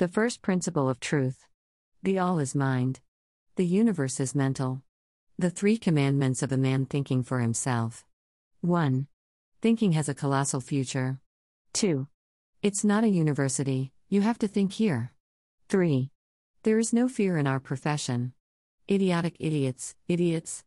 [0.00, 1.44] The first principle of truth.
[2.02, 3.00] The all is mind.
[3.56, 4.80] The universe is mental.
[5.38, 8.06] The three commandments of a man thinking for himself.
[8.62, 9.08] 1.
[9.60, 11.20] Thinking has a colossal future.
[11.74, 12.08] 2.
[12.62, 15.12] It's not a university, you have to think here.
[15.68, 16.10] 3.
[16.62, 18.32] There is no fear in our profession.
[18.90, 20.64] Idiotic idiots, idiots.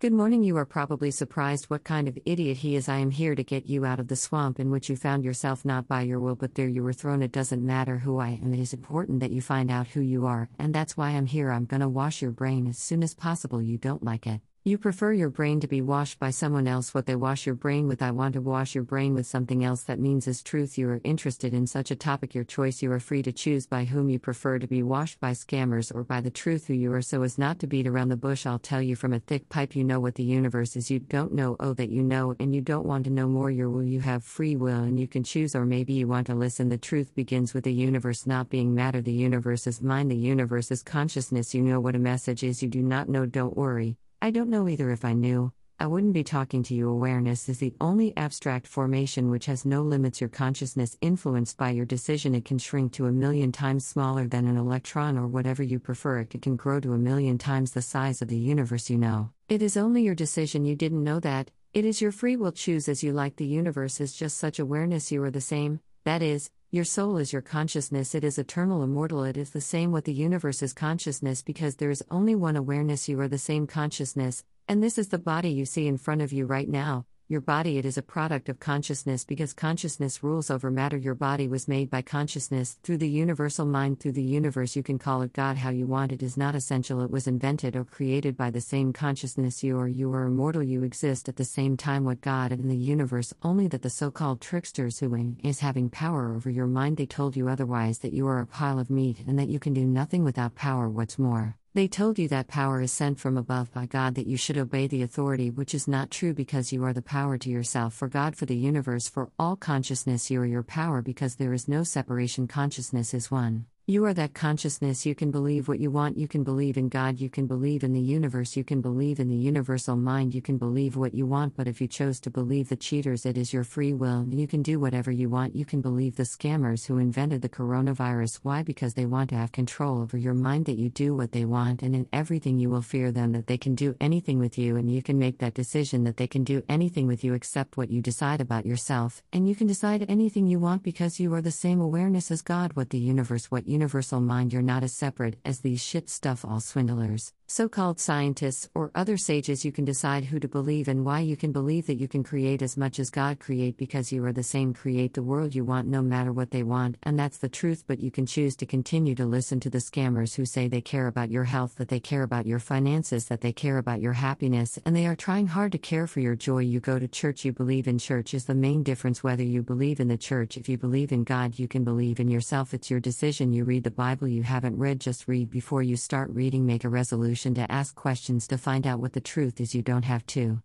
[0.00, 0.44] Good morning.
[0.44, 2.88] You are probably surprised what kind of idiot he is.
[2.88, 5.64] I am here to get you out of the swamp in which you found yourself
[5.64, 7.20] not by your will, but there you were thrown.
[7.20, 10.24] It doesn't matter who I am, it is important that you find out who you
[10.24, 11.50] are, and that's why I'm here.
[11.50, 13.60] I'm gonna wash your brain as soon as possible.
[13.60, 14.40] You don't like it.
[14.64, 17.88] You prefer your brain to be washed by someone else what they wash your brain
[17.88, 18.02] with.
[18.02, 20.76] I want to wash your brain with something else that means as truth.
[20.76, 22.82] You are interested in such a topic, your choice.
[22.82, 26.02] You are free to choose by whom you prefer to be washed by scammers or
[26.02, 28.44] by the truth who you are so as not to beat around the bush.
[28.44, 30.90] I'll tell you from a thick pipe you know what the universe is.
[30.90, 33.50] You don't know, oh, that you know, and you don't want to know more.
[33.50, 36.34] Your will, you have free will and you can choose, or maybe you want to
[36.34, 36.68] listen.
[36.68, 39.00] The truth begins with the universe not being matter.
[39.00, 41.54] The universe is mind, the universe is consciousness.
[41.54, 42.62] You know what a message is.
[42.62, 43.96] You do not know, don't worry.
[44.20, 45.52] I don't know either if I knew.
[45.78, 46.90] I wouldn't be talking to you.
[46.90, 50.20] Awareness is the only abstract formation which has no limits.
[50.20, 54.48] Your consciousness, influenced by your decision, it can shrink to a million times smaller than
[54.48, 56.18] an electron or whatever you prefer.
[56.18, 59.30] It can grow to a million times the size of the universe you know.
[59.48, 60.64] It is only your decision.
[60.64, 61.52] You didn't know that.
[61.72, 62.50] It is your free will.
[62.50, 63.36] Choose as you like.
[63.36, 65.12] The universe is just such awareness.
[65.12, 65.78] You are the same.
[66.04, 69.90] That is, your soul is your consciousness, it is eternal, immortal, it is the same
[69.90, 73.66] what the universe is consciousness because there is only one awareness, you are the same
[73.66, 77.42] consciousness, and this is the body you see in front of you right now, your
[77.42, 77.76] body.
[77.76, 80.96] It is a product of consciousness because consciousness rules over matter.
[80.96, 84.74] Your body was made by consciousness through the universal mind through the universe.
[84.74, 86.10] You can call it god how you want.
[86.10, 87.02] It is not essential.
[87.02, 89.62] It was invented or created by the same consciousness.
[89.62, 90.62] You are you are immortal.
[90.62, 93.34] You exist at the same time what god and the universe.
[93.42, 97.48] Only that the so-called tricksters who is having power over your mind they told you
[97.48, 100.54] otherwise that you are a pile of meat and that you can do nothing without
[100.54, 100.88] power.
[100.88, 104.36] What's more they told you that power is sent from above by God, that you
[104.36, 107.94] should obey the authority, which is not true because you are the power to yourself,
[107.94, 111.68] for God, for the universe, for all consciousness, you are your power because there is
[111.68, 113.66] no separation, consciousness is one.
[113.90, 115.06] You are that consciousness.
[115.06, 116.18] You can believe what you want.
[116.18, 117.18] You can believe in God.
[117.18, 118.54] You can believe in the universe.
[118.54, 120.34] You can believe in the universal mind.
[120.34, 121.56] You can believe what you want.
[121.56, 124.26] But if you chose to believe the cheaters, it is your free will.
[124.28, 125.56] You can do whatever you want.
[125.56, 128.40] You can believe the scammers who invented the coronavirus.
[128.42, 128.62] Why?
[128.62, 131.80] Because they want to have control over your mind, that you do what they want.
[131.80, 134.76] And in everything, you will fear them, that they can do anything with you.
[134.76, 137.90] And you can make that decision that they can do anything with you except what
[137.90, 139.22] you decide about yourself.
[139.32, 142.74] And you can decide anything you want because you are the same awareness as God,
[142.74, 146.44] what the universe, what you universal mind you're not as separate as these shit stuff
[146.44, 151.02] all swindlers so called scientists, or other sages, you can decide who to believe and
[151.02, 154.22] why you can believe that you can create as much as God create because you
[154.26, 157.38] are the same create the world you want no matter what they want, and that's
[157.38, 157.84] the truth.
[157.86, 161.06] But you can choose to continue to listen to the scammers who say they care
[161.06, 164.78] about your health, that they care about your finances, that they care about your happiness,
[164.84, 166.58] and they are trying hard to care for your joy.
[166.58, 170.00] You go to church, you believe in church is the main difference whether you believe
[170.00, 170.58] in the church.
[170.58, 172.74] If you believe in God, you can believe in yourself.
[172.74, 173.54] It's your decision.
[173.54, 176.90] You read the Bible you haven't read, just read before you start reading, make a
[176.90, 180.60] resolution to ask questions to find out what the truth is, you don't have to.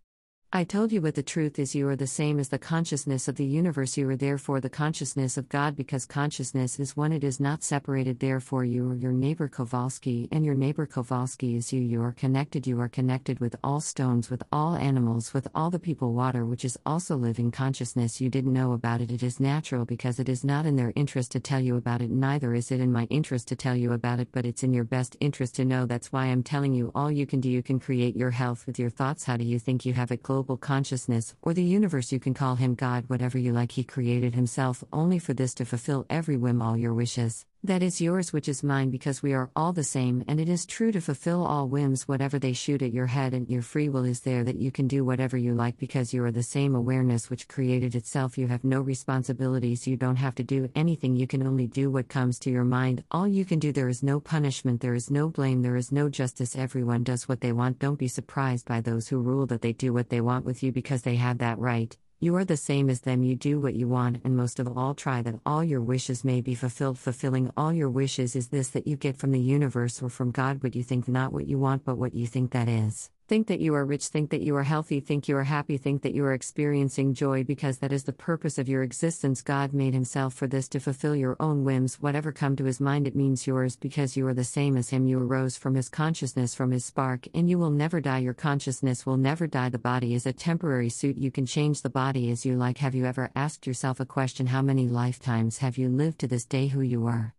[0.56, 3.38] I told you what the truth is you are the same as the consciousness of
[3.38, 7.40] the universe, you are therefore the consciousness of God because consciousness is one, it is
[7.40, 11.82] not separated, therefore, you are your neighbor Kowalski, and your neighbor Kowalski is you.
[11.82, 15.80] You are connected, you are connected with all stones, with all animals, with all the
[15.80, 18.22] people, water, which is also living consciousness.
[18.22, 21.32] You didn't know about it, it is natural because it is not in their interest
[21.32, 24.20] to tell you about it, neither is it in my interest to tell you about
[24.20, 25.88] it, but it's in your best interest to know.
[25.88, 27.50] That's why I'm telling you all you can do.
[27.50, 29.24] You can create your health with your thoughts.
[29.24, 30.43] How do you think you have it global?
[30.44, 33.72] Global consciousness, or the universe, you can call him God, whatever you like.
[33.72, 37.46] He created himself only for this to fulfill every whim, all your wishes.
[37.66, 40.66] That is yours, which is mine, because we are all the same, and it is
[40.66, 44.04] true to fulfill all whims, whatever they shoot at your head, and your free will
[44.04, 47.30] is there that you can do whatever you like because you are the same awareness
[47.30, 48.38] which created itself.
[48.38, 52.10] You have no responsibilities, you don't have to do anything, you can only do what
[52.10, 53.06] comes to your mind.
[53.12, 56.10] All you can do, there is no punishment, there is no blame, there is no
[56.10, 56.58] justice.
[56.58, 57.80] Everyone does what they want.
[57.80, 60.74] Don't be surprised by those who rule that they do what they want with you
[60.74, 61.98] because they have that right.
[62.24, 64.94] You are the same as them, you do what you want, and most of all,
[64.94, 66.98] try that all your wishes may be fulfilled.
[66.98, 70.64] Fulfilling all your wishes is this that you get from the universe or from God
[70.64, 73.10] what you think, not what you want, but what you think that is.
[73.26, 76.02] Think that you are rich, think that you are healthy, think you are happy, think
[76.02, 79.42] that you are experiencing joy because that is the purpose of your existence.
[79.42, 81.96] God made Himself for this to fulfill your own whims.
[82.02, 85.08] Whatever come to His mind, it means yours because you are the same as Him.
[85.08, 88.20] You arose from His consciousness, from His spark, and you will never die.
[88.20, 89.70] Your consciousness will never die.
[89.70, 91.18] The body is a temporary suit.
[91.18, 92.80] You can change the body as you like.
[92.80, 94.48] Have you ever asked yourself a question?
[94.48, 97.34] How many lifetimes have you lived to this day who you are?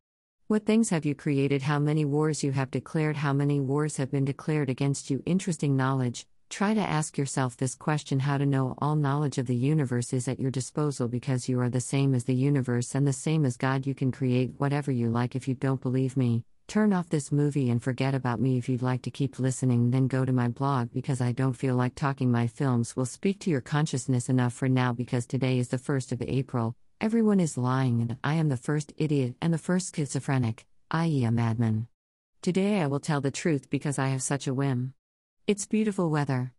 [0.46, 1.62] What things have you created?
[1.62, 3.16] How many wars you have declared?
[3.16, 5.22] How many wars have been declared against you?
[5.24, 6.26] Interesting knowledge.
[6.50, 10.28] Try to ask yourself this question how to know all knowledge of the universe is
[10.28, 13.56] at your disposal because you are the same as the universe and the same as
[13.56, 13.86] God.
[13.86, 16.44] You can create whatever you like if you don't believe me.
[16.68, 20.08] Turn off this movie and forget about me if you'd like to keep listening, then
[20.08, 22.30] go to my blog because I don't feel like talking.
[22.30, 26.12] My films will speak to your consciousness enough for now because today is the 1st
[26.12, 26.76] of April.
[27.00, 31.30] Everyone is lying, and I am the first idiot and the first schizophrenic, i.e., a
[31.30, 31.88] madman.
[32.40, 34.94] Today I will tell the truth because I have such a whim.
[35.46, 36.52] It's beautiful weather.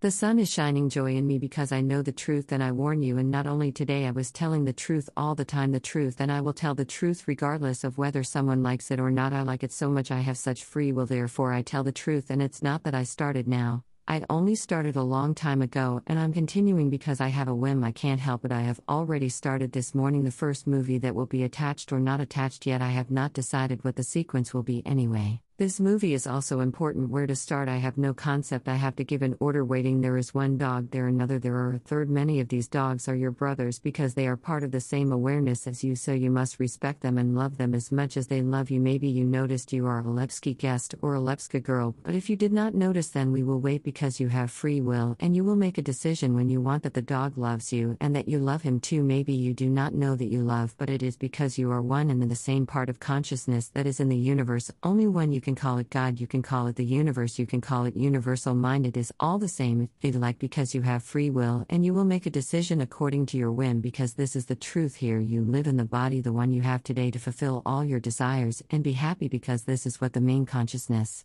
[0.00, 3.02] The sun is shining joy in me because I know the truth and I warn
[3.02, 6.20] you, and not only today, I was telling the truth all the time the truth,
[6.20, 9.32] and I will tell the truth regardless of whether someone likes it or not.
[9.32, 12.30] I like it so much, I have such free will, therefore, I tell the truth,
[12.30, 13.84] and it's not that I started now.
[14.10, 17.84] I'd only started a long time ago, and I'm continuing because I have a whim.
[17.84, 18.50] I can't help it.
[18.50, 22.18] I have already started this morning the first movie that will be attached or not
[22.18, 22.80] attached yet.
[22.80, 25.42] I have not decided what the sequence will be anyway.
[25.58, 27.10] This movie is also important.
[27.10, 27.68] Where to start?
[27.68, 28.68] I have no concept.
[28.68, 30.00] I have to give an order waiting.
[30.00, 32.08] There is one dog, there another, there are a third.
[32.08, 35.66] Many of these dogs are your brothers because they are part of the same awareness
[35.66, 38.70] as you, so you must respect them and love them as much as they love
[38.70, 38.78] you.
[38.78, 42.36] Maybe you noticed you are a Lepsky guest or a Lepska girl, but if you
[42.36, 45.56] did not notice, then we will wait because you have free will and you will
[45.56, 48.62] make a decision when you want that the dog loves you and that you love
[48.62, 49.02] him too.
[49.02, 52.10] Maybe you do not know that you love, but it is because you are one
[52.10, 54.70] and in the same part of consciousness that is in the universe.
[54.84, 57.62] Only one you can call it God, you can call it the universe, you can
[57.62, 58.86] call it universal mind.
[58.86, 62.04] It is all the same, you like, because you have free will and you will
[62.04, 65.20] make a decision according to your whim because this is the truth here.
[65.20, 68.62] You live in the body, the one you have today, to fulfill all your desires
[68.68, 71.24] and be happy because this is what the main consciousness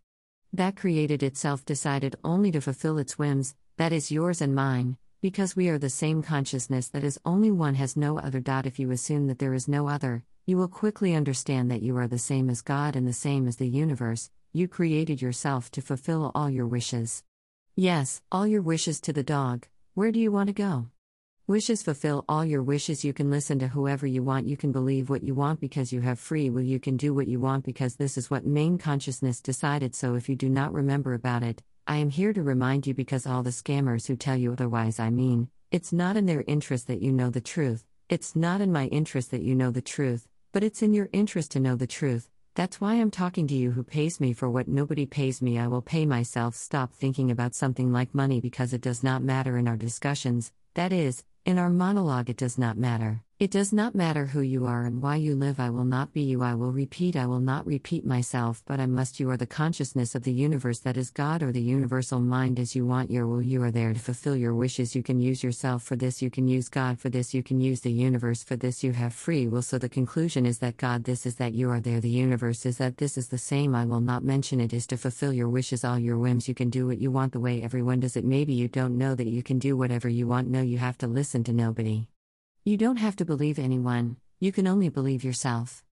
[0.54, 5.56] that created itself decided only to fulfill its whims, that is yours and mine, because
[5.56, 8.42] we are the same consciousness that is only one has no other.
[8.46, 12.08] If you assume that there is no other, you will quickly understand that you are
[12.08, 16.32] the same as God and the same as the universe, you created yourself to fulfill
[16.36, 17.24] all your wishes.
[17.76, 19.68] Yes, all your wishes to the dog.
[19.94, 20.88] Where do you want to go?
[21.48, 23.06] Wishes fulfill all your wishes.
[23.06, 24.46] You can listen to whoever you want.
[24.48, 26.62] You can believe what you want because you have free will.
[26.62, 29.96] You can do what you want because this is what main consciousness decided.
[29.96, 33.26] So if you do not remember about it, I am here to remind you because
[33.26, 37.02] all the scammers who tell you otherwise, I mean, it's not in their interest that
[37.02, 37.86] you know the truth.
[38.10, 41.52] It's not in my interest that you know the truth, but it's in your interest
[41.52, 42.30] to know the truth.
[42.56, 45.58] That's why I'm talking to you who pays me for what nobody pays me.
[45.58, 46.54] I will pay myself.
[46.54, 50.52] Stop thinking about something like money because it does not matter in our discussions.
[50.76, 53.24] That is, in our monologue, it does not matter.
[53.44, 55.60] It does not matter who you are and why you live.
[55.60, 56.42] I will not be you.
[56.42, 57.18] I will repeat.
[57.18, 59.20] I will not repeat myself, but I must.
[59.20, 62.74] You are the consciousness of the universe that is God or the universal mind as
[62.74, 63.42] you want your will.
[63.42, 64.96] You are there to fulfill your wishes.
[64.96, 66.22] You can use yourself for this.
[66.22, 67.34] You can use God for this.
[67.34, 68.82] You can use the universe for this.
[68.82, 69.62] You have free will.
[69.62, 72.00] So the conclusion is that God, this is that you are there.
[72.00, 73.76] The universe is that this is the same.
[73.76, 76.48] I will not mention it is to fulfill your wishes, all your whims.
[76.48, 78.24] You can do what you want the way everyone does it.
[78.24, 80.48] Maybe you don't know that you can do whatever you want.
[80.48, 82.08] No, you have to listen to nobody.
[82.66, 85.84] You don't have to believe anyone, you can only believe yourself.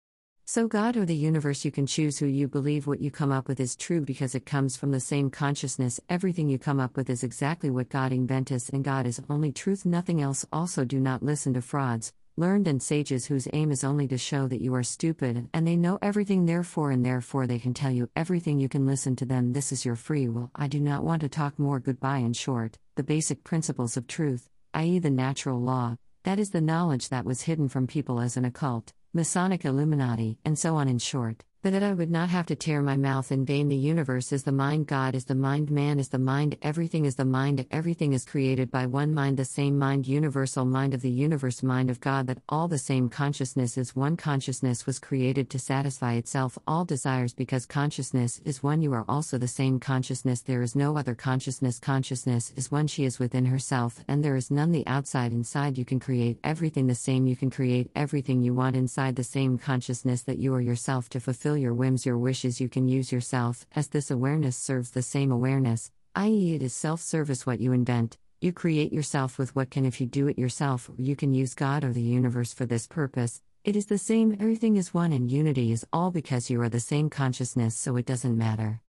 [0.44, 3.49] So, God or the universe, you can choose who you believe what you come up
[3.49, 5.99] with is true because it comes from the same consciousness.
[6.08, 9.84] Everything you come up with is exactly what God invented, and God is only truth,
[9.84, 10.46] nothing else.
[10.52, 14.46] Also, do not listen to frauds, learned and sages whose aim is only to show
[14.46, 18.08] that you are stupid and they know everything, therefore, and therefore they can tell you
[18.15, 18.60] everything.
[18.60, 19.55] You can listen to them.
[19.55, 20.53] This is your free will.
[20.55, 21.81] I do not want to talk more.
[21.81, 22.19] Goodbye.
[22.19, 27.08] In short, the basic principles of truth, i.e., the natural law, that is the knowledge
[27.08, 31.44] that was hidden from people as an occult, Masonic Illuminati, and so on in short
[31.62, 33.69] but that I would not have to tear my mouth in vain.
[33.69, 37.17] The universe is the mind, God is the mind, man is the mind, everything is
[37.17, 41.10] the mind, everything is created by one mind, the same mind, universal mind of the
[41.10, 45.58] universe, mind of God, that all the same consciousness is one consciousness was created to
[45.58, 48.81] satisfy itself all desires because consciousness is one.
[48.81, 51.79] You are also the same consciousness, there is no other consciousness.
[51.79, 55.32] Consciousness is one, she is within herself, and there is none the outside.
[55.32, 59.24] Inside, you can create everything the same, you can create everything you want inside the
[59.24, 62.86] same consciousness that you are yourself to fulfill fulfill your whims, your wishes, you can
[62.86, 67.58] use yourself, as this awareness serves the same awareness, i.e., it is self service what
[67.60, 68.16] you invent.
[68.40, 71.82] You create yourself with what can, if you do it yourself, you can use God
[71.82, 73.42] or the universe for this purpose.
[73.64, 76.78] It is the same, everything is one, and unity is all because you are the
[76.78, 78.80] same consciousness, so it doesn't matter.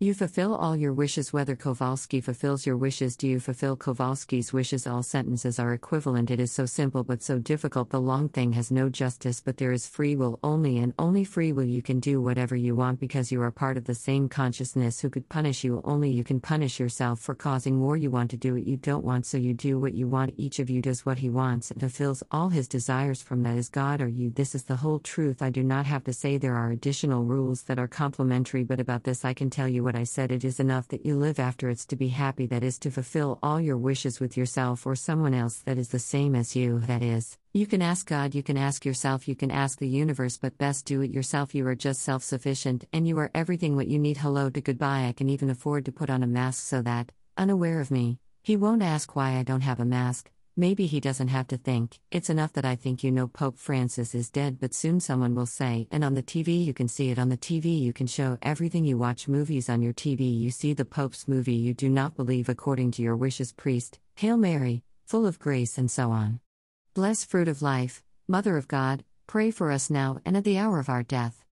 [0.00, 3.16] You fulfill all your wishes whether Kowalski fulfills your wishes.
[3.16, 4.88] Do you fulfill Kowalski's wishes?
[4.88, 6.32] All sentences are equivalent.
[6.32, 7.90] It is so simple but so difficult.
[7.90, 11.52] The long thing has no justice but there is free will only and only free
[11.52, 14.98] will you can do whatever you want because you are part of the same consciousness.
[14.98, 15.80] Who could punish you?
[15.84, 17.96] Only you can punish yourself for causing war.
[17.96, 20.34] You want to do what you don't want so you do what you want.
[20.36, 23.22] Each of you does what he wants and fulfills all his desires.
[23.22, 24.30] From that is God or you.
[24.30, 25.40] This is the whole truth.
[25.40, 29.04] I do not have to say there are additional rules that are complementary but about
[29.04, 31.68] this I can tell you what I said it is enough that you live after
[31.68, 35.34] it's to be happy, that is to fulfill all your wishes with yourself or someone
[35.34, 37.36] else that is the same as you, that is.
[37.52, 40.86] You can ask God, you can ask yourself, you can ask the universe, but best
[40.86, 41.54] do it yourself.
[41.54, 44.16] You are just self sufficient, and you are everything what you need.
[44.16, 45.06] Hello to goodbye.
[45.06, 48.56] I can even afford to put on a mask so that, unaware of me, he
[48.56, 50.30] won't ask why I don't have a mask.
[50.56, 54.14] Maybe he doesn't have to think, it's enough that I think you know Pope Francis
[54.14, 57.18] is dead, but soon someone will say, and on the TV you can see it
[57.18, 60.72] on the TV, you can show everything you watch movies on your TV, you see
[60.72, 65.26] the Pope's movie, you do not believe according to your wishes, priest, Hail Mary, full
[65.26, 66.38] of grace, and so on.
[66.94, 70.78] Bless fruit of life, Mother of God, pray for us now and at the hour
[70.78, 71.44] of our death.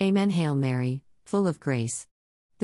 [0.00, 0.30] Amen.
[0.30, 2.06] Hail Mary, full of grace.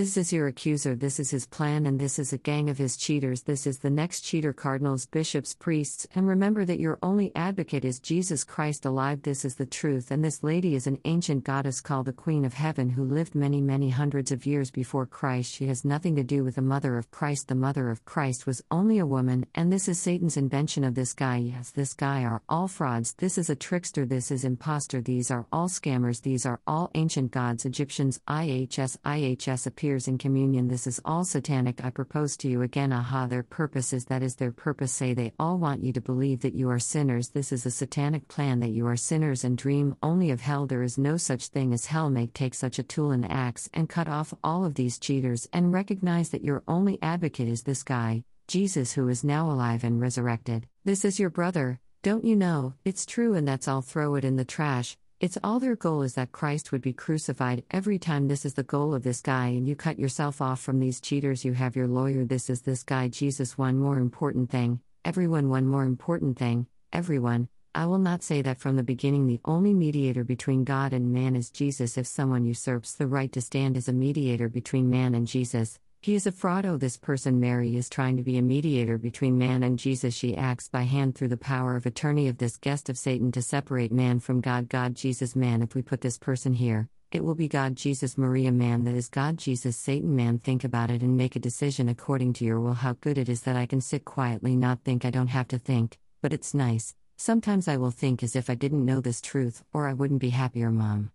[0.01, 2.97] This is your accuser, this is his plan, and this is a gang of his
[2.97, 3.43] cheaters.
[3.43, 8.01] This is the next cheater cardinals, bishops, priests, and remember that your only advocate is
[8.01, 9.21] Jesus Christ alive.
[9.21, 12.55] This is the truth, and this lady is an ancient goddess called the Queen of
[12.55, 15.53] Heaven who lived many, many hundreds of years before Christ.
[15.53, 17.49] She has nothing to do with the mother of Christ.
[17.49, 21.13] The mother of Christ was only a woman, and this is Satan's invention of this
[21.13, 21.37] guy.
[21.37, 23.13] Yes, this guy are all frauds.
[23.19, 25.03] This is a trickster, this is impostor.
[25.03, 26.23] These are all scammers.
[26.23, 30.69] These are all ancient gods, Egyptians, IHS, IHS appears in communion.
[30.69, 31.85] This is all satanic.
[31.85, 32.93] I propose to you again.
[32.93, 34.93] Aha, their purpose is that is their purpose.
[34.93, 37.31] Say they all want you to believe that you are sinners.
[37.31, 40.65] This is a satanic plan that you are sinners and dream only of hell.
[40.69, 42.09] There is no such thing as hell.
[42.09, 45.73] Make take such a tool and axe and cut off all of these cheaters and
[45.73, 50.69] recognize that your only advocate is this guy, Jesus, who is now alive and resurrected.
[50.85, 51.81] This is your brother.
[52.05, 52.75] Don't you know?
[52.85, 53.83] It's true, and that's all.
[53.83, 54.97] Throw it in the trash.
[55.21, 58.29] It's all their goal is that Christ would be crucified every time.
[58.29, 61.45] This is the goal of this guy, and you cut yourself off from these cheaters.
[61.45, 62.25] You have your lawyer.
[62.25, 63.59] This is this guy, Jesus.
[63.59, 64.81] One more important thing.
[65.05, 66.69] Everyone, one more important thing.
[66.91, 67.49] Everyone.
[67.75, 69.27] I will not say that from the beginning.
[69.27, 71.99] The only mediator between God and man is Jesus.
[71.99, 76.15] If someone usurps the right to stand as a mediator between man and Jesus, he
[76.15, 76.65] is a fraud.
[76.65, 80.15] Oh, this person, Mary, is trying to be a mediator between man and Jesus.
[80.15, 83.43] She acts by hand through the power of attorney of this guest of Satan to
[83.43, 84.71] separate man from God.
[84.71, 85.61] God, Jesus, man.
[85.61, 88.85] If we put this person here, it will be God, Jesus, Maria, man.
[88.85, 90.39] That is God, Jesus, Satan, man.
[90.39, 92.73] Think about it and make a decision according to your will.
[92.73, 95.05] How good it is that I can sit quietly, not think.
[95.05, 96.95] I don't have to think, but it's nice.
[97.19, 100.31] Sometimes I will think as if I didn't know this truth, or I wouldn't be
[100.31, 101.11] happier, Mom.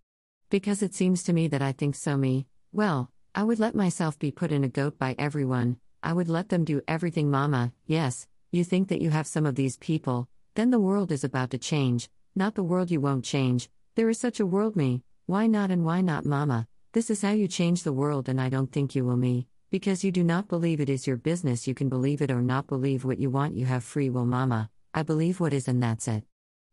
[0.52, 2.46] Because it seems to me that I think so, me.
[2.72, 6.48] Well, I would let myself be put in a goat by everyone, I would let
[6.48, 7.74] them do everything, Mama.
[7.86, 11.50] Yes, you think that you have some of these people, then the world is about
[11.50, 13.68] to change, not the world you won't change.
[13.96, 15.04] There is such a world, me.
[15.26, 16.66] Why not and why not, Mama?
[16.94, 19.48] This is how you change the world, and I don't think you will, me.
[19.70, 22.68] Because you do not believe it is your business, you can believe it or not
[22.68, 24.70] believe what you want, you have free will, Mama.
[24.94, 26.24] I believe what is, and that's it.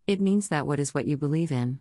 [0.07, 1.81] It means that what is what you believe in.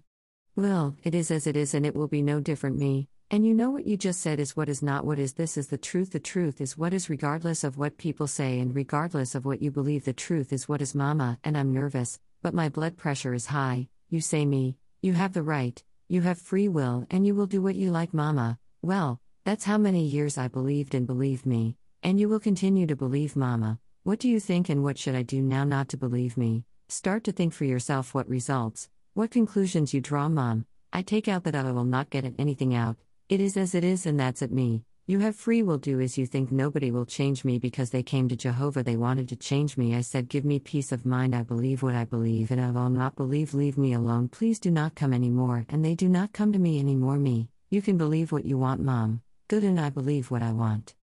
[0.56, 3.10] Well, it is as it is, and it will be no different, me.
[3.34, 5.32] And you know what you just said is what is not what is.
[5.32, 6.12] This is the truth.
[6.12, 9.72] The truth is what is, regardless of what people say, and regardless of what you
[9.72, 10.04] believe.
[10.04, 11.40] The truth is what is, Mama.
[11.42, 13.88] And I'm nervous, but my blood pressure is high.
[14.10, 17.62] You say me, you have the right, you have free will, and you will do
[17.62, 18.60] what you like, Mama.
[18.82, 22.98] Well, that's how many years I believed and believe me, and you will continue to
[22.98, 23.80] believe, Mama.
[24.04, 26.66] What do you think, and what should I do now not to believe me?
[26.90, 30.66] Start to think for yourself what results, what conclusions you draw, Mom.
[30.92, 32.98] I take out that I will not get anything out.
[33.32, 34.84] It is as it is, and that's at me.
[35.08, 36.52] You have free will, do as you think.
[36.52, 38.84] Nobody will change me because they came to Jehovah.
[38.84, 39.96] They wanted to change me.
[39.96, 41.34] I said, Give me peace of mind.
[41.34, 43.54] I believe what I believe, and I will not believe.
[43.54, 44.28] Leave me alone.
[44.28, 45.66] Please do not come anymore.
[45.70, 47.16] And they do not come to me anymore.
[47.16, 47.48] Me.
[47.70, 49.22] You can believe what you want, Mom.
[49.48, 50.96] Good, and I believe what I want.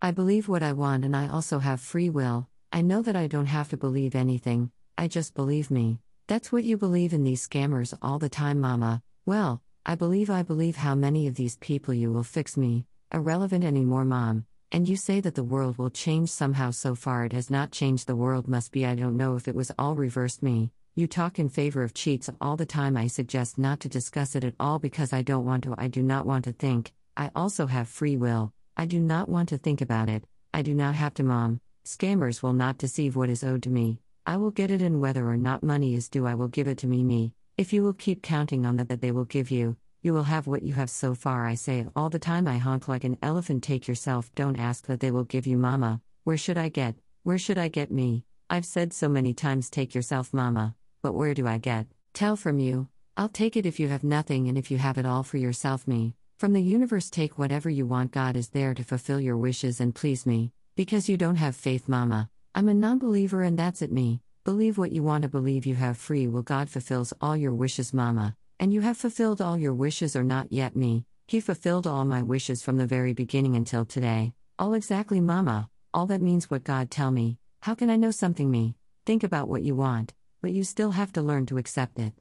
[0.00, 2.46] I believe what I want, and I also have free will.
[2.72, 4.70] I know that I don't have to believe anything.
[4.96, 5.98] I just believe me.
[6.28, 9.02] That's what you believe in these scammers all the time, Mama.
[9.26, 13.64] Well, I believe I believe how many of these people you will fix me, irrelevant
[13.64, 14.46] anymore, mom.
[14.70, 18.06] And you say that the world will change somehow so far it has not changed
[18.06, 20.70] the world must be I don't know if it was all reversed me.
[20.94, 22.96] You talk in favor of cheats all the time.
[22.96, 25.74] I suggest not to discuss it at all because I don't want to.
[25.76, 26.92] I do not want to think.
[27.16, 28.52] I also have free will.
[28.76, 30.22] I do not want to think about it.
[30.54, 31.60] I do not have to, mom.
[31.84, 33.98] Scammers will not deceive what is owed to me.
[34.24, 36.78] I will get it, and whether or not money is due, I will give it
[36.78, 37.02] to me.
[37.02, 37.32] Me.
[37.58, 40.46] If you will keep counting on that, that they will give you, You will have
[40.48, 41.46] what you have so far.
[41.46, 42.48] I say all the time.
[42.48, 43.62] I honk like an elephant.
[43.62, 44.34] Take yourself.
[44.34, 46.00] Don't ask that they will give you, mama.
[46.24, 46.96] Where should I get?
[47.22, 48.24] Where should I get me?
[48.50, 50.74] I've said so many times, take yourself, mama.
[51.02, 51.86] But where do I get?
[52.14, 52.88] Tell from you.
[53.16, 55.86] I'll take it if you have nothing and if you have it all for yourself,
[55.86, 56.14] me.
[56.38, 58.10] From the universe, take whatever you want.
[58.10, 60.50] God is there to fulfill your wishes and please me.
[60.74, 62.28] Because you don't have faith, mama.
[62.54, 64.20] I'm a non believer and that's it, me.
[64.44, 66.42] Believe what you want to believe you have free will.
[66.42, 68.34] God fulfills all your wishes, mama.
[68.58, 71.04] And you have fulfilled all your wishes or not yet, me.
[71.28, 74.32] He fulfilled all my wishes from the very beginning until today.
[74.58, 75.70] All exactly, mama.
[75.94, 77.38] All that means what God tell me.
[77.60, 78.74] How can I know something, me?
[79.06, 82.12] Think about what you want, but you still have to learn to accept it.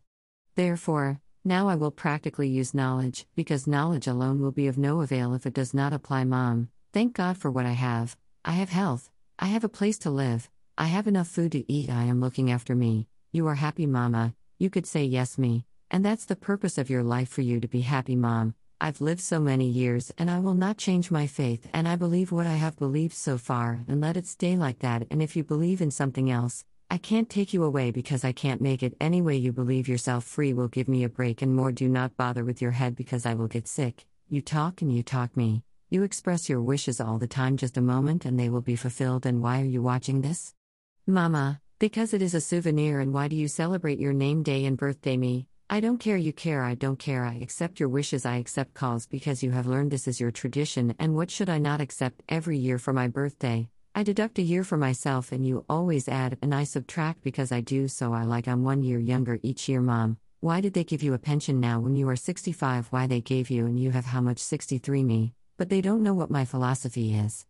[0.55, 5.33] Therefore, now I will practically use knowledge, because knowledge alone will be of no avail
[5.33, 6.69] if it does not apply, mom.
[6.93, 8.15] Thank God for what I have.
[8.45, 9.09] I have health.
[9.39, 10.51] I have a place to live.
[10.81, 11.91] I have enough food to eat.
[11.91, 13.07] I am looking after me.
[13.31, 14.33] You are happy, mama.
[14.57, 15.63] You could say yes, me.
[15.91, 18.55] And that's the purpose of your life for you to be happy, mom.
[18.79, 22.31] I've lived so many years and I will not change my faith, and I believe
[22.31, 25.05] what I have believed so far, and let it stay like that.
[25.11, 28.59] And if you believe in something else, I can't take you away because I can't
[28.59, 31.71] make it any way you believe yourself free will give me a break and more.
[31.71, 34.07] Do not bother with your head because I will get sick.
[34.29, 35.61] You talk and you talk me.
[35.91, 39.27] You express your wishes all the time, just a moment, and they will be fulfilled.
[39.27, 40.55] And why are you watching this?
[41.07, 44.77] Mama, because it is a souvenir, and why do you celebrate your name day and
[44.77, 45.47] birthday, me?
[45.67, 49.07] I don't care, you care, I don't care, I accept your wishes, I accept calls
[49.07, 52.59] because you have learned this is your tradition, and what should I not accept every
[52.59, 53.67] year for my birthday?
[53.95, 57.61] I deduct a year for myself and you always add, and I subtract because I
[57.61, 58.13] do so.
[58.13, 60.17] I like I'm one year younger each year, mom.
[60.39, 62.87] Why did they give you a pension now when you are 65?
[62.91, 65.33] Why they gave you and you have how much 63 me?
[65.57, 67.47] But they don't know what my philosophy is.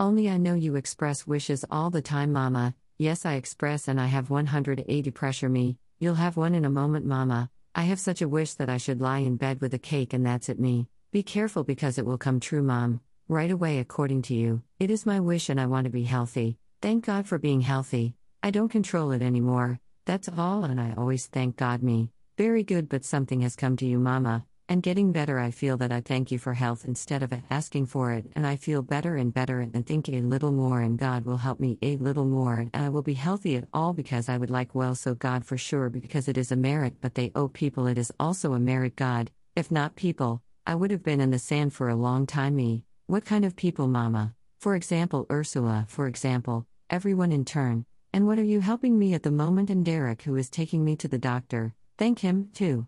[0.00, 2.74] Only I know you express wishes all the time, mama.
[2.98, 5.78] Yes, I express and I have 180 pressure me.
[6.00, 7.48] You'll have one in a moment, mama.
[7.74, 10.26] I have such a wish that I should lie in bed with a cake and
[10.26, 10.88] that's it, me.
[11.12, 14.62] Be careful because it will come true, mom right away according to you.
[14.80, 16.56] It is my wish and I want to be healthy.
[16.80, 18.14] Thank God for being healthy.
[18.42, 19.80] I don't control it anymore.
[20.06, 22.10] That's all, and I always thank God me.
[22.38, 24.46] Very good, but something has come to you, Mama.
[24.70, 28.12] And getting better, I feel that I thank you for health instead of asking for
[28.12, 31.38] it, and I feel better and better and think a little more, and God will
[31.38, 34.50] help me a little more, and I will be healthy at all because I would
[34.50, 37.86] like well, so God for sure, because it is a merit, but they owe people,
[37.86, 39.30] it is also a merit, God.
[39.56, 42.84] If not people, I would have been in the sand for a long time, me.
[43.06, 44.34] What kind of people, Mama?
[44.60, 47.86] For example, Ursula, for example, everyone in turn.
[48.12, 49.70] And what are you helping me at the moment?
[49.70, 52.86] And Derek, who is taking me to the doctor, thank him, too.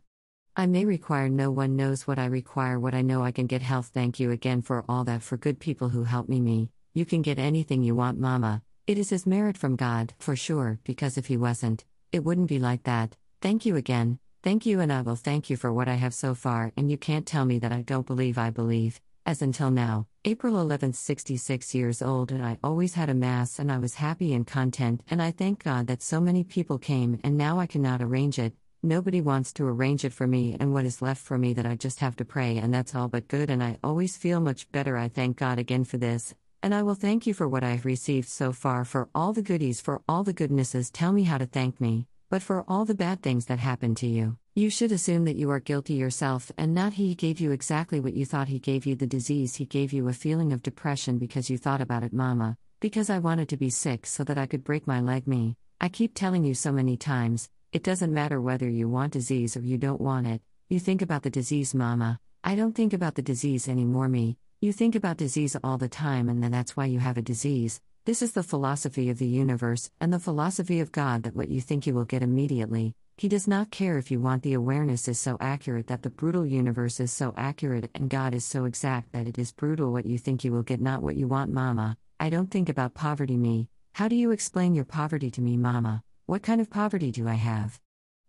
[0.61, 3.63] I may require no one knows what I require, what I know I can get
[3.63, 3.93] health.
[3.95, 6.39] Thank you again for all that for good people who help me.
[6.39, 8.61] Me, you can get anything you want, Mama.
[8.87, 12.59] It is his merit from God, for sure, because if he wasn't, it wouldn't be
[12.59, 13.17] like that.
[13.41, 14.19] Thank you again.
[14.43, 16.99] Thank you, and I will thank you for what I have so far, and you
[16.99, 19.01] can't tell me that I don't believe I believe.
[19.25, 23.73] As until now, April 11th, 66 years old, and I always had a Mass and
[23.73, 27.39] I was happy and content, and I thank God that so many people came, and
[27.39, 28.53] now I cannot arrange it.
[28.83, 31.77] Nobody wants to arrange it for me, and what is left for me that I
[31.77, 34.97] just have to pray, and that's all but good, and I always feel much better.
[34.97, 37.85] I thank God again for this, and I will thank you for what I have
[37.85, 40.91] received so far, for all the goodies, for all the goodnesses.
[40.91, 44.07] Tell me how to thank me, but for all the bad things that happened to
[44.07, 44.39] you.
[44.55, 48.15] You should assume that you are guilty yourself and not he gave you exactly what
[48.15, 49.57] you thought he gave you the disease.
[49.57, 52.57] He gave you a feeling of depression because you thought about it, mama.
[52.81, 55.57] Because I wanted to be sick so that I could break my leg, me.
[55.81, 59.61] I keep telling you so many times it doesn't matter whether you want disease or
[59.61, 60.43] you don't want it.
[60.69, 62.19] You think about the disease, mama.
[62.43, 64.39] I don't think about the disease anymore, me.
[64.61, 67.81] You think about disease all the time, and then that's why you have a disease.
[68.07, 71.61] This is the philosophy of the universe and the philosophy of God that what you
[71.61, 75.21] think you will get immediately, he does not care if you want the awareness is
[75.21, 79.29] so accurate that the brutal universe is so accurate and God is so exact that
[79.29, 81.97] it is brutal what you think you will get, not what you want, Mama.
[82.19, 83.69] I don't think about poverty, me.
[83.93, 86.03] How do you explain your poverty to me, Mama?
[86.31, 87.81] What kind of poverty do I have?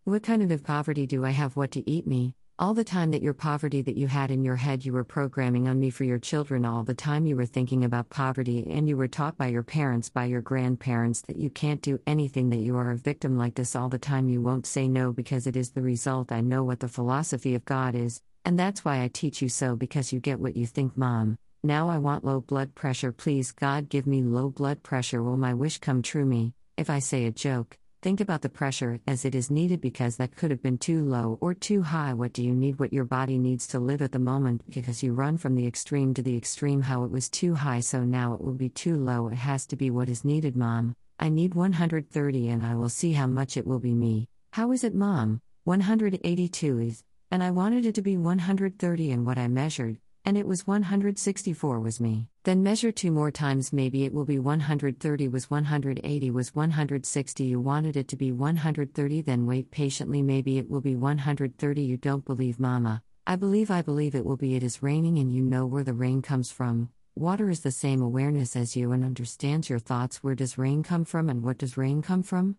[0.06, 1.56] What kind of poverty do I have?
[1.56, 2.34] What to eat, me?
[2.58, 5.68] All the time that your poverty that you had in your head, you were programming
[5.68, 6.66] on me for your children.
[6.66, 10.10] All the time you were thinking about poverty, and you were taught by your parents,
[10.10, 13.76] by your grandparents, that you can't do anything, that you are a victim like this
[13.76, 14.30] all the time.
[14.30, 16.32] You won't say no because it is the result.
[16.32, 19.76] I know what the philosophy of God is, and that's why I teach you so
[19.76, 21.38] because you get what you think, Mom.
[21.64, 23.12] Now I want low blood pressure.
[23.12, 25.22] Please, God, give me low blood pressure.
[25.22, 26.56] Will my wish come true, me?
[26.78, 30.36] If I say a joke, Think about the pressure as it is needed because that
[30.36, 32.16] could have been too low or too high.
[32.16, 32.80] What do you need?
[32.80, 36.16] What your body needs to live at the moment because you run from the extreme
[36.16, 36.82] to the extreme.
[36.82, 39.28] How it was too high, so now it will be too low.
[39.28, 40.96] It has to be what is needed, mom.
[41.20, 44.28] I need 130 and I will see how much it will be me.
[44.54, 45.40] How is it, mom?
[45.66, 47.04] 182 is.
[47.30, 51.80] and I wanted it to be 130 and what I measured, and it was 164
[51.80, 52.28] was me.
[52.44, 57.44] Then measure two more times, maybe it will be 130 was 180 was 160.
[57.44, 61.82] You wanted it to be 130, then wait patiently, maybe it will be 130.
[61.82, 63.04] You don't believe mama.
[63.26, 64.56] I believe I believe it will be.
[64.56, 66.90] It is raining, and you know where the rain comes from.
[67.16, 70.24] Water is the same awareness as you and understands your thoughts.
[70.24, 72.58] Where does rain come from, and what does rain come from?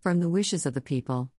[0.00, 1.30] From the wishes of the people.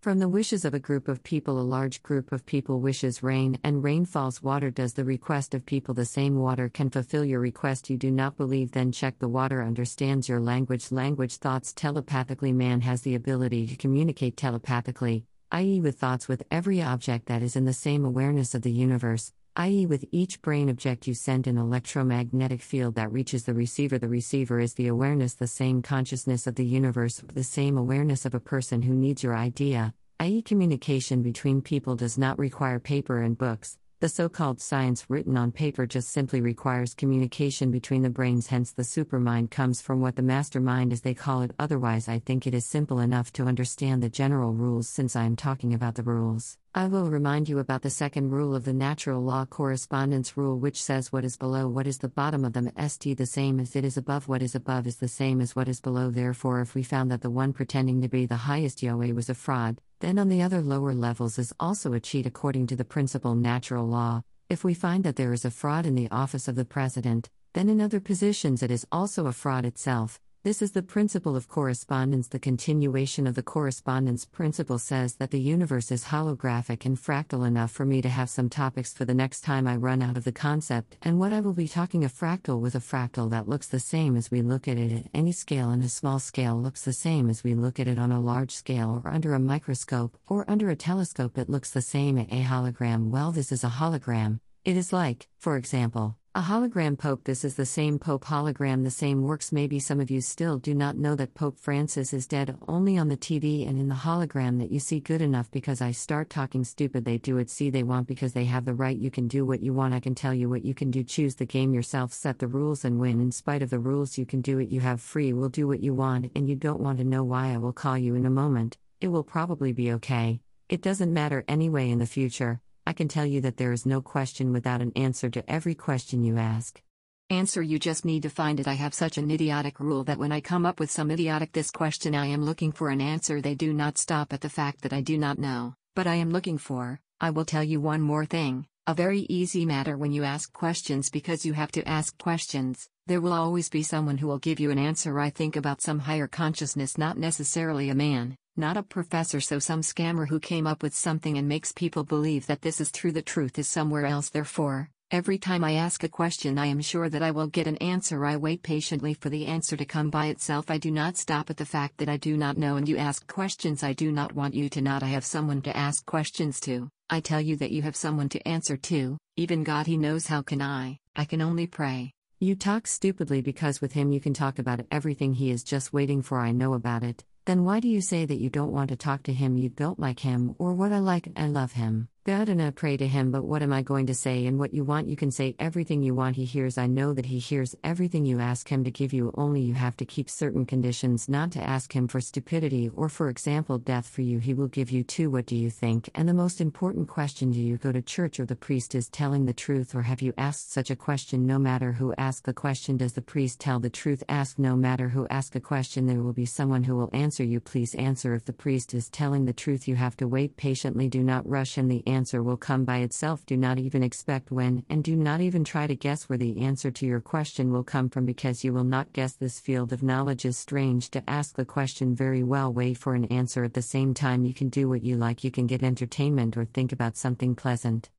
[0.00, 3.58] From the wishes of a group of people, a large group of people wishes rain,
[3.64, 4.40] and rain falls.
[4.40, 5.92] Water does the request of people.
[5.92, 7.90] The same water can fulfill your request.
[7.90, 10.92] You do not believe, then check the water understands your language.
[10.92, 12.52] Language thoughts telepathically.
[12.52, 17.56] Man has the ability to communicate telepathically, i.e., with thoughts with every object that is
[17.56, 21.58] in the same awareness of the universe i.e., with each brain object you send an
[21.58, 23.98] electromagnetic field that reaches the receiver.
[23.98, 28.34] The receiver is the awareness, the same consciousness of the universe, the same awareness of
[28.34, 33.36] a person who needs your idea, i.e., communication between people does not require paper and
[33.36, 33.78] books.
[34.00, 38.70] The so called science written on paper just simply requires communication between the brains, hence,
[38.70, 41.50] the supermind comes from what the mastermind, as they call it.
[41.58, 45.34] Otherwise, I think it is simple enough to understand the general rules since I am
[45.34, 46.58] talking about the rules.
[46.74, 50.82] I will remind you about the second rule of the natural law correspondence rule, which
[50.82, 53.86] says what is below what is the bottom of them, st the same as it
[53.86, 56.10] is above what is above is the same as what is below.
[56.10, 59.34] Therefore, if we found that the one pretending to be the highest Yahweh was a
[59.34, 63.34] fraud, then on the other lower levels is also a cheat according to the principle
[63.34, 64.22] natural law.
[64.50, 67.70] If we find that there is a fraud in the office of the president, then
[67.70, 70.20] in other positions it is also a fraud itself.
[70.44, 72.28] This is the principle of correspondence.
[72.28, 77.72] The continuation of the correspondence principle says that the universe is holographic and fractal enough
[77.72, 80.30] for me to have some topics for the next time I run out of the
[80.30, 80.96] concept.
[81.02, 84.16] And what I will be talking a fractal with a fractal that looks the same
[84.16, 87.28] as we look at it at any scale, and a small scale looks the same
[87.28, 90.70] as we look at it on a large scale or under a microscope or under
[90.70, 91.36] a telescope.
[91.36, 93.10] It looks the same at a hologram.
[93.10, 94.38] Well, this is a hologram.
[94.64, 97.24] It is like, for example, a hologram Pope.
[97.24, 99.50] This is the same Pope hologram, the same works.
[99.50, 103.08] Maybe some of you still do not know that Pope Francis is dead only on
[103.08, 106.62] the TV and in the hologram that you see good enough because I start talking
[106.62, 107.04] stupid.
[107.04, 108.96] They do it, see, they want because they have the right.
[108.96, 109.94] You can do what you want.
[109.94, 111.02] I can tell you what you can do.
[111.02, 113.20] Choose the game yourself, set the rules, and win.
[113.20, 114.68] In spite of the rules, you can do it.
[114.68, 117.52] You have free will, do what you want, and you don't want to know why.
[117.52, 118.78] I will call you in a moment.
[119.00, 120.38] It will probably be okay.
[120.68, 122.60] It doesn't matter anyway in the future.
[122.88, 126.24] I can tell you that there is no question without an answer to every question
[126.24, 126.80] you ask.
[127.28, 128.66] Answer you just need to find it.
[128.66, 131.70] I have such an idiotic rule that when I come up with some idiotic this
[131.70, 134.94] question I am looking for an answer they do not stop at the fact that
[134.94, 136.98] I do not know, but I am looking for.
[137.20, 141.10] I will tell you one more thing, a very easy matter when you ask questions
[141.10, 142.88] because you have to ask questions.
[143.08, 145.18] There will always be someone who will give you an answer.
[145.18, 149.80] I think about some higher consciousness, not necessarily a man, not a professor, so some
[149.80, 153.10] scammer who came up with something and makes people believe that this is true.
[153.10, 154.28] The truth is somewhere else.
[154.28, 157.78] Therefore, every time I ask a question, I am sure that I will get an
[157.78, 158.26] answer.
[158.26, 160.70] I wait patiently for the answer to come by itself.
[160.70, 163.26] I do not stop at the fact that I do not know, and you ask
[163.26, 163.82] questions.
[163.82, 165.02] I do not want you to not.
[165.02, 166.90] I have someone to ask questions to.
[167.08, 170.26] I tell you that you have someone to answer to, even God, He knows.
[170.26, 170.98] How can I?
[171.16, 172.12] I can only pray.
[172.40, 176.22] You talk stupidly because with Him you can talk about everything He is just waiting
[176.22, 176.38] for.
[176.38, 177.24] I know about it.
[177.46, 179.98] Then why do you say that you don't want to talk to him, you don't
[179.98, 182.08] like him, or what I like, I love him?
[182.24, 184.44] God and I pray to him, but what am I going to say?
[184.44, 186.36] And what you want, you can say everything you want.
[186.36, 186.76] He hears.
[186.76, 189.96] I know that he hears everything you ask him to give you, only you have
[189.96, 194.20] to keep certain conditions not to ask him for stupidity or, for example, death for
[194.20, 194.40] you.
[194.40, 195.30] He will give you too.
[195.30, 196.10] What do you think?
[196.14, 199.46] And the most important question do you go to church or the priest is telling
[199.46, 201.46] the truth, or have you asked such a question?
[201.46, 204.22] No matter who asks the question, does the priest tell the truth?
[204.28, 207.58] Ask no matter who asks a question, there will be someone who will answer you.
[207.58, 209.88] Please answer if the priest is telling the truth.
[209.88, 212.98] You have to wait patiently, do not rush, and the answer answer will come by
[212.98, 213.46] itself.
[213.46, 216.90] Do not even expect when, and do not even try to guess where the answer
[216.90, 219.34] to your question will come from because you will not guess.
[219.34, 222.72] This field of knowledge is strange to ask the question very well.
[222.72, 224.44] Wait for an answer at the same time.
[224.44, 228.10] You can do what you like, you can get entertainment or think about something pleasant.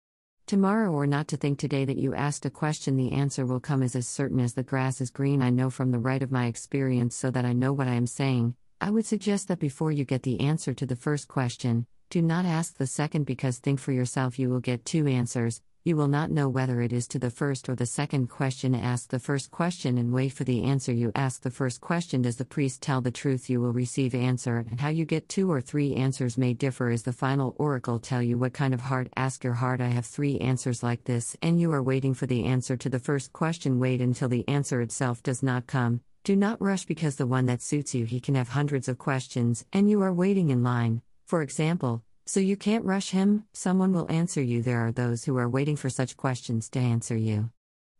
[0.47, 3.83] Tomorrow, or not to think today that you asked a question, the answer will come
[3.83, 5.41] as as certain as the grass is green.
[5.41, 8.07] I know from the right of my experience so that I know what I am
[8.07, 8.55] saying.
[8.79, 12.43] I would suggest that before you get the answer to the first question, do not
[12.43, 15.61] ask the second because think for yourself you will get two answers.
[15.83, 18.73] You will not know whether it is to the first or the second question.
[18.73, 20.91] Ask the first question and wait for the answer.
[20.91, 23.47] You ask the first question Does the priest tell the truth?
[23.47, 26.89] You will receive answer, and how you get two or three answers may differ.
[26.89, 29.09] Is the final oracle tell you what kind of heart?
[29.15, 29.79] Ask your heart.
[29.79, 32.99] I have three answers like this, and you are waiting for the answer to the
[32.99, 33.79] first question.
[33.79, 36.01] Wait until the answer itself does not come.
[36.23, 39.63] Do not rush because the one that suits you, he can have hundreds of questions,
[39.71, 41.03] and you are waiting in line.
[41.29, 44.63] For example, So you can't rush him, someone will answer you.
[44.63, 47.51] There are those who are waiting for such questions to answer you.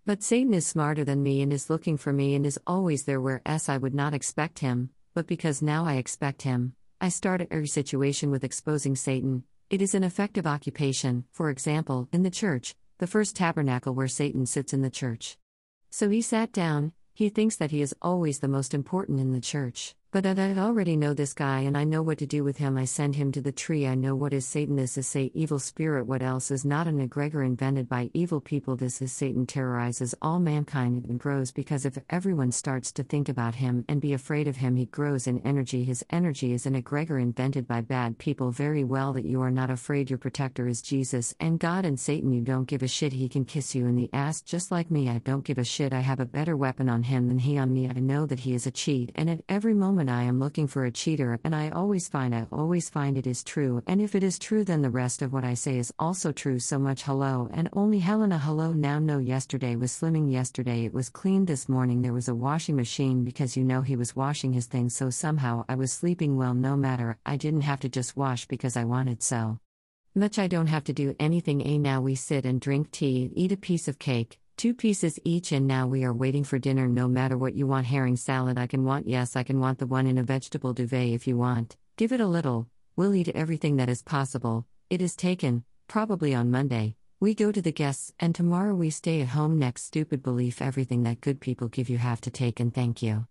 [0.03, 3.21] But Satan is smarter than me and is looking for me and is always there
[3.21, 7.47] where s I would not expect him, but because now I expect him, I start
[7.51, 9.43] every situation with exposing Satan.
[9.69, 14.47] It is an effective occupation, for example, in the church, the first tabernacle where Satan
[14.47, 15.37] sits in the church.
[15.91, 19.47] So he sat down, he thinks that he is always the most important in the
[19.53, 19.93] church.
[20.11, 22.79] But I already know this guy and I know what to do with him.
[22.79, 23.85] I send him to the tree.
[23.85, 24.75] I know what is Satan.
[24.75, 26.07] This is say evil spirit.
[26.07, 28.75] What else is not an egregor invented by evil people?
[28.75, 33.53] This is Satan terrorizes all mankind and grows because if everyone starts to think about
[33.53, 35.83] him and be afraid of him, he grows in energy.
[35.83, 38.49] His energy is an egregor invented by bad people.
[38.49, 40.09] Very well that you are not afraid.
[40.09, 42.31] Your protector is Jesus and God and Satan.
[42.31, 43.13] You don't give a shit.
[43.13, 45.07] He can kiss you in the ass just like me.
[45.07, 45.93] I don't give a shit.
[45.93, 47.87] I have a better weapon on him than he on me.
[47.87, 50.65] I know that he is a cheat and at every moment moment I am looking
[50.65, 54.15] for a cheater, and I always find I always find it is true, and if
[54.15, 56.57] it is true, then the rest of what I say is also true.
[56.57, 58.97] So much hello, and only Helena hello now.
[58.97, 63.25] No, yesterday was slimming, yesterday it was clean, this morning there was a washing machine
[63.25, 66.77] because you know he was washing his things, so somehow I was sleeping well, no
[66.77, 69.59] matter, I didn't have to just wash because I wanted so.
[70.15, 71.61] Much I don't have to do anything.
[71.67, 75.53] A now we sit and drink tea, eat a piece of cake, Two pieces each,
[75.53, 76.85] and now we are waiting for dinner.
[76.89, 79.87] No matter what you want herring salad, I can want, yes, I can want the
[79.87, 81.77] one in a vegetable duvet if you want.
[81.95, 82.67] Give it a little,
[82.97, 84.65] we'll eat everything that is possible.
[84.89, 86.97] It is taken, probably on Monday.
[87.21, 89.57] We go to the guests, and tomorrow we stay at home.
[89.57, 93.27] Next, stupid belief everything that good people give you have to take and thank you.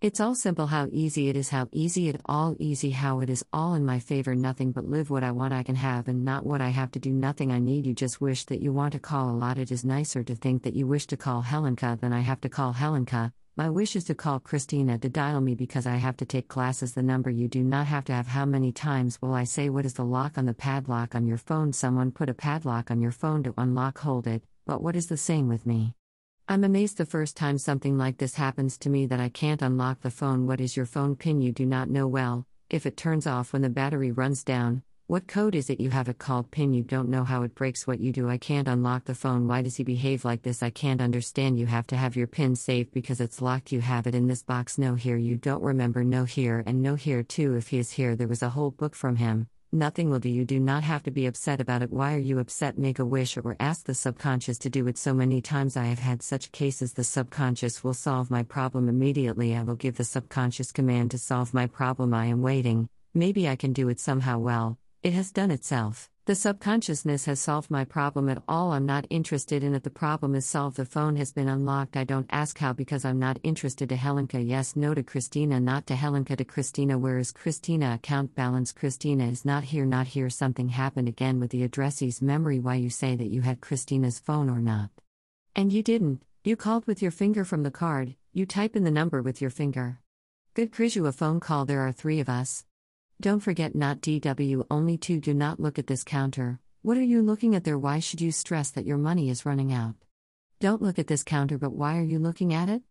[0.00, 3.44] It's all simple how easy it is, how easy it all easy, how it is
[3.52, 4.32] all in my favor.
[4.36, 7.00] Nothing but live what I want I can have and not what I have to
[7.00, 7.10] do.
[7.10, 7.84] Nothing I need.
[7.84, 9.58] You just wish that you want to call a lot.
[9.58, 12.48] It is nicer to think that you wish to call Helenka than I have to
[12.48, 13.32] call Helenka.
[13.56, 16.94] My wish is to call Christina to dial me because I have to take classes.
[16.94, 18.28] The number you do not have to have.
[18.28, 21.38] How many times will I say, What is the lock on the padlock on your
[21.38, 21.72] phone?
[21.72, 25.16] Someone put a padlock on your phone to unlock, hold it, but what is the
[25.16, 25.96] same with me?
[26.50, 30.00] I'm amazed the first time something like this happens to me that I can't unlock
[30.00, 30.46] the phone.
[30.46, 32.46] What is your phone pin you do not know well?
[32.70, 36.08] If it turns off when the battery runs down, what code is it you have
[36.08, 36.72] it called PIN?
[36.72, 38.30] You don't know how it breaks what you do.
[38.30, 39.46] I can't unlock the phone.
[39.46, 40.62] Why does he behave like this?
[40.62, 41.58] I can't understand.
[41.58, 43.70] You have to have your PIN saved because it's locked.
[43.70, 44.78] You have it in this box.
[44.78, 45.18] No here.
[45.18, 46.02] You don't remember.
[46.02, 47.56] No here and no here too.
[47.56, 49.48] If he is here, there was a whole book from him.
[49.72, 50.30] Nothing will do.
[50.30, 51.92] You do not have to be upset about it.
[51.92, 52.78] Why are you upset?
[52.78, 54.96] Make a wish or ask the subconscious to do it.
[54.96, 56.94] So many times I have had such cases.
[56.94, 59.54] The subconscious will solve my problem immediately.
[59.54, 62.14] I will give the subconscious command to solve my problem.
[62.14, 62.88] I am waiting.
[63.12, 64.78] Maybe I can do it somehow well.
[65.02, 66.08] It has done itself.
[66.28, 68.72] The subconsciousness has solved my problem at all.
[68.72, 69.82] I'm not interested in it.
[69.82, 70.76] The problem is solved.
[70.76, 71.96] The phone has been unlocked.
[71.96, 74.46] I don't ask how because I'm not interested to Helenka.
[74.46, 76.98] Yes, no to Christina, not to Helenka to Christina.
[76.98, 77.94] Where is Christina?
[77.94, 78.72] Account balance.
[78.72, 80.28] Christina is not here, not here.
[80.28, 82.60] Something happened again with the addressee's memory.
[82.60, 84.90] Why you say that you had Christina's phone or not?
[85.56, 86.20] And you didn't.
[86.44, 89.50] You called with your finger from the card, you type in the number with your
[89.50, 90.00] finger.
[90.52, 91.64] Good Krishu, a phone call.
[91.64, 92.66] There are three of us.
[93.20, 96.60] Don't forget not DW only two do not look at this counter.
[96.82, 97.76] What are you looking at there?
[97.76, 99.96] Why should you stress that your money is running out?
[100.60, 102.82] Don't look at this counter, but why are you looking at it?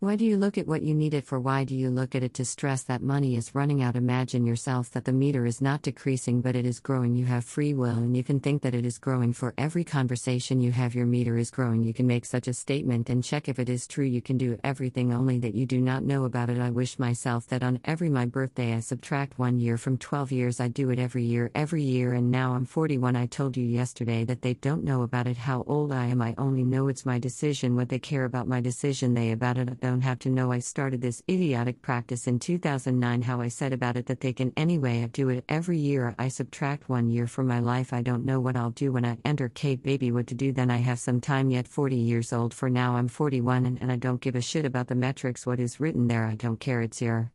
[0.00, 1.40] Why do you look at what you need it for?
[1.40, 3.96] Why do you look at it to stress that money is running out?
[3.96, 7.16] Imagine yourself that the meter is not decreasing but it is growing.
[7.16, 10.60] You have free will and you can think that it is growing for every conversation
[10.60, 10.94] you have.
[10.94, 11.82] Your meter is growing.
[11.82, 14.04] You can make such a statement and check if it is true.
[14.04, 16.60] You can do everything only that you do not know about it.
[16.60, 20.60] I wish myself that on every my birthday I subtract one year from 12 years.
[20.60, 23.16] I do it every year, every year, and now I'm 41.
[23.16, 25.38] I told you yesterday that they don't know about it.
[25.38, 27.74] How old I am, I only know it's my decision.
[27.74, 31.00] What they care about my decision, they about it don't have to know I started
[31.00, 33.22] this idiotic practice in 2009.
[33.22, 35.02] How I said about it that they can anyway.
[35.02, 36.14] I do it every year.
[36.18, 37.92] I subtract one year from my life.
[37.92, 40.70] I don't know what I'll do when I enter K baby what to do then
[40.70, 43.96] I have some time yet 40 years old for now I'm 41 and, and I
[43.96, 47.00] don't give a shit about the metrics what is written there I don't care it's
[47.00, 47.32] your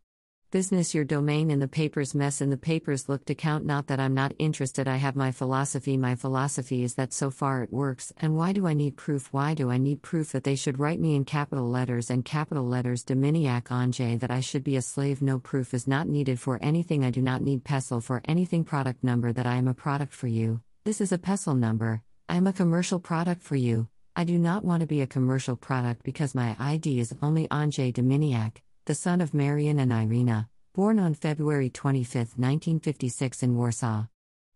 [0.54, 4.00] business your domain in the papers mess in the papers look to count not that
[4.00, 5.98] I'm not interested I have my philosophy.
[5.98, 8.14] My philosophy is that so far it works.
[8.18, 9.34] And why do I need proof?
[9.34, 12.68] Why do I need proof that they should write me in capital letters and capital
[12.68, 15.24] letters Dominiac Ange that I should be a slave?
[15.24, 17.04] No proof is not needed for anything.
[17.04, 18.64] I do not need pestle for anything.
[18.64, 20.62] Product number that I am a product for you.
[20.86, 22.04] This is a pestle number.
[22.30, 23.88] I am a commercial product for you.
[24.16, 27.92] I do not want to be a commercial product because my ID is only Ange
[27.92, 34.08] Dominiac the son of Marian and Irina, born on February 25, 1956 in Warsaw.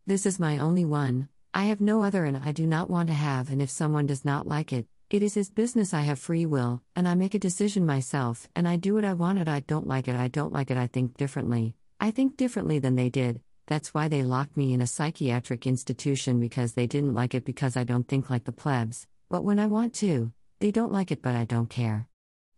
[0.06, 3.14] This is my only one, I have no other and I do not want to
[3.14, 5.94] have, and if someone does not like it, it is his business.
[5.94, 9.14] I have free will, and I make a decision myself, and I do what I
[9.14, 9.48] want it.
[9.48, 10.16] I don't like it.
[10.16, 10.78] I don't like it.
[10.78, 11.76] I think differently.
[12.00, 13.42] I think differently than they did.
[13.68, 17.76] that's why they locked me in a psychiatric institution because they didn't like it because
[17.76, 21.22] I don't think like the plebs, but when I want to, they don't like it
[21.22, 22.08] but I don't care.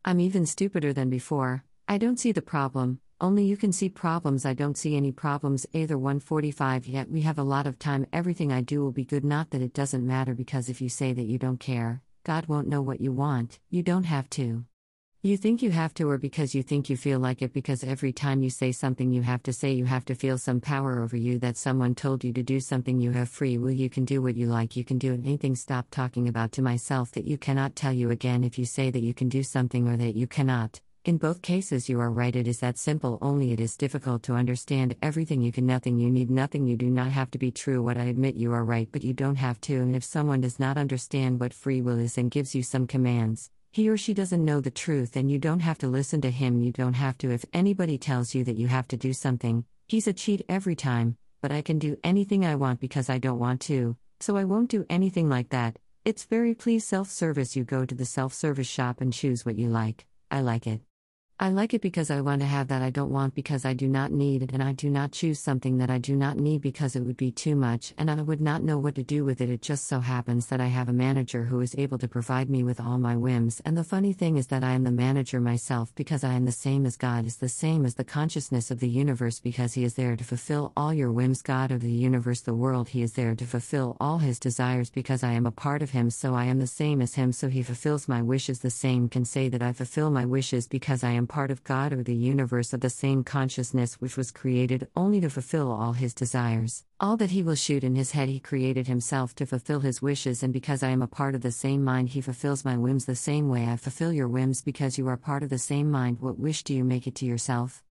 [0.06, 4.46] I'm even stupider than before, I don't see the problem, only you can see problems.
[4.46, 5.66] I don't see any problems.
[5.74, 8.08] Either 145 yet we have a lot of time.
[8.14, 9.26] Everything I do will be good.
[9.26, 12.70] Not that it doesn't matter because if you say that you don't care, God won't
[12.70, 13.60] know what you want.
[13.70, 14.64] You don't have to.
[15.22, 18.14] You think you have to, or because you think you feel like it, because every
[18.14, 21.18] time you say something, you have to say you have to feel some power over
[21.18, 23.02] you that someone told you to do something.
[23.02, 25.56] You have free will, you can do what you like, you can do anything.
[25.56, 29.04] Stop talking about to myself that you cannot tell you again if you say that
[29.04, 30.80] you can do something or that you cannot.
[31.04, 32.34] In both cases, you are right.
[32.34, 35.42] It is that simple, only it is difficult to understand everything.
[35.42, 37.84] You can nothing, you need nothing, you do not have to be true.
[37.84, 39.82] What I admit, you are right, but you don't have to.
[39.82, 43.50] And if someone does not understand what free will is and gives you some commands,
[43.72, 46.62] he or she doesn't know the truth, and you don't have to listen to him.
[46.62, 47.32] You don't have to.
[47.32, 51.18] If anybody tells you that you have to do something, he's a cheat every time.
[51.42, 54.70] But I can do anything I want because I don't want to, so I won't
[54.70, 55.78] do anything like that.
[56.04, 57.56] It's very please self service.
[57.56, 60.06] You go to the self service shop and choose what you like.
[60.32, 60.82] I like it.
[61.42, 63.88] I like it because I want to have that I don't want because I do
[63.88, 66.98] not need it, and I do not choose something that I do not need because
[66.98, 69.50] it would be too much and I would not know what to do with it.
[69.50, 72.62] It just so happens that I have a manager who is able to provide me
[72.62, 75.96] with all my whims, and the funny thing is that I am the manager myself
[75.96, 78.90] because I am the same as God is the same as the consciousness of the
[78.90, 81.42] universe because He is there to fulfill all your whims.
[81.42, 85.24] God of the universe, the world, He is there to fulfill all His desires because
[85.24, 87.64] I am a part of Him, so I am the same as Him, so He
[87.64, 88.60] fulfills my wishes.
[88.60, 91.94] The same can say that I fulfill my wishes because I am part of God
[91.94, 96.14] or the universe of the same consciousness which was created only to fulfill all his
[96.14, 96.84] desires.
[97.00, 100.44] All that he will shoot in his head, he created himself to fulfill his wishes,
[100.44, 103.16] and because I am a part of the same mind, he fulfills my whims the
[103.16, 106.18] same way I fulfill your whims because you are part of the same mind.
[106.20, 107.84] What wish do you make it to yourself?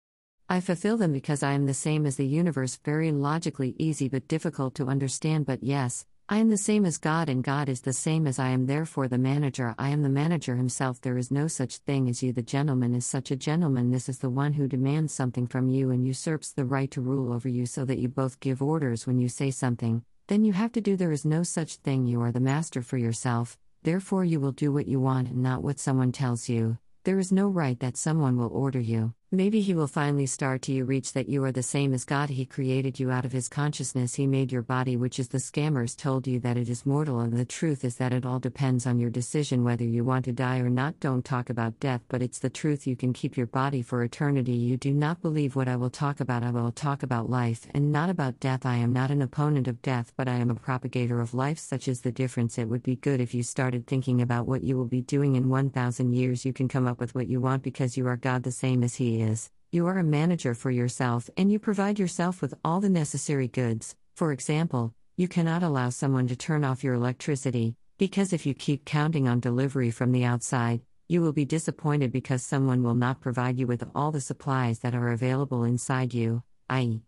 [0.51, 4.27] I fulfill them because I am the same as the universe, very logically easy but
[4.27, 5.45] difficult to understand.
[5.45, 8.49] But yes, I am the same as God, and God is the same as I
[8.49, 9.73] am, therefore, the manager.
[9.79, 11.01] I am the manager himself.
[11.01, 12.33] There is no such thing as you.
[12.33, 13.89] The gentleman is such a gentleman.
[13.89, 17.33] This is the one who demands something from you and usurps the right to rule
[17.33, 20.03] over you so that you both give orders when you say something.
[20.27, 20.95] Then you have to do.
[20.95, 22.05] There is no such thing.
[22.05, 25.63] You are the master for yourself, therefore, you will do what you want and not
[25.63, 26.77] what someone tells you.
[27.05, 29.15] There is no right that someone will order you.
[29.31, 32.31] Maybe he will finally start to you reach that you are the same as God.
[32.31, 34.15] He created you out of his consciousness.
[34.15, 37.33] He made your body, which is the scammers told you that it is mortal, and
[37.33, 40.57] the truth is that it all depends on your decision whether you want to die
[40.57, 40.99] or not.
[40.99, 42.87] Don't talk about death, but it's the truth.
[42.87, 44.53] You can keep your body for eternity.
[44.53, 46.41] You do not believe what I will talk about.
[46.41, 48.65] I will talk about life and not about death.
[48.65, 51.59] I am not an opponent of death, but I am a propagator of life.
[51.59, 52.57] Such is the difference.
[52.57, 55.49] It would be good if you started thinking about what you will be doing in
[55.49, 56.45] 1,000 years.
[56.45, 58.95] You can come up with what you want because you are God the same as
[58.95, 59.18] He is.
[59.21, 63.47] Is, you are a manager for yourself and you provide yourself with all the necessary
[63.47, 63.95] goods.
[64.15, 68.85] For example, you cannot allow someone to turn off your electricity, because if you keep
[68.85, 73.59] counting on delivery from the outside, you will be disappointed because someone will not provide
[73.59, 77.01] you with all the supplies that are available inside you, i.e.,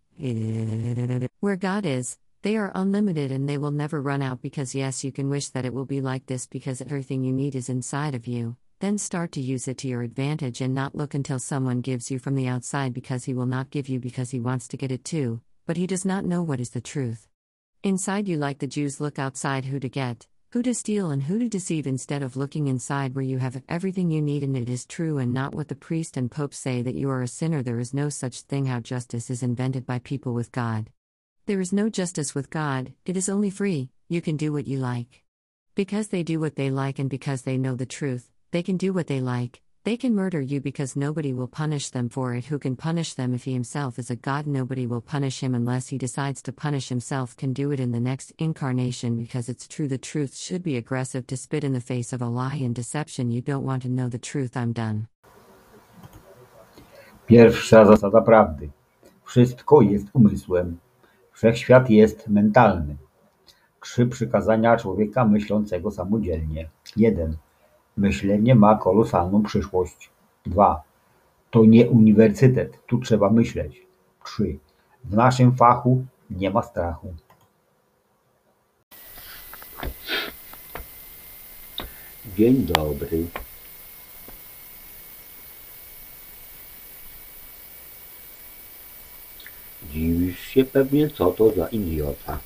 [1.39, 5.11] where God is, they are unlimited and they will never run out because, yes, you
[5.11, 8.27] can wish that it will be like this because everything you need is inside of
[8.27, 12.09] you then start to use it to your advantage and not look until someone gives
[12.09, 14.91] you from the outside because he will not give you because he wants to get
[14.91, 17.27] it too, but he does not know what is the truth.
[17.83, 21.37] Inside you, like the Jews, look outside who to get, who to steal, and who
[21.37, 24.85] to deceive instead of looking inside where you have everything you need and it is
[24.85, 27.61] true and not what the priest and pope say that you are a sinner.
[27.61, 30.89] There is no such thing how justice is invented by people with God.
[31.45, 34.79] There is no justice with God, it is only free, you can do what you
[34.79, 35.23] like.
[35.75, 38.93] Because they do what they like and because they know the truth, they can do
[38.93, 39.61] what they like.
[39.83, 42.45] They can murder you because nobody will punish them for it.
[42.45, 44.45] Who can punish them if he himself is a god?
[44.45, 47.35] Nobody will punish him unless he decides to punish himself.
[47.35, 49.87] Can do it in the next incarnation because it's true.
[49.87, 53.31] The truth should be aggressive to spit in the face of a lie and deception.
[53.31, 54.55] You don't want to know the truth.
[54.55, 55.07] I'm done.
[57.27, 58.69] Pierwsza zasada prawdy.
[59.23, 60.77] Wszystko jest umysłem.
[61.31, 62.97] Wszechświat jest mentalny.
[63.79, 66.69] Trzy przykazania człowieka myślącego samodzielnie.
[66.97, 67.37] 1.
[68.01, 70.09] Myślenie ma kolosalną przyszłość.
[70.45, 70.83] Dwa.
[71.51, 73.81] To nie uniwersytet, tu trzeba myśleć.
[74.25, 74.57] Trzy.
[75.03, 77.13] W naszym fachu nie ma strachu.
[82.37, 83.25] Dzień dobry.
[89.91, 92.39] Dziwisz się pewnie, co to za idiota.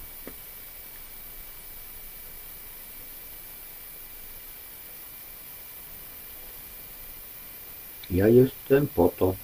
[8.15, 9.35] Ja jestem po to,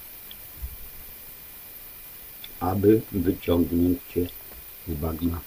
[2.59, 4.27] aby wyciągnąć cię
[4.87, 5.39] z bagna,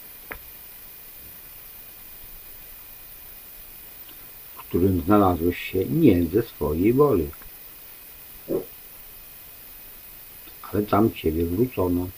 [4.56, 7.30] w którym znalazłeś się nie ze swojej woli,
[10.62, 12.08] ale tam ciebie wrócono.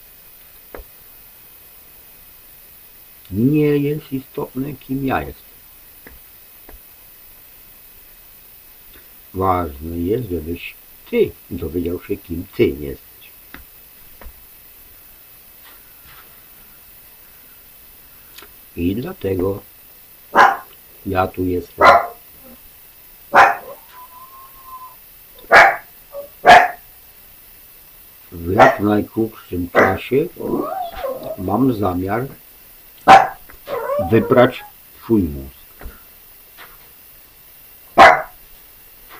[3.31, 5.57] Nie jest istotne, kim ja jestem.
[9.33, 10.73] Ważne jest, żebyś
[11.09, 13.07] ty dowiedział się, kim ty jesteś.
[18.75, 19.61] I dlatego
[21.05, 21.87] ja tu jestem.
[28.31, 30.25] W jak najkrótszym czasie
[31.37, 32.27] mam zamiar
[34.11, 34.63] wyprać
[34.95, 35.57] twój mózg.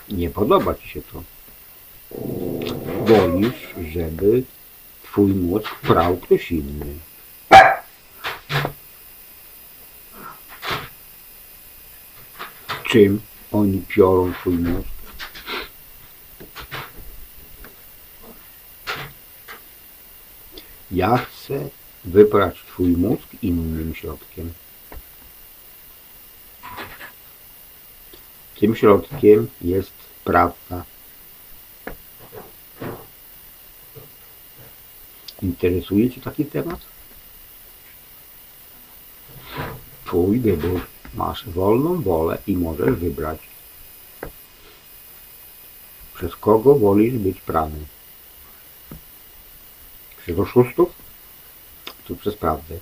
[0.09, 1.36] Nie podoba ci się to.
[3.07, 4.43] Wolisz, żeby
[5.03, 6.85] twój mózg prał ktoś inny.
[12.83, 14.87] Czym oni piorą twój mózg?
[20.91, 21.69] Ja chcę
[22.05, 24.53] wyprać twój mózg innym środkiem.
[28.59, 29.93] Tym środkiem jest
[30.23, 30.83] prawda.
[35.47, 36.79] Interesuje Cię taki temat?
[40.05, 40.81] Twój wybór.
[41.13, 43.39] Masz wolną wolę i możesz wybrać.
[46.15, 47.79] Przez kogo wolisz być prany?
[50.21, 50.89] Przez oszustów?
[52.05, 52.79] Tu przez prawdę.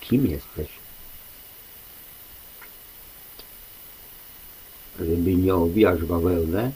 [0.00, 0.85] Kim jesteś?
[4.98, 6.72] Żeby nie owijać bawełnę,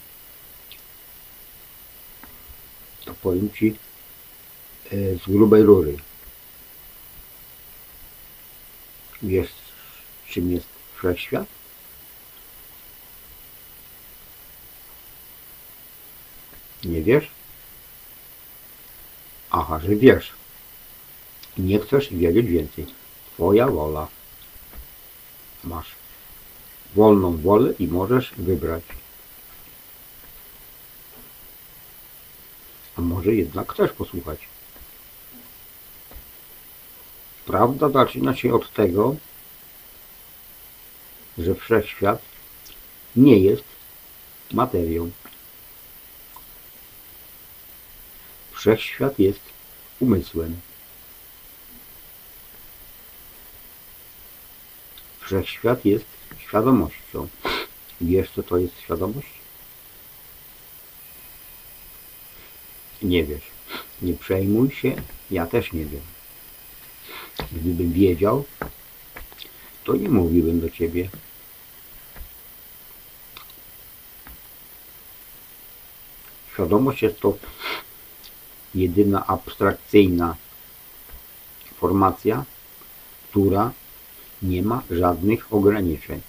[3.05, 3.77] to powiem Ci
[4.87, 5.97] e, z grubej rury.
[9.23, 9.49] Wiesz,
[10.29, 10.67] czym jest
[10.97, 11.47] wszechświat?
[16.85, 17.29] Nie wiesz?
[19.51, 20.33] Aha, że wiesz.
[21.59, 22.87] Nie chcesz wiedzieć więcej.
[23.35, 24.09] Twoja wola.
[25.65, 26.00] Masz
[26.95, 28.83] wolną wolę i możesz wybrać.
[32.97, 34.39] A może jednak chcesz posłuchać?
[37.47, 39.17] Prawda zaczyna się od tego,
[41.39, 42.23] że wszechświat
[43.17, 43.65] nie jest
[44.53, 45.11] materią.
[48.53, 49.41] Wszechświat jest
[50.01, 50.61] umysłem.
[55.31, 56.05] Wszechświat jest
[56.39, 57.29] świadomością.
[58.01, 59.29] Wiesz, co to jest świadomość?
[63.03, 63.43] Nie wiesz.
[64.03, 64.97] Nie przejmuj się,
[65.31, 66.01] ja też nie wiem.
[67.53, 68.45] Gdybym wiedział,
[69.85, 71.09] to nie mówiłbym do ciebie.
[76.53, 77.39] Świadomość jest to
[78.75, 80.37] jedyna abstrakcyjna
[81.81, 82.45] formacja,
[83.31, 83.73] która
[84.43, 86.21] nie ma żadnych ograniczeń.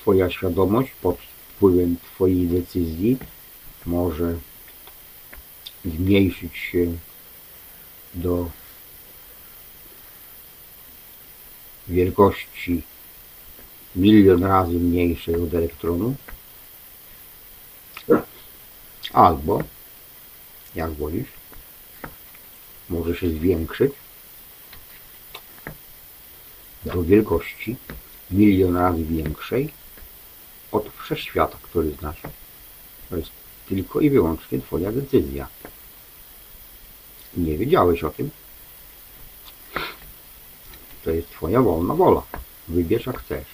[0.00, 1.18] Twoja świadomość pod
[1.56, 3.18] wpływem Twojej decyzji
[3.86, 4.38] może
[5.84, 6.96] zmniejszyć się
[8.14, 8.50] do
[11.88, 12.82] wielkości
[13.96, 16.14] milion razy mniejszej od elektronu
[19.12, 19.62] albo
[20.76, 21.28] jak wolisz
[22.88, 23.92] może się zwiększyć
[26.84, 27.76] do wielkości
[28.30, 29.72] milion razy większej
[30.72, 32.22] od wszechświata, który znasz.
[33.10, 33.30] To jest
[33.68, 35.48] tylko i wyłącznie Twoja decyzja.
[37.36, 38.30] Nie wiedziałeś o tym.
[41.04, 42.22] To jest Twoja wolna wola.
[42.68, 43.46] Wybierz jak chcesz.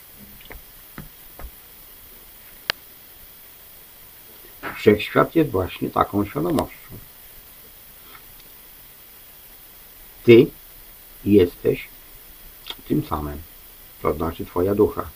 [4.76, 7.11] Wszechświat jest właśnie taką świadomością.
[10.24, 10.46] Ty
[11.24, 11.88] jesteś
[12.88, 13.38] tym samym.
[14.02, 15.08] To znaczy Twoja ducha.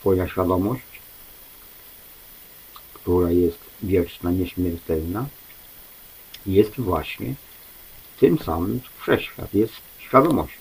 [0.00, 0.82] Twoja świadomość,
[2.94, 5.26] która jest wieczna, nieśmiertelna,
[6.46, 7.34] jest właśnie
[8.20, 10.58] tym samym, wszechświat jest świadomością.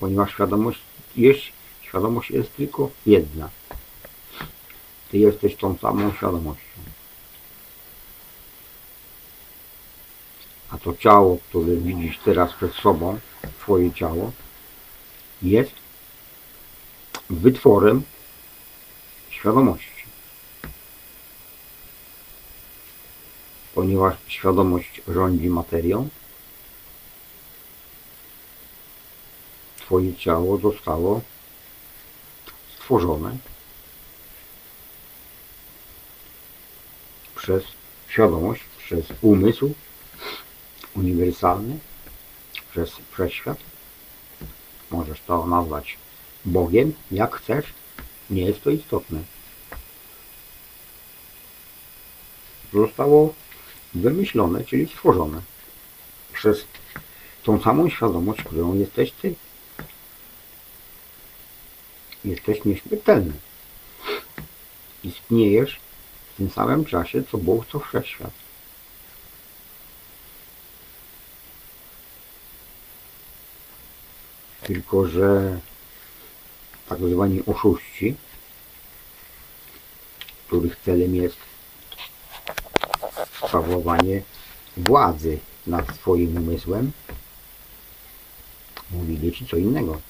[0.00, 0.80] Ponieważ świadomość
[1.16, 1.40] jest,
[1.82, 3.50] świadomość jest tylko jedna.
[5.10, 6.80] Ty jesteś tą samą świadomością.
[10.84, 13.18] To ciało, które widzisz teraz przed sobą,
[13.58, 14.32] Twoje ciało,
[15.42, 15.72] jest
[17.30, 18.02] wytworem
[19.30, 19.90] świadomości.
[23.74, 26.08] Ponieważ świadomość rządzi materią,
[29.76, 31.20] Twoje ciało zostało
[32.74, 33.36] stworzone
[37.36, 37.64] przez
[38.08, 39.74] świadomość, przez umysł
[40.94, 41.78] uniwersalny,
[42.70, 43.58] przez wszechświat.
[44.90, 45.96] Możesz to nazwać
[46.44, 47.66] Bogiem, jak chcesz,
[48.30, 49.18] nie jest to istotne.
[52.72, 53.34] Zostało
[53.94, 55.42] wymyślone, czyli stworzone
[56.32, 56.64] przez
[57.42, 59.34] tą samą świadomość, którą jesteś Ty.
[62.24, 63.32] Jesteś nieśmiertelny.
[65.04, 65.80] Istniejesz
[66.34, 68.49] w tym samym czasie, co Bóg, co Wszechświat.
[74.70, 75.60] Tylko, że
[76.88, 78.16] tak zwani oszuści,
[80.46, 81.36] których celem jest
[83.36, 84.22] sprawowanie
[84.76, 86.92] władzy nad swoim umysłem,
[88.90, 90.00] mówili ci co innego.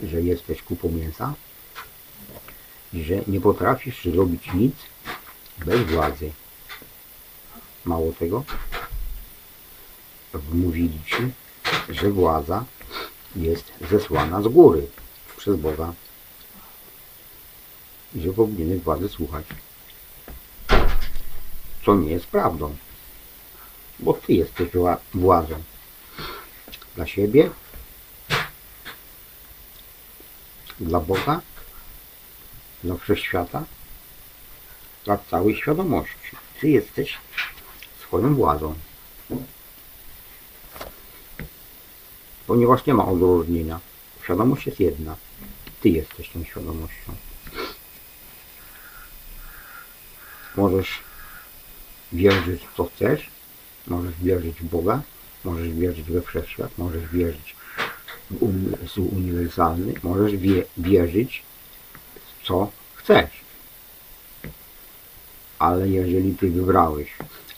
[0.00, 1.34] Że jesteś kupą mięsa,
[2.94, 4.74] że nie potrafisz zrobić nic
[5.58, 6.32] bez władzy.
[7.84, 8.44] Mało tego,
[10.34, 11.32] wmówili ci,
[11.88, 12.64] że władza
[13.36, 14.86] jest zesłana z góry
[15.36, 15.92] przez Boga
[18.14, 19.46] i że powinieneś władzy słuchać.
[21.84, 22.76] Co nie jest prawdą,
[23.98, 25.62] bo Ty jesteś wła- władzą
[26.96, 27.50] dla siebie,
[30.80, 31.40] dla Boga,
[32.84, 33.64] dla Wszechświata,
[35.04, 36.36] dla całej świadomości.
[36.60, 37.18] Ty jesteś
[38.06, 38.74] swoją władzą.
[42.46, 43.80] Ponieważ nie ma odróżnienia.
[44.24, 45.16] Świadomość jest jedna.
[45.80, 47.12] Ty jesteś tą świadomością.
[50.56, 50.88] Możesz
[52.12, 53.30] wierzyć w co chcesz,
[53.86, 55.02] możesz wierzyć w Boga,
[55.44, 57.56] możesz wierzyć we Wszechświat, możesz wierzyć
[58.30, 61.42] w umysł uniwersalny, możesz wie, wierzyć
[62.14, 63.30] w co chcesz.
[65.58, 67.08] Ale jeżeli ty wybrałeś,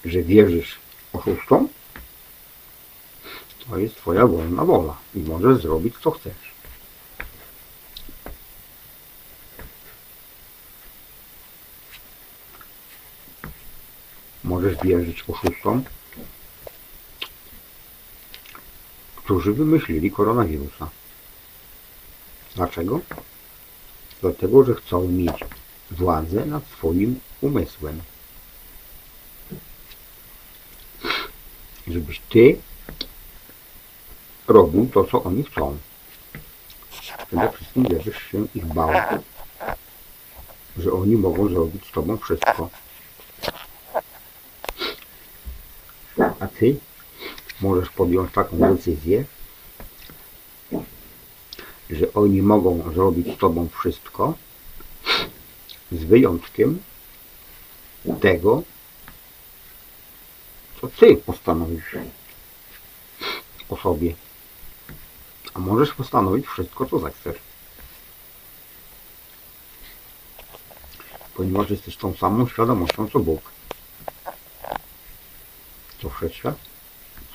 [0.05, 0.76] że wierzysz
[1.12, 1.68] oszustom,
[3.71, 6.49] to jest twoja wolna wola i możesz zrobić co chcesz.
[14.45, 15.85] Możesz wierzyć oszustom,
[19.16, 20.89] którzy wymyślili koronawirusa.
[22.57, 23.01] Dlaczego?
[24.21, 25.45] Dlatego, że chcą mieć
[25.91, 28.01] władzę nad swoim umysłem.
[31.89, 32.59] Żebyś ty
[34.49, 35.78] robił to, co oni chcą.
[37.26, 38.90] Przede wszystkim będziesz się ich bał,
[40.78, 42.70] że oni mogą zrobić z tobą wszystko.
[46.40, 46.76] A ty
[47.61, 49.24] możesz podjąć taką decyzję,
[51.90, 54.34] że oni mogą zrobić z tobą wszystko,
[55.92, 56.82] z wyjątkiem
[58.20, 58.62] tego,
[60.80, 61.96] co ty postanowisz
[63.68, 64.28] o sobie.
[65.59, 67.37] A możesz postanowić wszystko, co zechcesz.
[71.35, 73.41] Ponieważ jesteś tą samą świadomością, co Bóg.
[76.03, 76.57] Co wszechświat,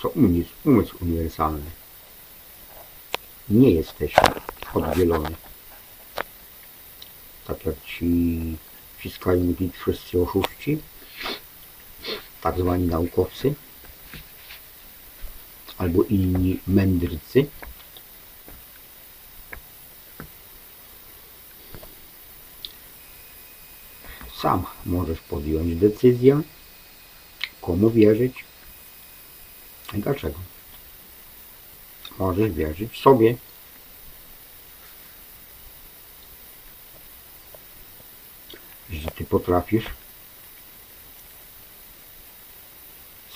[0.02, 1.72] co umysł, umysł uniwersalny.
[3.50, 4.14] Nie jesteś
[4.74, 5.36] oddzielony.
[7.48, 8.58] Tak jak ci
[8.98, 10.82] wciskają wszyscy oszuści,
[12.42, 13.54] tak zwani naukowcy,
[15.78, 17.48] albo inni mędrcy.
[24.44, 26.42] Sam możesz podjąć decyzję,
[27.62, 28.46] komu wierzyć
[29.94, 30.40] i dlaczego.
[32.20, 33.36] Możesz wierzyć sobie.
[38.90, 39.86] Że ty potrafisz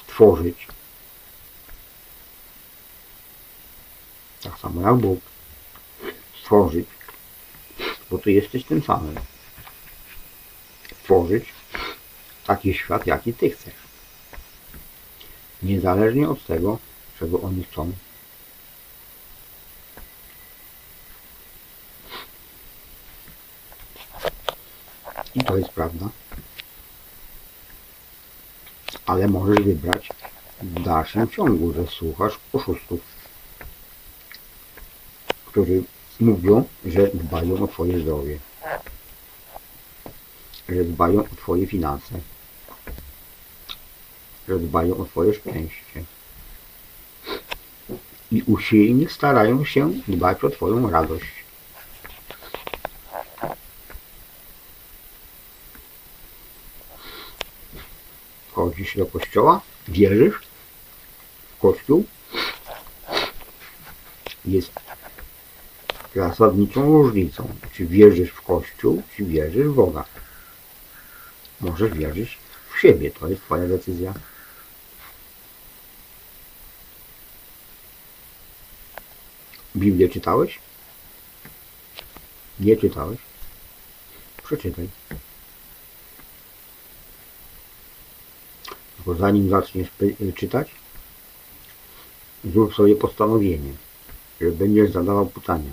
[0.03, 0.67] stworzyć
[4.43, 5.19] tak samo jak Bóg
[6.41, 6.87] stworzyć,
[8.09, 9.15] bo ty jesteś tym samym
[11.07, 11.45] stworzyć
[12.47, 13.73] taki świat, jaki ty chcesz
[15.63, 16.77] niezależnie od tego,
[17.19, 17.91] czego oni chcą.
[25.35, 26.09] I to jest prawda.
[29.05, 30.09] ale możesz wybrać
[30.61, 32.99] w dalszym ciągu, że słuchasz oszustów,
[35.45, 35.83] którzy
[36.19, 38.39] mówią, że dbają o Twoje zdrowie,
[40.69, 42.19] że dbają o Twoje finanse,
[44.47, 46.03] że dbają o Twoje szczęście
[48.31, 51.25] i usilnie starają się dbać o Twoją radość.
[58.51, 59.61] Chodzisz do kościoła?
[59.87, 60.35] Wierzysz
[61.57, 62.05] w kościół?
[64.45, 64.71] Jest
[66.15, 70.05] zasadniczą różnicą, czy wierzysz w kościół, czy wierzysz w Boga.
[71.67, 72.37] Możesz wierzyć
[72.75, 74.13] w siebie, to jest Twoja decyzja.
[79.75, 80.59] Biblię czytałeś?
[82.59, 83.19] Nie czytałeś?
[84.43, 84.89] Przeczytaj.
[89.05, 89.87] Bo zanim zaczniesz
[90.35, 90.71] czytać,
[92.43, 93.73] zrób sobie postanowienie,
[94.41, 95.71] że będziesz zadawał pytania.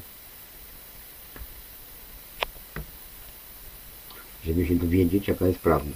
[4.67, 5.91] Się dowiedzieć, jaka jest prawda.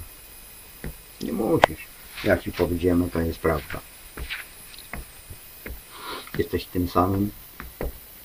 [1.21, 1.87] Nie musisz.
[2.25, 3.81] Ja ci powiedziałem, jaka jest prawda.
[6.39, 7.31] Jesteś tym samym,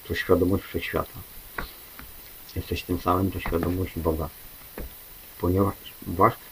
[0.07, 1.19] co świadomość wszechświata.
[2.55, 4.29] Jesteś tym samym, co świadomość Boga.
[5.39, 5.73] Ponieważ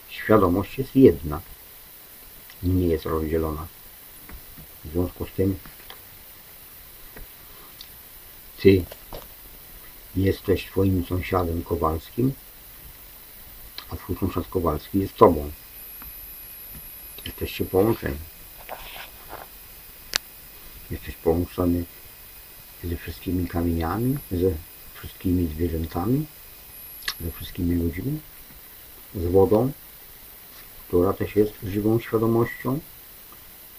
[0.08, 1.40] świadomość jest jedna.
[2.62, 3.66] Nie jest rozdzielona.
[4.84, 5.58] W związku z tym
[8.60, 8.84] Ty
[10.16, 12.32] jesteś Twoim sąsiadem Kowalskim,
[13.96, 15.50] Twój sąsiad Kowalski jest Tobą.
[17.26, 18.18] Jesteście połączeni.
[20.90, 21.84] Jesteś połączony
[22.84, 24.50] ze wszystkimi kamieniami, ze
[24.94, 26.26] wszystkimi zwierzętami,
[27.20, 28.20] ze wszystkimi ludźmi,
[29.14, 29.72] z wodą,
[30.88, 32.80] która też jest żywą świadomością.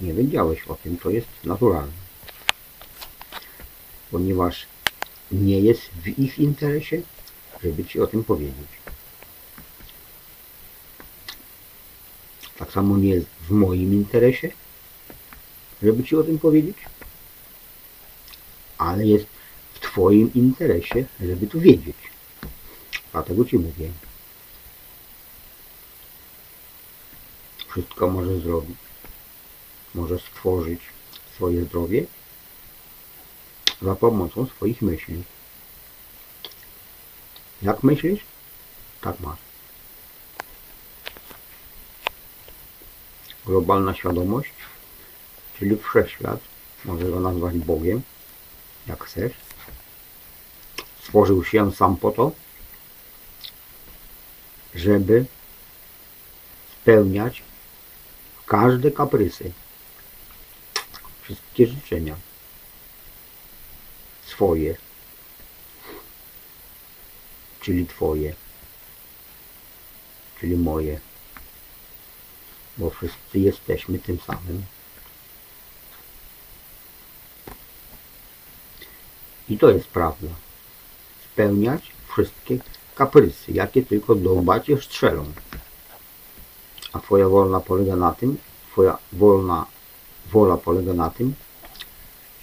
[0.01, 2.03] Nie wiedziałeś o tym, to jest naturalne.
[4.11, 4.65] Ponieważ
[5.31, 7.01] nie jest w ich interesie,
[7.63, 8.67] żeby Ci o tym powiedzieć.
[12.57, 14.51] Tak samo nie jest w moim interesie,
[15.83, 16.77] żeby Ci o tym powiedzieć,
[18.77, 19.25] ale jest
[19.73, 21.97] w Twoim interesie, żeby tu wiedzieć.
[23.11, 23.91] Dlatego Ci mówię.
[27.67, 28.77] Wszystko możesz zrobić.
[29.95, 30.81] Możesz stworzyć
[31.35, 32.05] swoje zdrowie
[33.81, 35.23] za pomocą swoich myśli.
[37.61, 38.19] Jak myślisz?
[39.01, 39.52] Tak masz.
[43.45, 44.53] Globalna świadomość,
[45.59, 46.39] czyli wszechświat,
[46.85, 48.01] możesz go nazwać Bogiem,
[48.87, 49.31] jak chcesz.
[51.03, 52.31] Stworzył się sam po to,
[54.75, 55.25] żeby
[56.81, 57.43] spełniać
[58.45, 59.51] każde kaprysy,
[61.21, 62.15] wszystkie życzenia
[64.25, 64.75] swoje,
[67.61, 68.35] czyli Twoje,
[70.39, 70.99] czyli moje,
[72.77, 74.63] bo wszyscy jesteśmy tym samym.
[79.49, 80.27] I to jest prawda.
[81.33, 82.57] Spełniać wszystkie
[82.95, 85.25] kaprysy, jakie tylko do łba cię strzelą.
[86.93, 88.37] A Twoja wolna polega na tym,
[88.71, 89.65] Twoja wolna
[90.31, 91.33] wola polega na tym,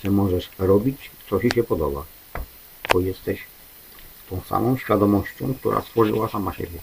[0.04, 2.04] że możesz robić, co Ci się podoba,
[2.92, 3.40] bo jesteś
[4.30, 6.78] tą samą świadomością, która stworzyła sama siebie.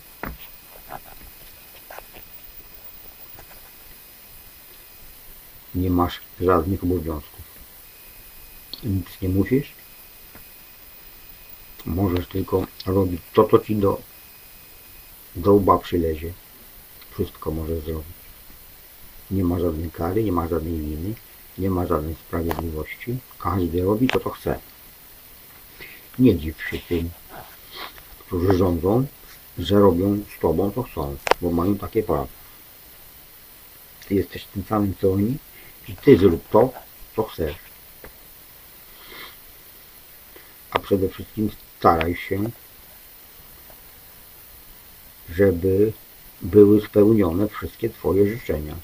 [5.77, 7.41] Nie masz żadnych obowiązków.
[8.83, 9.71] Nic nie musisz.
[11.85, 14.01] Możesz tylko robić to, co Ci do,
[15.35, 16.33] do łba przylezie.
[17.11, 18.17] Wszystko możesz zrobić.
[19.31, 21.13] Nie ma żadnej kary, nie ma żadnej winy,
[21.57, 23.17] nie ma żadnej sprawiedliwości.
[23.39, 24.59] Każdy robi to, co chce.
[26.19, 27.09] Nie dziw się tym,
[28.19, 29.05] którzy rządzą,
[29.59, 32.27] że robią z Tobą, co chcą, bo mają takie prawo.
[34.07, 35.37] Ty jesteś tym samym, co oni
[35.89, 36.73] i Ty zrób to,
[37.15, 37.55] co chcesz.
[40.71, 42.49] A przede wszystkim staraj się,
[45.29, 45.93] żeby
[46.41, 48.75] były spełnione wszystkie Twoje życzenia.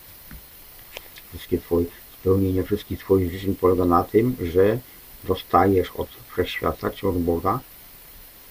[1.30, 1.86] Wszystkie twoje,
[2.20, 4.80] spełnienie wszystkich Twoich życzeń polega na tym, że
[5.24, 7.60] dostajesz od Wszechświata czy od Boga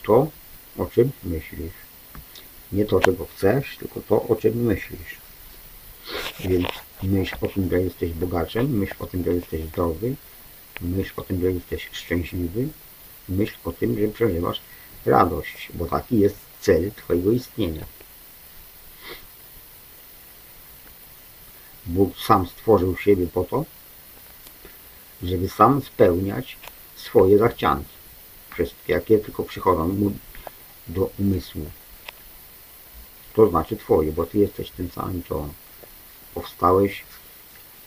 [0.03, 0.27] to,
[0.79, 1.73] o czym myślisz.
[2.73, 5.22] Nie to, czego chcesz, tylko to, o czym myślisz.
[6.45, 6.69] Więc
[7.03, 10.15] myśl o tym, że jesteś bogaczem, myśl o tym, że jesteś zdrowy,
[10.81, 12.69] myśl o tym, że jesteś szczęśliwy,
[13.29, 14.61] myśl o tym, że przeżywasz
[15.07, 17.85] radość, bo taki jest cel Twojego istnienia.
[21.87, 23.65] Bóg sam stworzył siebie po to,
[25.23, 26.57] żeby sam spełniać
[26.97, 27.93] swoje zachcianki.
[28.51, 30.13] Wszystkie, jakie tylko przychodzą mu
[30.89, 31.71] do umysłu.
[33.35, 35.53] To znaczy Twoje, bo Ty jesteś tym samym, co On.
[36.35, 37.05] Powstałeś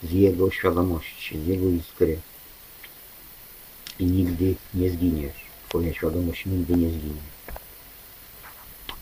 [0.03, 2.19] z Jego świadomości, z Jego iskry.
[3.99, 5.45] I nigdy nie zginiesz.
[5.69, 7.21] Twoja świadomość nigdy nie zginie.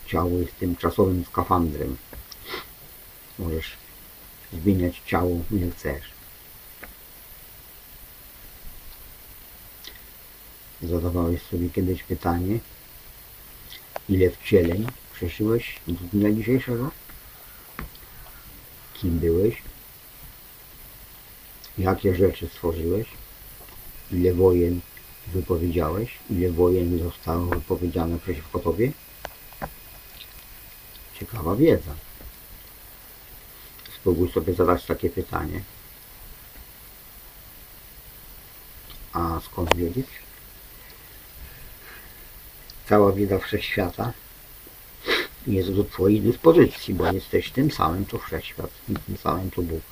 [0.06, 1.96] Ciało jest tymczasowym skafandrem.
[3.38, 3.76] Możesz
[4.52, 6.14] zmieniać ciało ile chcesz.
[10.82, 12.58] Zadawałeś sobie kiedyś pytanie,
[14.08, 16.90] ile wcieleń przeszyłeś do dnia dzisiejszego?
[18.94, 19.62] Kim byłeś?
[21.78, 23.06] Jakie rzeczy stworzyłeś?
[24.12, 24.80] Ile wojen
[25.26, 26.18] wypowiedziałeś?
[26.30, 28.92] Ile wojen zostało wypowiedziane przeciwko Tobie?
[31.14, 31.94] Ciekawa wiedza.
[33.96, 35.62] Spróbuj sobie zadać takie pytanie.
[39.12, 40.06] A skąd wiedzieć?
[42.88, 44.12] Cała wiedza wszechświata
[45.46, 49.82] jest do Twojej dyspozycji, bo jesteś tym samym, co wszechświat i tym samym, co Bóg.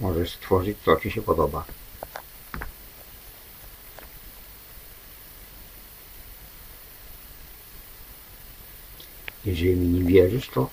[0.00, 1.64] Możesz stworzyć, co Ci się podoba.
[9.44, 10.70] Jeżeli mi nie wierzysz, to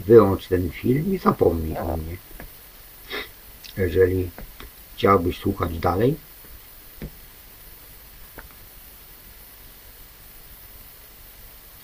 [0.00, 2.16] wyłącz ten film i zapomnij o mnie.
[3.76, 4.30] Jeżeli
[4.96, 6.16] chciałbyś słuchać dalej,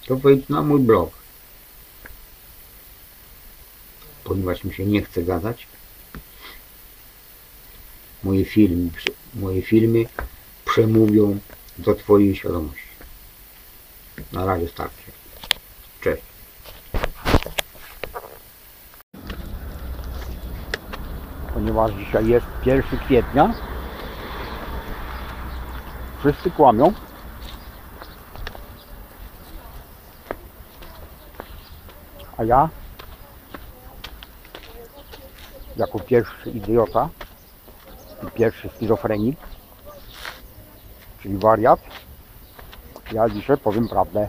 [0.06, 1.19] to wejdź na mój blog.
[4.30, 5.66] Ponieważ mi się nie chce gadać,
[8.22, 8.90] moje filmy,
[9.34, 10.04] moje filmy
[10.64, 11.38] przemówią
[11.78, 12.88] do Twojej świadomości.
[14.32, 15.12] Na razie starczy.
[16.00, 16.22] Cześć.
[21.54, 23.54] Ponieważ dzisiaj jest 1 kwietnia,
[26.20, 26.92] wszyscy kłamią.
[32.36, 32.68] A ja,
[35.80, 37.08] jako pierwszy idiota
[38.34, 39.38] pierwszy schizofrenik,
[41.22, 41.80] czyli wariat,
[43.12, 44.28] ja dzisiaj powiem prawdę.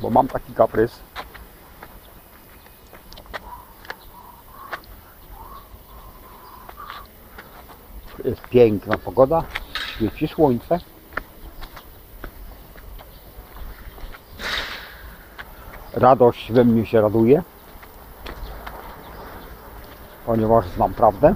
[0.00, 0.98] Bo mam taki kaprys.
[8.24, 9.44] Jest piękna pogoda,
[9.96, 10.78] świeci słońce.
[16.06, 17.42] Radość we mnie się raduje,
[20.26, 21.34] ponieważ znam prawdę.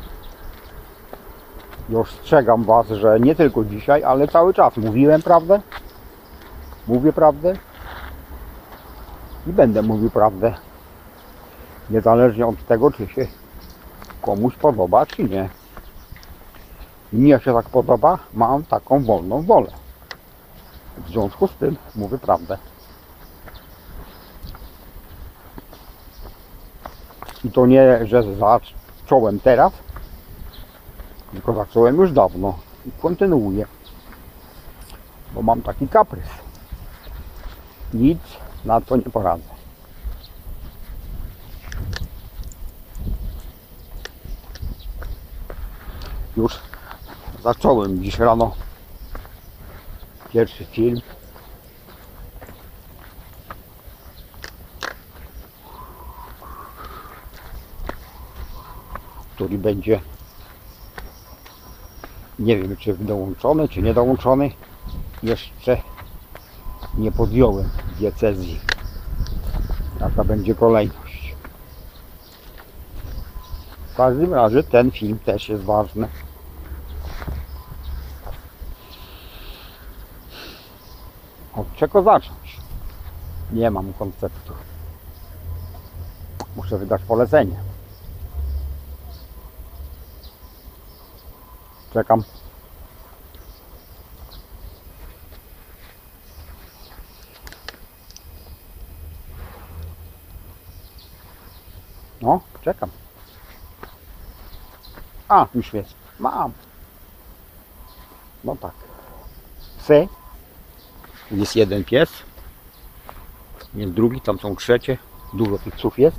[1.88, 5.60] I ostrzegam Was, że nie tylko dzisiaj, ale cały czas mówiłem prawdę,
[6.86, 7.54] mówię prawdę
[9.46, 10.54] i będę mówił prawdę.
[11.90, 13.26] Niezależnie od tego, czy się
[14.22, 15.48] komuś podoba, czy nie.
[17.12, 19.70] Mnie się tak podoba, mam taką wolną wolę.
[20.98, 22.58] W związku z tym mówię prawdę.
[27.44, 29.72] I to nie, że zacząłem teraz,
[31.32, 33.66] tylko zacząłem już dawno i kontynuuję.
[35.34, 36.28] Bo mam taki kaprys.
[37.94, 38.18] Nic
[38.64, 39.60] na to nie poradzę.
[46.36, 46.60] Już
[47.42, 48.54] zacząłem dziś rano
[50.32, 51.00] pierwszy film.
[59.40, 60.00] Który będzie
[62.38, 64.50] nie wiem czy dołączony, czy nie dołączony.
[65.22, 65.82] Jeszcze
[66.98, 68.60] nie podjąłem diecezji.
[70.00, 71.34] Jaka będzie kolejność.
[73.92, 76.08] W każdym razie ten film też jest ważny.
[81.56, 82.56] Od czego zacząć?
[83.52, 84.52] Nie mam konceptu.
[86.56, 87.69] Muszę wydać polecenie.
[91.92, 92.22] Czekam.
[102.22, 102.90] No, czekam.
[105.28, 105.94] A, już jest.
[106.18, 106.52] Mam.
[108.44, 108.72] No tak.
[109.78, 110.08] Psy.
[111.30, 112.10] Jest jeden pies.
[113.74, 114.98] Jest drugi, tam są trzecie.
[115.32, 116.16] Dużo tych psów jest.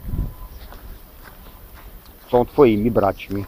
[2.32, 3.46] Są twoimi braćmi.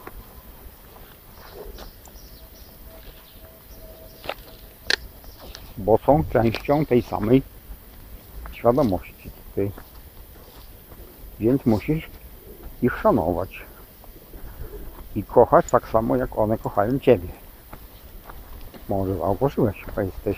[5.83, 7.41] Bo są częścią tej samej
[8.51, 9.31] świadomości.
[9.55, 9.71] ty.
[11.39, 12.09] Więc musisz
[12.81, 13.49] ich szanować.
[15.15, 17.27] I kochać tak samo, jak one kochają Ciebie.
[18.89, 20.37] Może zauważyłeś, że jesteś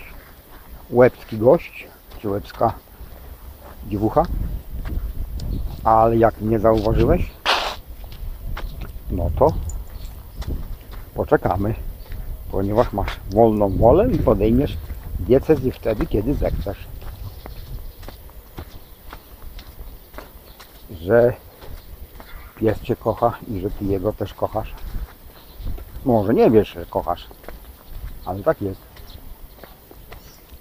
[0.90, 1.86] łebski gość,
[2.22, 2.72] czy łebska
[3.88, 4.22] dziewucha.
[5.84, 7.30] Ale jak nie zauważyłeś,
[9.10, 9.52] no to
[11.14, 11.74] poczekamy,
[12.50, 14.76] ponieważ masz wolną wolę i podejmiesz
[15.28, 16.86] decyzję wtedy, kiedy zechcesz.
[21.00, 21.32] Że
[22.56, 24.74] pies Cię kocha i że Ty jego też kochasz.
[26.04, 27.26] Może nie wiesz, że kochasz,
[28.24, 28.80] ale tak jest.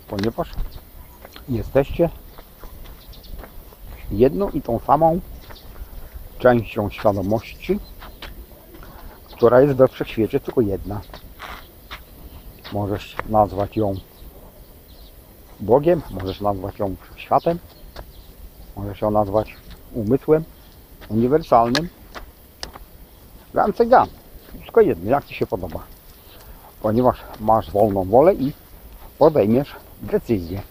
[0.07, 0.51] Ponieważ
[1.49, 2.09] jesteście
[4.11, 5.19] jedną i tą samą
[6.39, 7.79] częścią świadomości,
[9.31, 11.01] która jest we wszechświecie tylko jedna.
[12.73, 13.95] Możesz nazwać ją
[15.59, 17.59] Bogiem, możesz nazwać ją światem,
[18.75, 19.55] możesz ją nazwać
[19.93, 20.43] umysłem
[21.09, 21.89] uniwersalnym.
[23.53, 24.07] Gance gam.
[24.61, 25.79] Wszystko jedno, jak Ci się podoba.
[26.81, 28.53] Ponieważ masz wolną wolę i
[29.17, 30.61] podejmiesz decyzję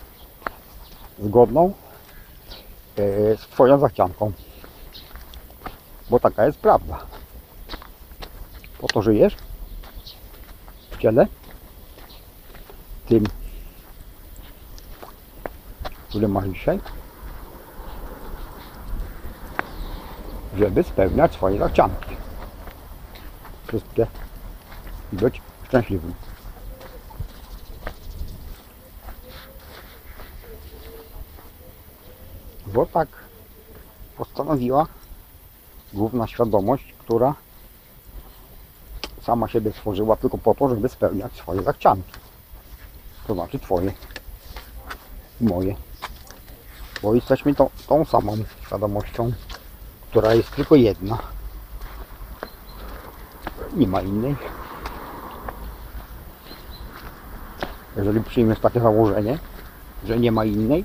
[1.18, 1.72] zgodną
[2.96, 4.32] e, z Twoją zachcianką.
[6.10, 6.98] Bo taka jest prawda.
[8.78, 9.36] Po to żyjesz
[10.90, 11.26] w ciele
[13.06, 13.24] tym,
[16.14, 16.80] który masz dzisiaj,
[20.58, 22.16] żeby spełniać swoje zachcianki.
[23.66, 24.06] Wszystkie
[25.12, 26.14] i być szczęśliwym.
[32.66, 33.08] Bo tak
[34.16, 34.86] postanowiła
[35.92, 37.34] główna świadomość, która
[39.22, 42.12] sama siebie stworzyła tylko po to, żeby spełniać swoje zachcianki.
[43.26, 43.92] To znaczy Twoje
[45.40, 45.76] i moje.
[47.04, 48.36] Bo jesteśmy tą, tą samą
[48.66, 49.32] świadomością,
[50.10, 51.18] która jest tylko jedna.
[53.76, 54.36] Nie ma innej.
[57.96, 59.38] Jeżeli przyjmiesz takie założenie,
[60.04, 60.84] że nie ma innej,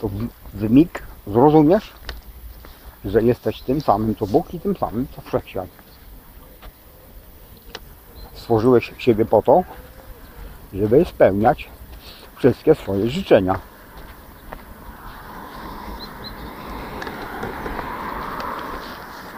[0.00, 0.08] to
[0.54, 1.92] w, mig zrozumiesz,
[3.04, 5.68] że jesteś tym samym co Bóg i tym samym co Wszechświat.
[8.34, 9.64] Stworzyłeś siebie po to,
[10.74, 11.68] żeby spełniać
[12.36, 13.73] wszystkie swoje życzenia.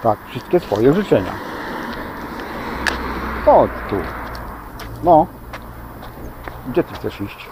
[0.06, 1.32] Tak, wszystkie swoje życzenia.
[3.44, 3.96] Chodź tu.
[5.04, 5.26] No.
[6.68, 7.48] Gdzie ty chcesz iść?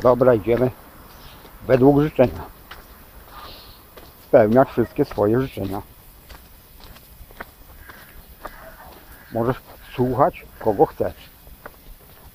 [0.00, 0.70] Dobra, idziemy.
[1.66, 2.40] Według życzenia.
[4.28, 5.82] Spełniać wszystkie swoje życzenia.
[9.32, 9.56] Możesz
[9.94, 11.30] słuchać kogo chcesz.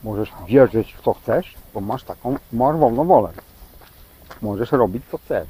[0.03, 3.29] Możesz wierzyć w co chcesz, bo masz taką, masz wolną wolę.
[4.41, 5.47] Możesz robić co chcesz.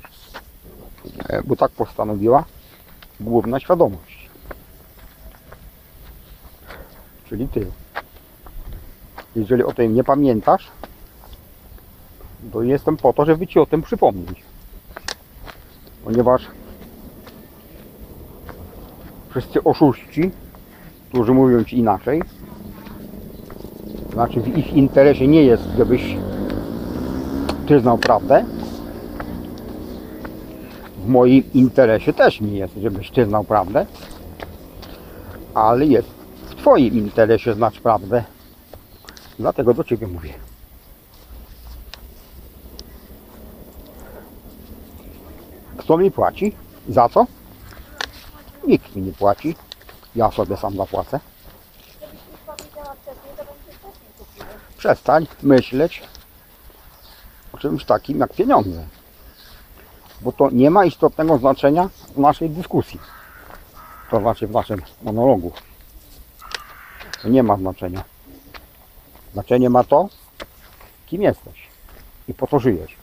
[1.29, 2.43] E, Bo tak postanowiła
[3.21, 4.29] główna świadomość.
[7.25, 7.67] Czyli ty.
[9.35, 10.71] Jeżeli o tym nie pamiętasz,
[12.53, 14.43] to jestem po to, żeby ci o tym przypomnieć.
[16.03, 16.47] Ponieważ
[19.29, 20.31] wszyscy oszuści,
[21.09, 22.21] którzy mówią ci inaczej,
[24.13, 26.15] znaczy w ich interesie nie jest, żebyś
[27.67, 28.45] ty prawdę.
[31.01, 33.85] W moim interesie też nie jest, żebyś ty znał prawdę.
[35.53, 36.07] Ale jest
[36.49, 38.23] w twoim interesie znać prawdę.
[39.39, 40.33] Dlatego do ciebie mówię.
[45.77, 46.55] Kto mi płaci?
[46.89, 47.25] Za co?
[48.67, 49.55] Nikt mi nie płaci.
[50.15, 51.19] Ja sobie sam zapłacę.
[54.77, 56.03] Przestań myśleć
[57.53, 58.85] o czymś takim jak pieniądze.
[60.21, 62.99] Bo to nie ma istotnego znaczenia w naszej dyskusji.
[64.11, 65.51] To znaczy w naszym monologu.
[67.21, 68.03] To nie ma znaczenia.
[69.33, 70.09] Znaczenie ma to,
[71.07, 71.67] kim jesteś
[72.27, 72.95] i po co żyjesz.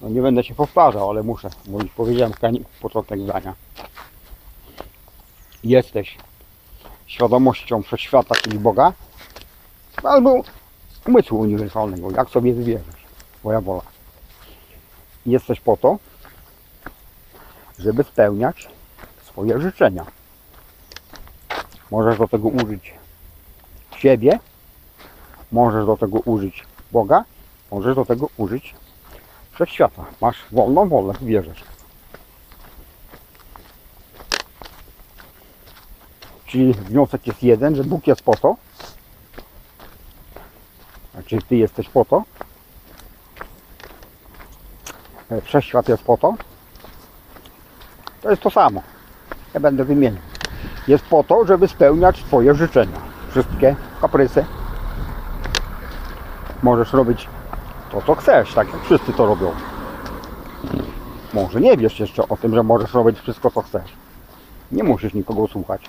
[0.00, 2.32] No nie będę się powtarzał, ale muszę, bo już powiedziałem
[2.80, 3.54] początek zdania.
[5.64, 6.18] Jesteś
[7.06, 8.92] świadomością wszechświata, czyli Boga,
[10.02, 10.42] albo
[11.06, 13.04] umysłu uniwersalnego, jak sobie wybierzesz,
[13.38, 13.82] twoja wola.
[15.30, 15.98] Jesteś po to,
[17.78, 18.68] żeby spełniać
[19.24, 20.06] swoje życzenia.
[21.90, 22.94] Możesz do tego użyć
[23.96, 24.38] siebie,
[25.52, 27.24] możesz do tego użyć Boga,
[27.70, 28.74] możesz do tego użyć
[29.52, 30.04] wszechświata.
[30.20, 31.64] Masz wolną wolę, wierzysz.
[36.46, 38.56] Czyli wniosek jest jeden, że Bóg jest po to,
[41.12, 42.24] znaczy Ty jesteś po to,
[45.30, 46.34] e, wszechświat jest po to,
[48.22, 48.82] to jest to samo.
[49.54, 50.22] Ja będę wymieniał.
[50.88, 52.98] Jest po to, żeby spełniać Twoje życzenia.
[53.30, 54.44] Wszystkie kaprysy.
[56.62, 57.28] Możesz robić
[57.90, 59.52] to, co chcesz, tak jak wszyscy to robią.
[61.34, 63.92] Może nie wiesz jeszcze o tym, że możesz robić wszystko, co chcesz.
[64.72, 65.84] Nie musisz nikogo słuchać.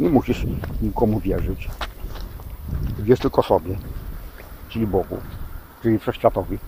[0.00, 0.46] Nie musisz
[0.82, 1.68] nikomu wierzyć.
[2.98, 3.76] Wierz tylko sobie,
[4.68, 5.18] czyli Bogu,
[5.82, 6.58] czyli Wszechświatowi.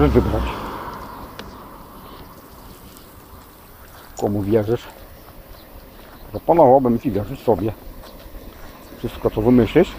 [0.00, 0.42] Możesz wybrać.
[4.20, 4.88] Komu wierzysz?
[6.32, 7.72] Zaproponowałbym Ci wierzyć sobie.
[8.98, 9.92] Wszystko, co wymyślisz,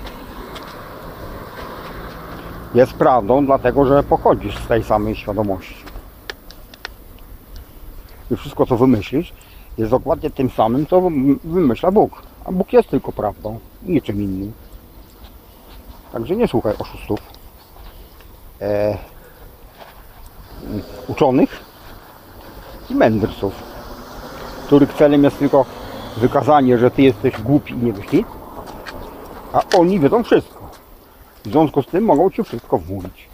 [2.74, 5.84] jest prawdą, dlatego że pochodzisz z tej samej świadomości.
[8.32, 9.34] I wszystko, co wymyślisz,
[9.78, 12.22] jest dokładnie tym samym, co wym- wymyśla Bóg.
[12.46, 14.54] A Bóg jest tylko prawdą, niczym innym.
[16.12, 17.20] Także nie słuchaj oszustów,
[18.62, 19.11] e,
[21.08, 21.60] uczonych
[22.90, 23.54] i mędrców,
[24.66, 25.66] których celem jest tylko
[26.18, 28.26] wykazanie, że Ty jesteś głupi i nie myśli,
[29.54, 30.70] a oni wiedzą wszystko.
[31.46, 33.30] W związku z tym mogą Ci wszystko wmówić.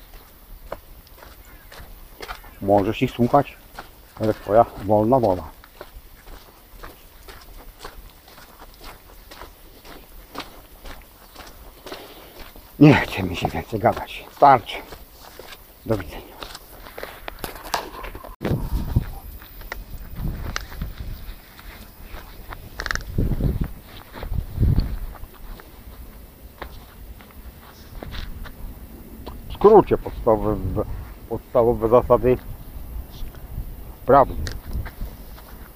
[2.61, 3.57] Możesz ich słuchać,
[4.21, 5.43] ale Twoja wolna wola.
[12.79, 14.25] Nie chce mi się więcej gadać.
[14.35, 14.75] Starczy.
[15.85, 16.37] Do widzenia.
[29.49, 30.83] W skrócie podstawowe,
[31.29, 32.37] podstawowe zasady
[34.05, 34.51] prawdy,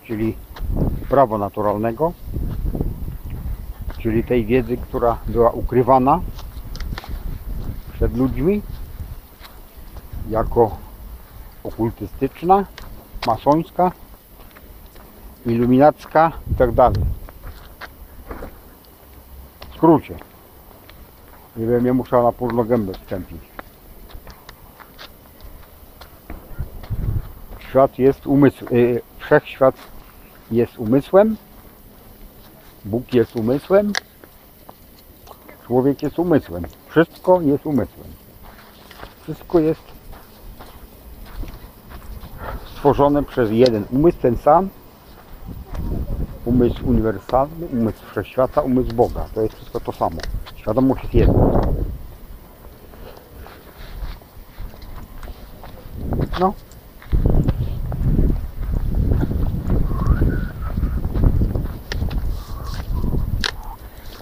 [0.04, 0.38] czyli
[1.10, 2.14] prawa naturalnego,
[4.00, 6.22] czyli tej wiedzy, która była ukrywana
[7.94, 8.62] przed ludźmi
[10.30, 10.78] jako
[11.64, 12.66] okultystyczna,
[13.28, 13.92] masońska,
[15.46, 16.92] iluminacka itd.
[19.70, 20.16] W skrócie.
[21.58, 23.51] Nie wiem, nie muszę na późną gębę wstąpić.
[27.72, 29.76] Świat jest umysł, y, wszechświat
[30.52, 31.38] jest umysłem,
[32.86, 33.94] Bóg jest umysłem,
[35.66, 36.64] człowiek jest umysłem.
[36.90, 38.08] Wszystko jest umysłem.
[39.24, 39.82] Wszystko jest
[42.76, 44.70] stworzone przez jeden umysł, ten sam.
[46.46, 49.26] Umysł uniwersalny, umysł wszechświata, umysł Boga.
[49.34, 50.18] To jest wszystko to samo.
[50.56, 51.62] Świadomość jest jedna.
[56.40, 56.54] No.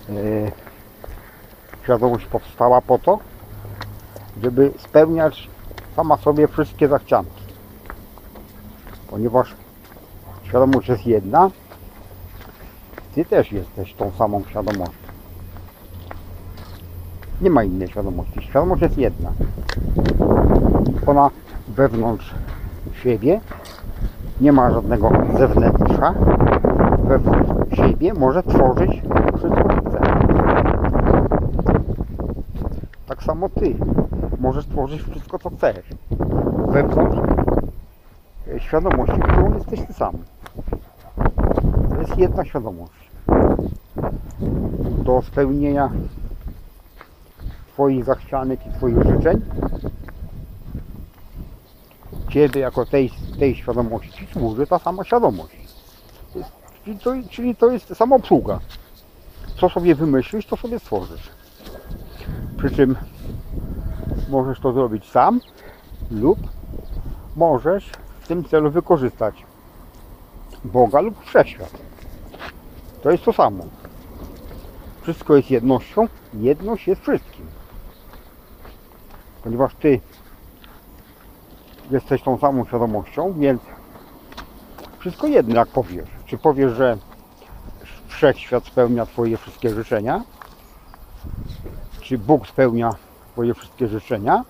[0.10, 0.52] Yy,
[1.90, 3.20] świadomość powstała po to,
[4.42, 5.50] żeby spełniać
[5.96, 7.44] sama sobie wszystkie zachcianki.
[9.08, 9.56] Ponieważ
[10.44, 11.50] świadomość jest jedna,
[13.16, 15.10] ty też jesteś tą samą świadomością.
[17.42, 18.42] Nie ma innej świadomości.
[18.42, 19.32] Świadomość jest jedna.
[21.08, 21.30] Ona
[21.68, 22.34] wewnątrz
[23.04, 23.42] siebie
[24.42, 26.14] nie ma żadnego zewnętrza.
[27.04, 29.02] Wewnątrz siebie może tworzyć
[29.38, 30.00] wszystko, co chce.
[33.10, 33.76] Tak samo ty
[34.40, 35.86] możesz tworzyć wszystko, co chcesz.
[36.68, 37.18] Wewnątrz
[38.48, 40.18] e, świadomości, którą jesteś ty sam.
[41.90, 43.12] To jest jedna świadomość.
[45.06, 45.90] Do spełnienia
[47.74, 49.42] Twoich zachcianek i Twoich życzeń
[52.30, 55.58] Ciebie jako tej, tej świadomości służy ta sama świadomość.
[56.86, 58.60] Czyli to, czyli to jest samoobsługa.
[59.60, 61.30] Co sobie wymyślisz, to sobie stworzysz.
[62.58, 62.96] Przy czym
[64.30, 65.42] możesz to zrobić sam
[66.12, 66.40] lub
[67.36, 69.46] możesz w tym celu wykorzystać
[70.64, 71.72] Boga lub Wszechświat.
[73.02, 73.64] To jest to samo.
[75.02, 77.46] Wszystko jest jednością, jedność jest wszystkim.
[79.44, 80.00] Ponieważ Ty
[81.92, 83.62] jesteś tą samą świadomością, więc
[85.00, 86.10] wszystko jedno jak powiesz.
[86.26, 86.98] Czy powiesz, że
[88.08, 90.24] Wszechświat spełnia Twoje wszystkie życzenia?
[92.02, 92.96] Czy Bóg spełnia
[93.40, 94.44] Twoje wszystkie życzenia?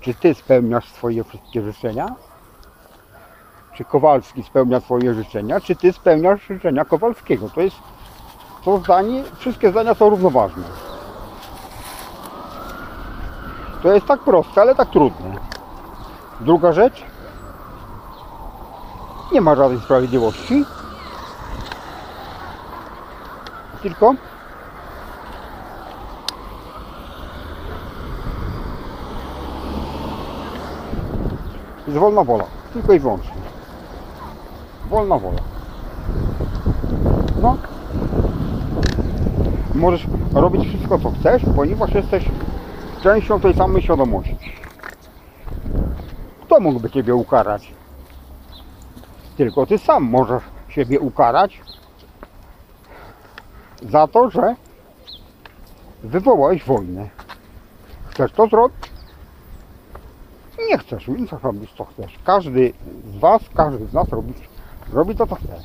[0.00, 2.14] Czy Ty spełniasz swoje wszystkie życzenia?
[3.74, 5.60] Czy Kowalski spełnia Twoje życzenia?
[5.60, 7.50] Czy Ty spełniasz życzenia Kowalskiego?
[7.50, 7.76] To jest
[8.64, 10.62] to zdanie, wszystkie zdania są równoważne.
[13.82, 15.34] To jest tak proste, ale tak trudne.
[16.40, 17.04] Druga rzecz.
[19.32, 20.64] Nie ma żadnej sprawiedliwości.
[23.82, 24.14] Tylko
[31.88, 32.44] jest wolna wola.
[32.72, 33.32] Tylko i wyłącznie.
[34.90, 35.40] Wolna wola.
[37.42, 37.56] No.
[39.74, 42.24] Możesz robić wszystko co chcesz, ponieważ jesteś
[43.02, 44.52] częścią tej samej świadomości.
[46.42, 47.72] Kto mógłby Ciebie ukarać?
[49.36, 51.60] Tylko Ty sam możesz siebie ukarać
[53.82, 54.54] za to, że
[56.02, 57.08] wywołałeś wojnę.
[58.10, 58.87] Chcesz to zrobić?
[60.68, 62.18] Nie chcesz, więc robisz co chcesz.
[62.24, 62.72] Każdy
[63.14, 64.32] z Was, każdy z nas robi,
[64.92, 65.60] robi to co chce.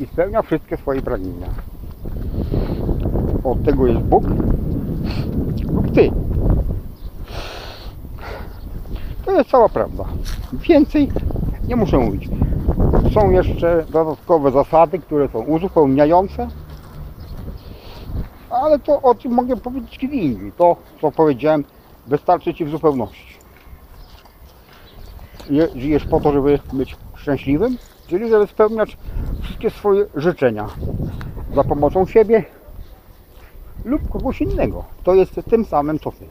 [0.00, 1.46] I spełnia wszystkie swoje pragnienia.
[3.44, 4.24] Od tego jest Bóg
[5.72, 6.10] lub Ty.
[9.24, 10.04] To jest cała prawda.
[10.52, 11.08] Więcej
[11.68, 12.28] nie muszę mówić.
[13.14, 16.48] Są jeszcze dodatkowe zasady, które są uzupełniające,
[18.50, 20.52] ale to o tym mogę powiedzieć kiedy indziej.
[20.52, 21.64] To, co powiedziałem,
[22.06, 23.31] wystarczy Ci w zupełności.
[25.50, 27.76] Je- Żyjesz po to, żeby być szczęśliwym,
[28.06, 28.96] czyli żeby spełniać
[29.42, 30.66] wszystkie swoje życzenia
[31.54, 32.44] za pomocą siebie
[33.84, 34.84] lub kogoś innego.
[35.04, 36.26] To jest tym samym co Ty.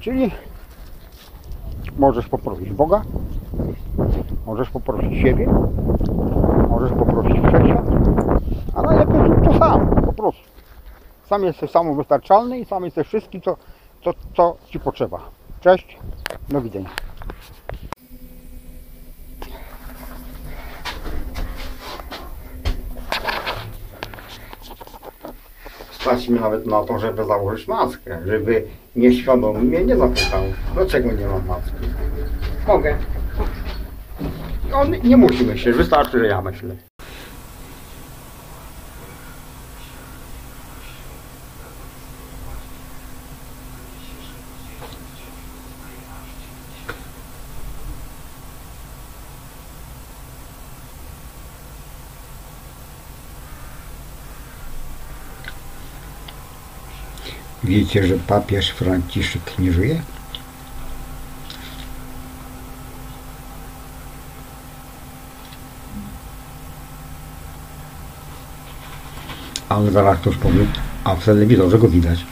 [0.00, 0.30] Czyli
[1.98, 3.02] możesz poprosić Boga,
[4.46, 5.46] możesz poprosić siebie,
[6.70, 7.84] możesz poprosić wszechświat,
[8.74, 10.42] a najlepiej to sam, po prostu.
[11.28, 13.56] Sam jesteś samowystarczalny i sam jesteś wszystkim, co,
[14.04, 15.18] co, co Ci potrzeba.
[15.66, 15.98] Cześć,
[16.48, 16.90] do widzenia.
[25.90, 30.42] Stać mi nawet na to, żeby założyć maskę, żeby nieświadomie mnie nie zapytał,
[30.74, 31.72] dlaczego nie mam maski.
[32.66, 32.96] Mogę.
[34.74, 36.76] On nie musi myśleć, wystarczy, że ja myślę.
[57.66, 60.02] Wiecie, że papież Franciszek nie żyje?
[69.68, 70.66] Ale zaraz ktoś powie,
[71.04, 72.26] a w telewizorze go widać.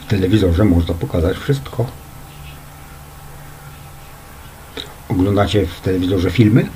[0.00, 1.86] W telewizorze można pokazać wszystko.
[5.08, 6.68] Oglądacie w telewizorze filmy?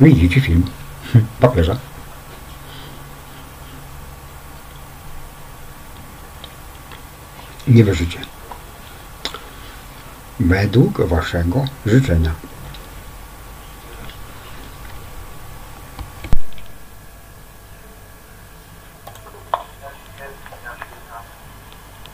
[0.00, 0.62] Widzicie film
[1.40, 1.76] papieża.
[7.68, 8.20] Nie wierzycie.
[10.40, 12.34] Według waszego życzenia.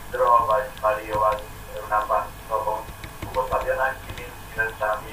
[0.08, 1.42] Zdrowaś Maryjo, łaski
[1.74, 2.76] pełna Pan z Tobą,
[3.22, 5.12] błogosławionaś Ty między niewiastami,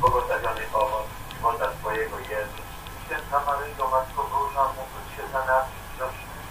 [0.00, 1.06] błogosławiony owoc
[1.40, 2.66] żywota Twojego Jezus.
[3.06, 5.64] Święta Maryjo, Matko Boża, módl się za nas
[5.94, 6.46] grzesznych,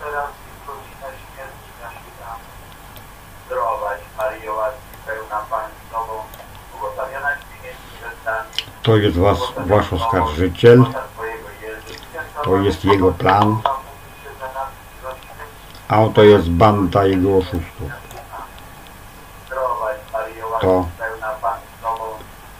[0.00, 2.12] teraz i w godzinę śmierci naszej.
[2.32, 2.46] Amen.
[3.46, 6.14] Zdrowaś Maryjo, łaski pełna Pan z Tobą,
[6.70, 8.50] błogosławionaś Ty między niewiastami,
[8.86, 10.84] To jest was, wasz oskarżyciel.
[12.44, 13.56] To jest jego plan.
[15.88, 17.90] A oto jest banda jego oszustów.
[20.60, 20.86] To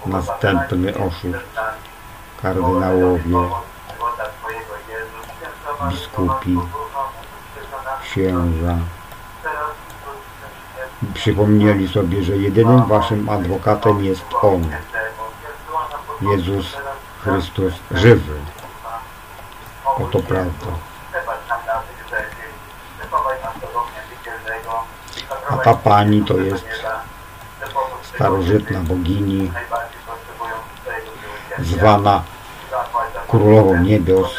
[0.07, 1.45] następny oszust.
[2.43, 3.51] Kardynałowie,
[5.91, 6.59] biskupi,
[8.03, 8.79] księża
[11.14, 14.70] przypomnieli sobie, że jedynym waszym adwokatem jest On,
[16.20, 16.76] Jezus
[17.22, 18.34] Chrystus żywy.
[19.84, 20.66] Oto prawda.
[25.51, 26.64] A ta pani to jest
[28.02, 29.52] starożytna bogini,
[31.59, 32.22] zwana
[33.28, 34.30] Królową Niebios,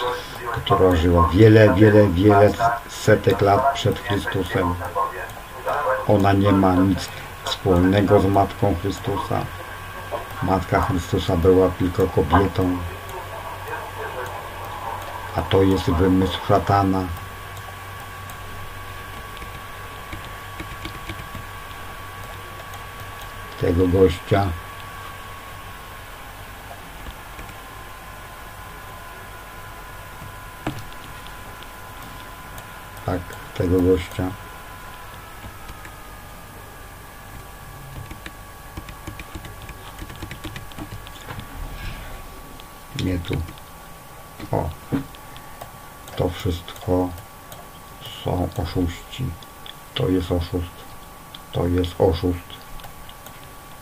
[0.52, 2.52] która żyła wiele, wiele, wiele
[2.90, 4.76] setek lat przed Chrystusem.
[6.08, 7.10] Ona nie ma nic
[7.44, 9.42] wspólnego z Matką Chrystusa.
[10.44, 12.78] Matka Chrystusa była tylko kobietą,
[15.36, 17.04] a to jest wymysł szatana.
[23.62, 24.48] Tego gościa
[33.08, 33.22] tak,
[33.58, 34.32] tego gościa.
[43.04, 43.42] Nie tu.
[44.52, 44.70] O.
[46.16, 47.10] To wszystko
[48.24, 49.26] są są oszuści.
[50.08, 50.78] To jest oszust.
[51.52, 52.48] To jest oszust.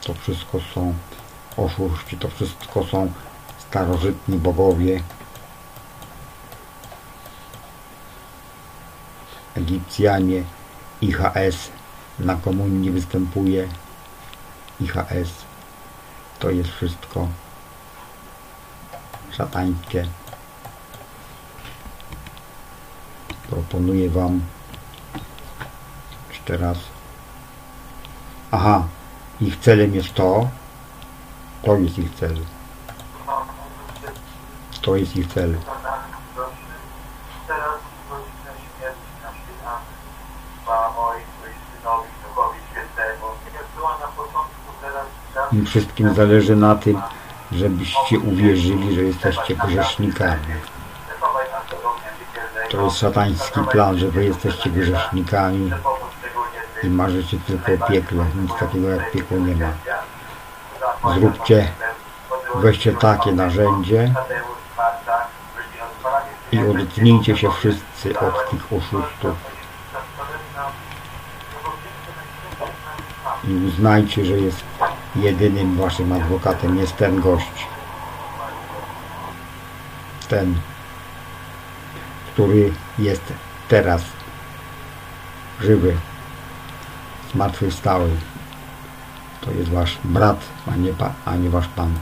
[0.01, 0.93] To wszystko są
[1.57, 2.17] oszuści.
[2.17, 3.11] To wszystko są
[3.69, 5.03] starożytni bogowie.
[9.55, 10.43] Egipcjanie,
[11.01, 11.69] IHS
[12.19, 13.67] na komunii występuje.
[14.79, 15.29] IHS
[16.39, 17.27] to jest wszystko
[19.31, 20.07] szatańskie.
[23.49, 24.54] Proponuję Wam
[26.49, 26.77] jeszcze raz.
[28.51, 28.83] Aha,
[29.41, 30.47] ich celem jest to.
[31.63, 32.37] To jest ich cel.
[34.81, 35.55] To jest ich cel.
[37.47, 37.79] Teraz
[45.17, 47.01] teraz Im wszystkim zależy na tym,
[47.51, 50.53] żebyście uwierzyli, że jesteście grzesznikami.
[52.69, 55.71] To jest szatański plan, że wy jesteście grzesznikami
[56.83, 58.25] i marzycie tylko o piekle.
[58.35, 59.71] Nic takiego jak piekło nie ma.
[61.13, 61.71] Zróbcie,
[62.55, 64.13] weźcie takie narzędzie
[66.51, 69.35] i odetnijcie się wszyscy od tych oszustów
[73.47, 74.63] i uznajcie, że jest
[75.15, 77.67] jedynym waszym adwokatem jest ten gość.
[80.27, 80.55] Ten,
[82.33, 83.33] który jest
[83.67, 84.01] teraz
[85.61, 85.95] żywy,
[87.35, 88.09] zmartwychwstały.
[89.41, 91.99] To jest wasz brat, a nie, pa, a nie wasz pan.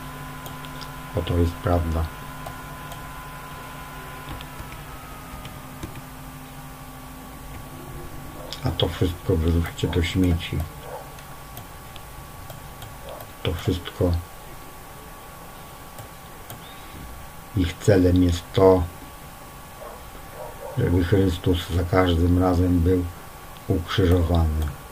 [1.15, 2.05] Bo to jest prawda.
[8.63, 10.57] A to wszystko wyrzućcie do śmieci.
[13.43, 14.11] To wszystko
[17.57, 18.83] ich celem jest to,
[20.77, 23.05] żeby Chrystus za każdym razem był
[23.67, 24.82] ukrzyżowany.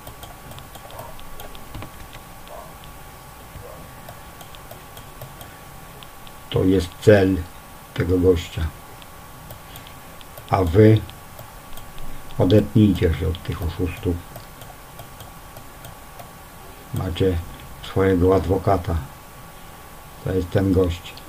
[6.62, 7.38] To jest cel
[7.94, 8.68] tego gościa.
[10.50, 11.02] A wy
[12.38, 14.16] odetnijcie się od tych oszustów.
[16.94, 17.38] Macie
[17.84, 18.96] swojego adwokata.
[20.24, 21.21] To jest ten gość.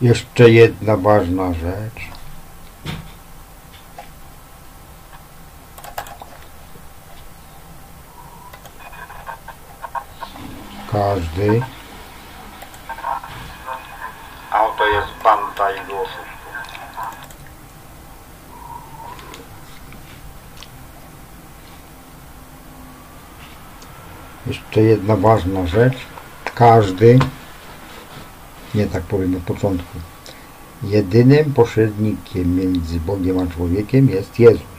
[0.00, 2.08] Jeszcze jedna ważna rzecz.
[10.92, 11.62] Każdy.
[14.50, 16.28] A oto jest banda i oszustów.
[24.46, 25.96] Jeszcze jedna ważna rzecz.
[26.54, 27.18] Każdy,
[28.78, 29.98] nie tak powiem od początku,
[30.82, 34.78] jedynym pośrednikiem między Bogiem a człowiekiem jest Jezus.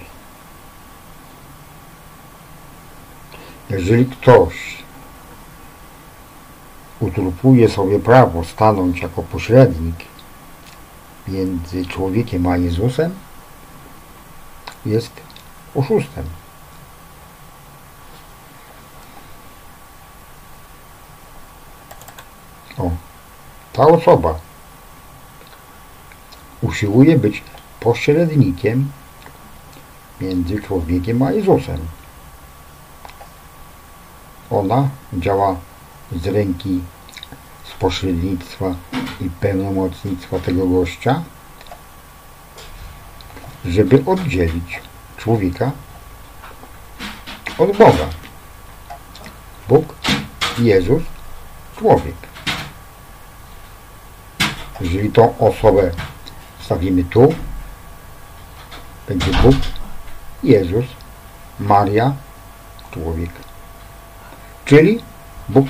[3.69, 4.83] Jeżeli ktoś
[6.99, 9.95] utrupuje sobie prawo stanąć jako pośrednik
[11.27, 13.11] między człowiekiem a Jezusem,
[14.85, 15.11] jest
[15.75, 16.25] oszustem.
[22.77, 22.91] O,
[23.79, 24.39] ta osoba
[26.61, 27.43] usiłuje być
[27.79, 28.91] pośrednikiem
[30.21, 31.79] między człowiekiem a Jezusem.
[34.51, 35.55] Ona działa
[36.11, 36.81] z ręki
[37.63, 38.75] z pośrednictwa
[39.21, 41.23] i pełnomocnictwa tego gościa,
[43.65, 44.81] żeby oddzielić
[45.17, 45.71] człowieka
[47.57, 48.07] od Boga.
[49.67, 49.95] Bóg,
[50.57, 51.03] Jezus,
[51.77, 52.28] człowiek.
[54.81, 55.91] Jeżeli tą osobę
[56.61, 57.33] stawimy tu,
[59.07, 59.55] będzie Bóg,
[60.43, 60.85] Jezus,
[61.59, 62.13] Maria,
[62.91, 63.29] człowiek.
[64.65, 65.03] Czyli
[65.49, 65.67] Bóg,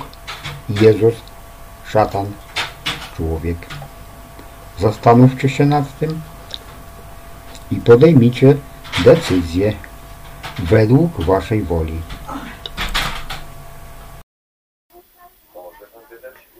[0.68, 1.14] Jezus,
[1.88, 2.26] szatan,
[3.16, 3.58] człowiek.
[4.78, 6.20] Zastanówcie się nad tym
[7.70, 8.56] i podejmijcie
[9.04, 9.72] decyzję
[10.58, 12.00] według waszej woli.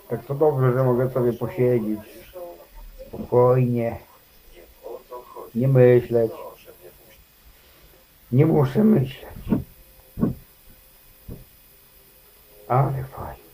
[0.09, 2.20] Tak to dobrze, że mogę sobie posiedzieć
[3.11, 3.99] spokojnie,
[5.55, 6.33] nie myśleć.
[8.33, 9.27] Nie muszę myśleć.
[12.69, 13.51] Ale fajnie.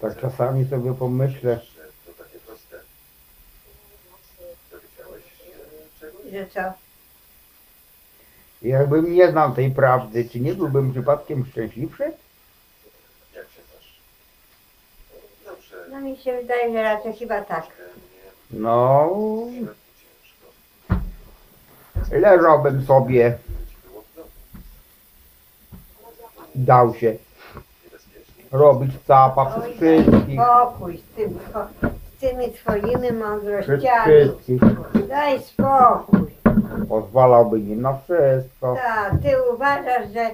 [0.00, 1.60] Tak czasami sobie pomyślę,
[6.54, 6.72] co?
[8.62, 12.04] Jakbym nie znał tej prawdy, czy nie byłbym przypadkiem szczęśliwszy?
[13.34, 14.00] Jak się też?
[15.44, 17.66] Dobrze, No mi się wydaje, że raczej chyba tak.
[18.50, 19.10] No,
[22.10, 23.38] leżałbym sobie,
[26.54, 27.16] dał się
[28.52, 30.40] robić capa przez wszystkich.
[30.40, 31.38] spokój z, tym,
[32.16, 34.12] z tymi twoimi mądrościami.
[34.12, 34.60] wszystkich.
[35.08, 36.32] Daj spokój.
[36.88, 38.74] Pozwalałby im na wszystko.
[38.74, 40.30] Tak, ty uważasz, że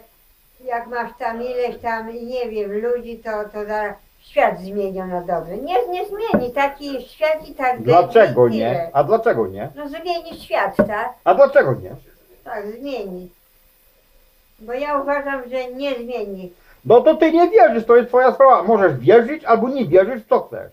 [0.64, 3.97] jak masz tam ileś tam, nie wiem, ludzi, to, to zaraz
[4.31, 5.57] świat zmienią na dobre.
[5.59, 6.53] Nie, nie zmieni.
[6.53, 8.65] Taki świat i tak będzie Dlaczego i tyle.
[8.65, 8.91] nie?
[8.93, 9.69] A dlaczego nie?
[9.75, 11.15] No zmieni świat, tak?
[11.25, 11.91] A dlaczego nie?
[12.45, 13.31] Tak, zmieni.
[14.59, 16.53] Bo ja uważam, że nie zmieni.
[16.85, 18.63] No to ty nie wierzysz, to jest twoja sprawa.
[18.63, 20.73] Możesz wierzyć albo nie wierzyć, co chcesz.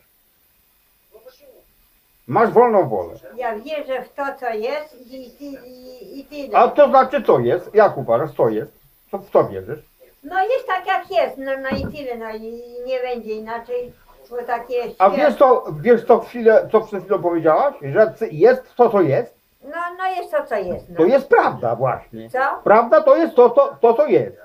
[2.27, 3.13] Masz wolną wolę.
[3.37, 6.57] Ja wierzę w to, co jest i, i, i, i tyle.
[6.59, 7.73] A to znaczy co jest?
[7.75, 8.71] Jak uważasz, co jest?
[9.11, 9.79] Co, w co wierzysz?
[10.25, 13.91] No jest tak jak jest, no, no i tyle, no i nie będzie inaczej,
[14.29, 17.75] bo tak jest A wiesz co, wiesz co, chwilę, co przed chwilą powiedziałaś?
[17.81, 19.35] Że c- jest to, co jest?
[19.63, 20.89] No, no jest to, co jest.
[20.89, 20.97] No.
[20.97, 22.29] To jest prawda właśnie.
[22.29, 22.39] Co?
[22.63, 24.37] Prawda to jest to, to, to, co jest.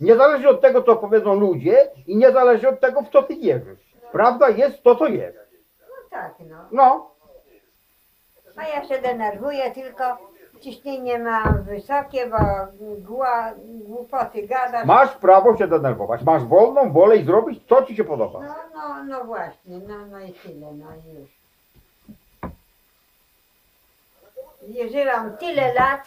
[0.00, 3.80] Niezależnie od tego, co powiedzą ludzie i niezależnie od tego, w co ty wierzysz.
[4.12, 5.38] Prawda jest to, co jest.
[5.80, 6.56] No tak, no.
[6.72, 7.10] No,
[8.56, 10.04] A ja się denerwuję, tylko
[10.60, 12.38] ciśnienie mam wysokie, bo
[12.98, 14.86] gła, głupoty gadasz.
[14.86, 16.22] masz prawo się denerwować.
[16.22, 18.40] Masz wolną wolę i zrobić, co ci się podoba.
[18.40, 21.28] No, no, no właśnie, no, no i tyle, no i już.
[24.62, 26.00] Wierzyłam tyle lat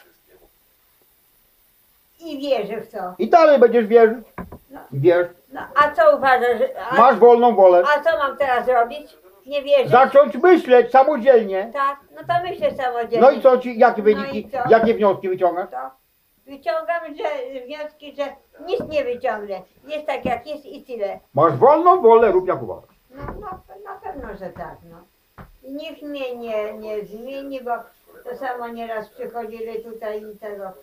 [2.20, 3.14] i wierzę w to.
[3.20, 4.26] I dalej będziesz wierzyć.
[4.72, 4.80] No.
[4.92, 7.84] Wiesz, No, a co uważasz, że- a, masz wolną wolę.
[7.98, 9.18] a co mam teraz robić?
[9.46, 9.90] Nie?
[9.90, 11.72] Zacząć myśleć samodzielnie.
[11.74, 13.22] Tak, no to myślę samodzielnie.
[13.22, 14.58] No i co ci, jakie No wyniki, i co?
[14.70, 15.70] jakie wnioski wyciągasz?
[15.72, 15.78] To
[16.46, 18.24] wyciągam że, wnioski, że
[18.66, 19.62] nic nie wyciągnę.
[19.88, 21.20] Jest tak jak jest i tyle.
[21.34, 22.96] Masz wolną wolę, rób jak uważasz.
[23.10, 24.98] No, no na pewno, że tak, no.
[25.64, 27.72] I nikt mnie nie, nie zmieni, bo
[28.30, 30.74] to samo nieraz przychodzili tutaj i tego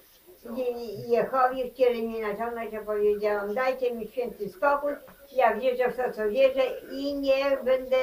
[0.56, 4.92] i Jehowi chcieli mnie naciągnąć, a powiedziałam, dajcie mi święty spokój,
[5.38, 6.62] ja wierzę w to, co wierzę
[6.92, 7.96] i nie będę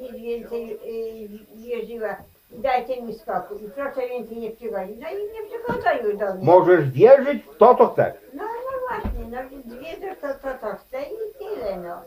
[0.00, 2.16] nic więcej y, wierzyła.
[2.50, 4.96] Dajcie mi spokój i proszę więcej nie przychodzić.
[5.00, 6.44] No i nie przychodzą już do mnie.
[6.44, 8.14] Możesz wierzyć w to, co chcesz.
[8.32, 12.02] No, no właśnie, no więc wierzę w to, co to chcę i tyle, no.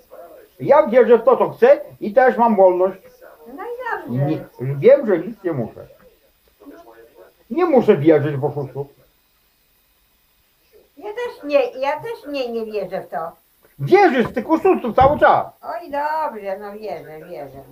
[0.60, 3.00] Ja wierzę w to, co chcę i też mam wolność.
[3.48, 4.26] No i dobrze.
[4.26, 5.88] Nie, wiem, że nic nie muszę.
[7.50, 8.88] Nie muszę wierzyć w oszustów.
[10.98, 13.45] Ja też nie, ja też nie, nie wierzę w to.
[13.80, 15.48] Wierzysz w tych oszustów cały czas.
[15.62, 17.64] Oj dobrze, no wierzę, wierzę.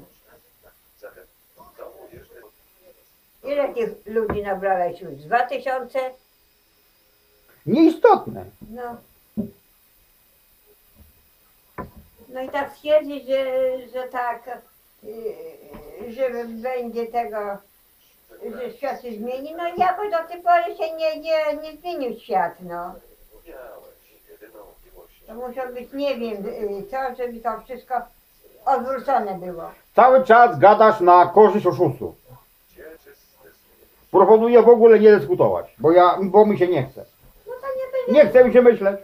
[3.43, 5.15] Ile tych ludzi nabrałeś już?
[5.15, 5.99] Dwa tysiące?
[7.65, 8.45] Nieistotne.
[8.71, 8.97] No.
[12.29, 13.43] No i tak stwierdzić, że,
[13.87, 14.59] że tak,
[15.03, 17.37] yy, że będzie tego,
[18.55, 19.55] że świat się zmieni.
[19.57, 22.95] No ja bo do tej pory się nie, nie, nie zmienił świat, no.
[25.33, 27.93] To musiał być, nie wiem, yy, co, żeby to wszystko
[28.65, 29.63] odwrócone było.
[29.95, 32.15] Cały czas gadasz na korzyść oszustów.
[34.11, 37.05] Proponuję w ogóle nie dyskutować, bo ja, bo mi się nie chce.
[37.47, 38.99] No to nie będzie, Nie chce mi się myśleć.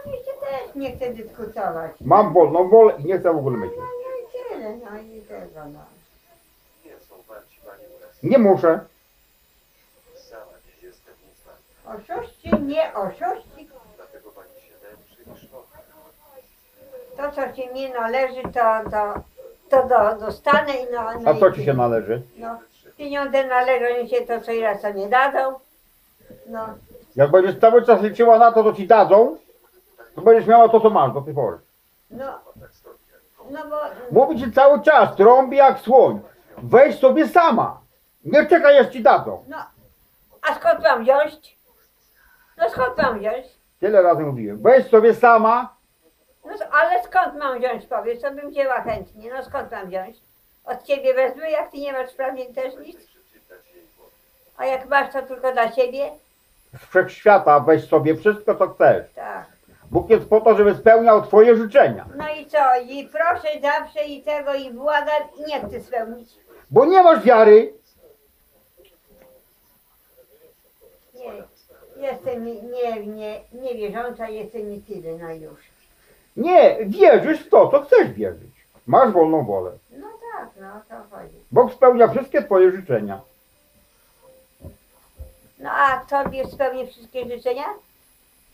[0.00, 1.92] oczywiście też nie chcę dyskutować.
[2.00, 3.80] Mam wolną wolę i nie chcę w ogóle No, myśleć.
[3.80, 5.80] no i tyle, no i tego, no.
[8.22, 8.80] Nie muszę.
[11.86, 13.68] Oszuści, nie oszuści.
[13.96, 15.66] Dlatego Pani się męczy i szkoda.
[17.16, 19.14] To, co ci nie należy, to, to,
[19.70, 22.22] to do, dostanę i no, no A i co ci się należy?
[22.36, 22.58] No,
[22.96, 25.54] pieniądze należą mi się, to co raz to nie dadzą.
[26.46, 26.66] No,
[27.16, 29.36] Jak będziesz cały czas liczyła na to, co ci dadzą,
[30.14, 31.58] to będziesz miała to, co masz do tej pory.
[32.10, 32.38] no,
[33.50, 33.76] no bo,
[34.10, 36.20] Mówi ci cały czas, trąbi jak słoń.
[36.62, 37.80] Weź sobie sama.
[38.24, 39.44] Nie czekaj, aż ci dadzą.
[39.48, 39.56] no,
[40.42, 41.56] a skąd mam wziąć?
[42.58, 43.46] No skąd mam wziąć?
[43.80, 44.58] Tyle razy mówiłem.
[44.62, 45.71] Weź sobie sama.
[46.44, 50.16] No, ale skąd mam wziąć, powiedz, to bym wzięła chętnie, no skąd mam wziąć?
[50.64, 52.96] Od ciebie wezmę, jak ty nie masz wprawdzie też nic?
[54.56, 56.10] A jak masz to tylko dla siebie?
[56.78, 59.12] Z wszechświata weź sobie wszystko, co chcesz.
[59.14, 59.46] Tak.
[59.90, 62.06] Bóg jest po to, żeby spełniał twoje życzenia.
[62.16, 62.58] No i co?
[62.80, 66.30] I proszę zawsze i tego i błagam i nie chcę spełnić.
[66.70, 67.72] Bo nie masz wiary.
[71.14, 71.42] Nie,
[72.08, 75.71] jestem nie, nie, niewierząca, jestem tyle, no już.
[76.36, 78.52] Nie, wierzysz w to, co chcesz wierzyć.
[78.86, 79.70] Masz wolną wolę.
[79.90, 81.34] No tak, no o to chodzi.
[81.52, 83.20] Bóg spełnia wszystkie twoje życzenia.
[85.58, 87.64] No a tobie spełni wszystkie życzenia?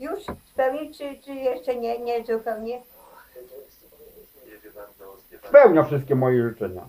[0.00, 0.20] Już
[0.52, 2.82] spełni, czy, czy jeszcze nie, nie zupełnie?
[5.48, 6.82] Spełnia wszystkie moje życzenia.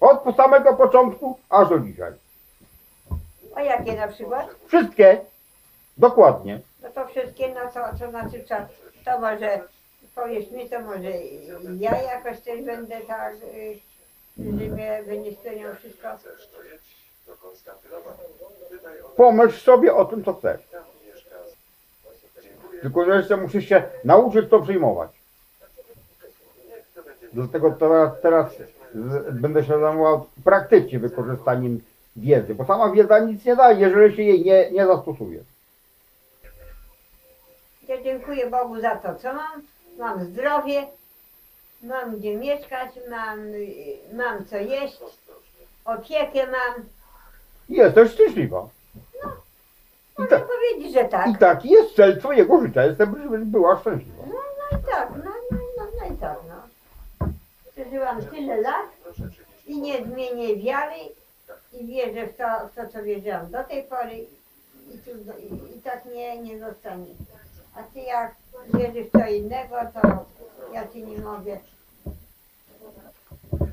[0.00, 2.12] Od samego początku aż do dzisiaj.
[3.54, 4.46] A jakie na przykład?
[4.66, 5.20] Wszystkie.
[5.98, 6.60] Dokładnie.
[6.82, 8.54] No to wszystkie, no to, znaczy co?
[9.04, 9.60] To może,
[10.14, 11.12] powiesz mi, to może
[11.78, 13.78] ja jakoś też będę tak, y,
[14.38, 16.08] że mnie będzie spełniał wszystko.
[19.16, 20.60] Pomyśl sobie o tym, co chcesz.
[22.82, 25.10] Tylko, że jeszcze musisz się nauczyć to przyjmować.
[27.32, 28.52] Dlatego teraz, teraz
[29.32, 31.80] będę się zajmował praktycznie wykorzystaniem
[32.16, 35.40] wiedzy, bo sama wiedza nic nie daje, jeżeli się jej nie, nie zastosuje.
[37.88, 39.62] Ja dziękuję Bogu za to, co mam.
[39.98, 40.86] Mam zdrowie,
[41.82, 44.98] mam gdzie mieszkać, mam, y, mam co jeść,
[45.84, 46.84] opiekę mam.
[47.68, 48.68] Jesteś szczęśliwa.
[50.18, 51.28] I, Można ta, powiedzieć, że tak.
[51.28, 54.22] I taki jest cel twojego życia, jestem, żebyś była szczęśliwa.
[54.26, 57.28] No, no i tak, no, no, no, no i tak, no.
[57.72, 58.86] Przeżyłam tyle lat
[59.66, 60.96] i nie zmienię wiary
[61.72, 64.14] i wierzę w to, w to co wierzyłam do tej pory
[64.94, 65.10] i, tu,
[65.40, 67.06] i, i tak nie, nie zostanie.
[67.76, 68.34] A ty jak
[68.74, 70.24] wierzysz co innego, to
[70.72, 71.56] ja ci nie mogę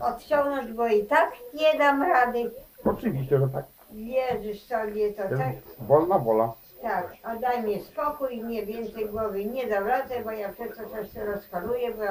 [0.01, 2.51] odciągnąć, bo i tak nie dam rady.
[2.85, 3.65] Oczywiście, że tak.
[3.91, 6.53] Wierzysz sobie, to To tak, jest wolna wola.
[6.81, 11.25] tak, a daj mi spokój, mnie więcej głowy nie zawracaj, bo ja przez coś się
[11.25, 12.03] rozkaluję, bo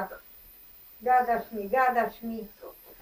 [1.01, 2.47] gadasz mi, gadasz mi.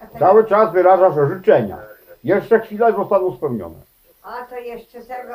[0.01, 1.77] A to, Cały czas wyrażasz życzenia.
[2.23, 3.75] Jeszcze chwila i zostaną spełnione.
[4.23, 5.33] a to jeszcze tego,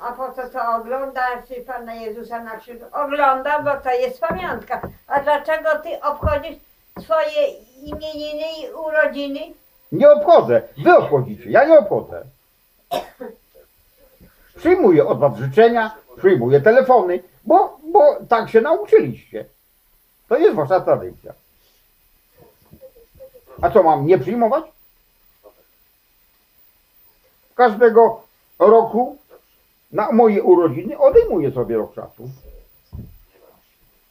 [0.00, 2.84] a po co to ogląda, czy Pana Jezusa na krzyżu?
[2.92, 4.80] Ogląda, bo to jest pamiątka.
[5.06, 6.56] A dlaczego Ty obchodzisz
[7.00, 7.48] swoje
[7.82, 9.40] imieniny i urodziny?
[9.92, 10.62] Nie obchodzę.
[10.84, 11.50] Wy obchodzicie.
[11.50, 12.24] Ja nie obchodzę.
[14.56, 19.44] Przyjmuję od was życzenia, przyjmuję telefony, bo, bo tak się nauczyliście.
[20.28, 21.32] To jest wasza tradycja.
[23.62, 24.64] A co mam nie przyjmować?
[27.54, 28.22] Każdego
[28.58, 29.18] roku
[29.92, 32.30] na moje urodziny odejmuję sobie rok czasu.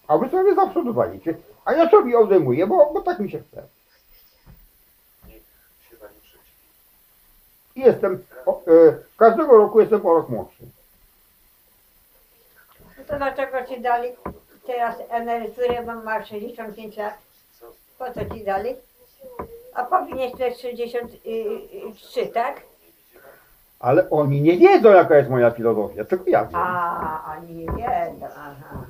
[0.07, 1.35] A wy sobie zawsze dodajecie.
[1.65, 3.63] A ja sobie odejmuję, bo, bo tak mi się chce.
[7.75, 10.63] I jestem, o, e, każdego roku jestem o rok młodszy.
[12.97, 14.09] No to dlaczego Ci dali
[14.65, 17.17] teraz emeryturę, bo masz 65 lat?
[17.97, 18.75] Po co Ci dali?
[19.73, 22.61] A powinieneś mieć 63, tak?
[23.79, 26.55] Ale oni nie wiedzą, jaka jest moja filozofia, tylko ja wiem.
[26.61, 28.85] A, oni nie wiedzą, aha.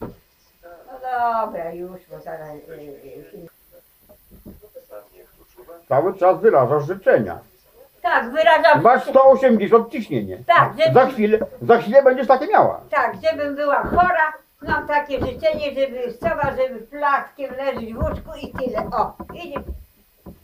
[0.00, 0.98] No
[1.46, 2.48] dobra, już, bo zaraz...
[2.50, 3.46] y, y,
[5.56, 5.72] czuwa.
[5.88, 7.38] Cały czas wyrażasz życzenia.
[8.02, 8.82] Tak, wyrażam...
[8.82, 10.38] Masz 180 ciśnienie.
[10.46, 12.80] Tak, żeby- Za chwilę, za chwilę będziesz takie miała.
[12.90, 14.32] Tak, żebym była chora,
[14.62, 18.78] mam takie życzenie, żeby wstała, żeby plackiem leżeć w łóżku i tyle.
[18.92, 19.54] O, i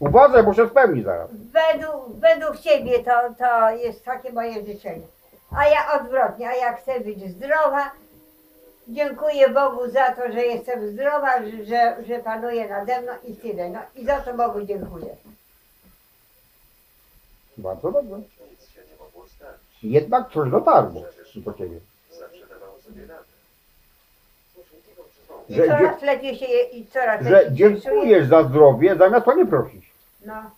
[0.00, 1.30] Uważaj, bo się spełni zaraz.
[1.32, 5.06] według, według Ciebie to, to jest takie moje życzenie.
[5.56, 7.90] A ja odwrotnie, a ja chcę być zdrowa.
[8.88, 11.30] Dziękuję Bogu za to, że jestem zdrowa,
[11.64, 13.68] że, że panuje nade mną i tyle.
[13.70, 15.16] No i za to Bogu dziękuję.
[17.56, 18.16] Bardzo dobrze.
[18.50, 19.54] Nic się nie mogło stać.
[19.82, 21.02] Jednak coś dotarło
[21.36, 21.78] do ciebie.
[22.18, 23.24] Zawsze dawało sobie radę.
[25.48, 27.80] I Że, coraz lepiej się, je- i coraz że lepiej się czuję.
[27.82, 29.89] dziękujesz za zdrowie, zamiast o nie prosić.
[30.24, 30.50] No.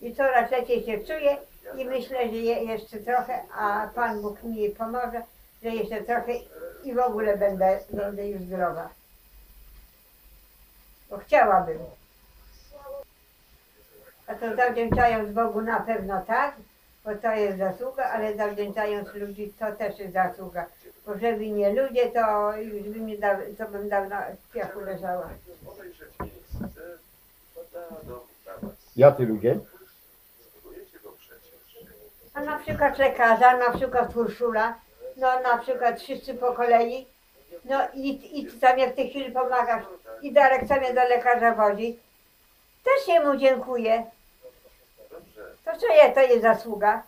[0.00, 1.36] I coraz lepiej się czuję
[1.76, 5.22] i myślę, że je, jeszcze trochę, a Pan Bóg mi pomoże,
[5.62, 6.32] że jeszcze trochę
[6.84, 8.88] i w ogóle będę, będę już zdrowa.
[11.10, 11.78] Bo chciałabym.
[14.26, 16.54] A to zawdzięczając Bogu na pewno tak,
[17.04, 20.66] bo to jest zasługa, ale zawdzięczając ludzi to też jest zasługa.
[21.06, 24.16] Bo żeby nie ludzie, to już by mnie da, to bym dawno
[24.48, 25.30] w piachu leżała.
[28.96, 29.58] Jacy ludzie?
[32.34, 34.78] A na przykład lekarza, na przykład Urszula,
[35.16, 37.06] no na przykład wszyscy po kolei,
[37.64, 39.84] no i, i ty tam jak w tej chwili pomagasz
[40.22, 41.98] i Darek sam mnie do lekarza wozi,
[42.84, 44.06] też jemu dziękuję.
[45.64, 47.02] To co jest, to jest zasługa?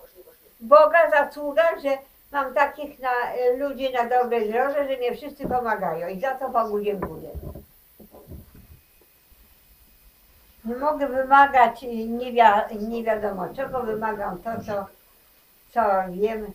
[0.61, 1.99] Boga zasługa, że
[2.33, 3.11] mam takich na,
[3.57, 7.29] ludzi na dobrej drodze, że mnie wszyscy pomagają i za to Bogu dziękuję.
[10.65, 14.87] Nie mogę wymagać y, nie, wi- nie wiadomo czego, wymagam to, co,
[15.75, 15.81] co
[16.13, 16.47] wiem,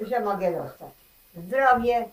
[0.00, 0.90] że mogę dostać.
[1.36, 2.08] Zdrowie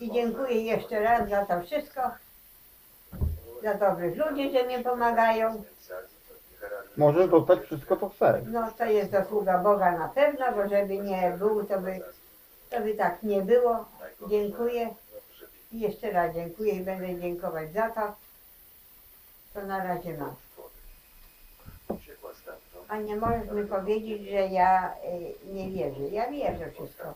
[0.00, 2.00] i dziękuję jeszcze raz za to wszystko,
[3.62, 5.62] za dobrych ludzi, że mnie pomagają.
[6.96, 8.44] Możesz dostać wszystko, co chcesz.
[8.46, 12.00] No to jest zasługa Boga na pewno, bo żeby nie był, to by,
[12.70, 13.84] to by tak nie było.
[14.28, 14.94] Dziękuję.
[15.72, 18.14] I jeszcze raz dziękuję i będę dziękować za to,
[19.56, 20.34] co na razie mam.
[22.88, 26.00] A nie możesz mi powiedzieć, że ja y, nie wierzę.
[26.00, 27.14] Ja wierzę wszystko.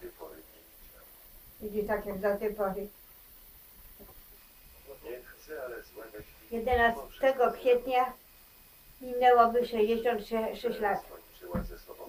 [1.60, 2.88] Widzisz, tak jak do tej pory.
[6.50, 7.00] 11
[7.54, 8.12] kwietnia
[9.00, 10.98] minęłoby 66 lat.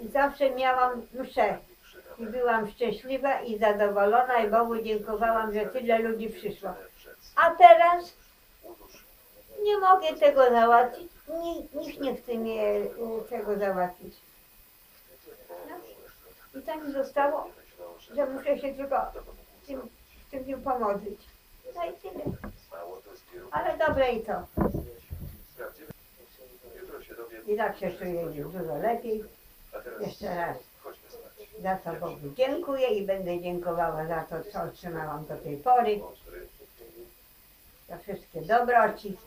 [0.01, 1.57] I zawsze miałam mszę.
[2.17, 6.73] I byłam szczęśliwa i zadowolona i Bogu dziękowałam, że tyle ludzi przyszło.
[7.35, 8.20] A teraz
[9.63, 11.11] nie mogę tego załatwić.
[11.43, 12.63] Nikt, nikt nie chce mnie
[13.29, 14.15] tego załatwić.
[15.49, 15.75] No.
[16.61, 17.47] I tak mi zostało,
[18.13, 18.95] że muszę się tylko
[19.63, 19.81] w tym,
[20.27, 21.21] w tym dniu pomodlić.
[21.75, 22.23] No i tyle.
[23.51, 24.43] Ale dobre i to.
[27.47, 29.23] I tak się czuję dużo lepiej.
[30.01, 30.57] Jeszcze raz
[31.61, 35.99] za to Bogu dziękuję i będę dziękowała za to, co otrzymałam do tej pory.
[37.89, 39.17] Za wszystkie dobroci.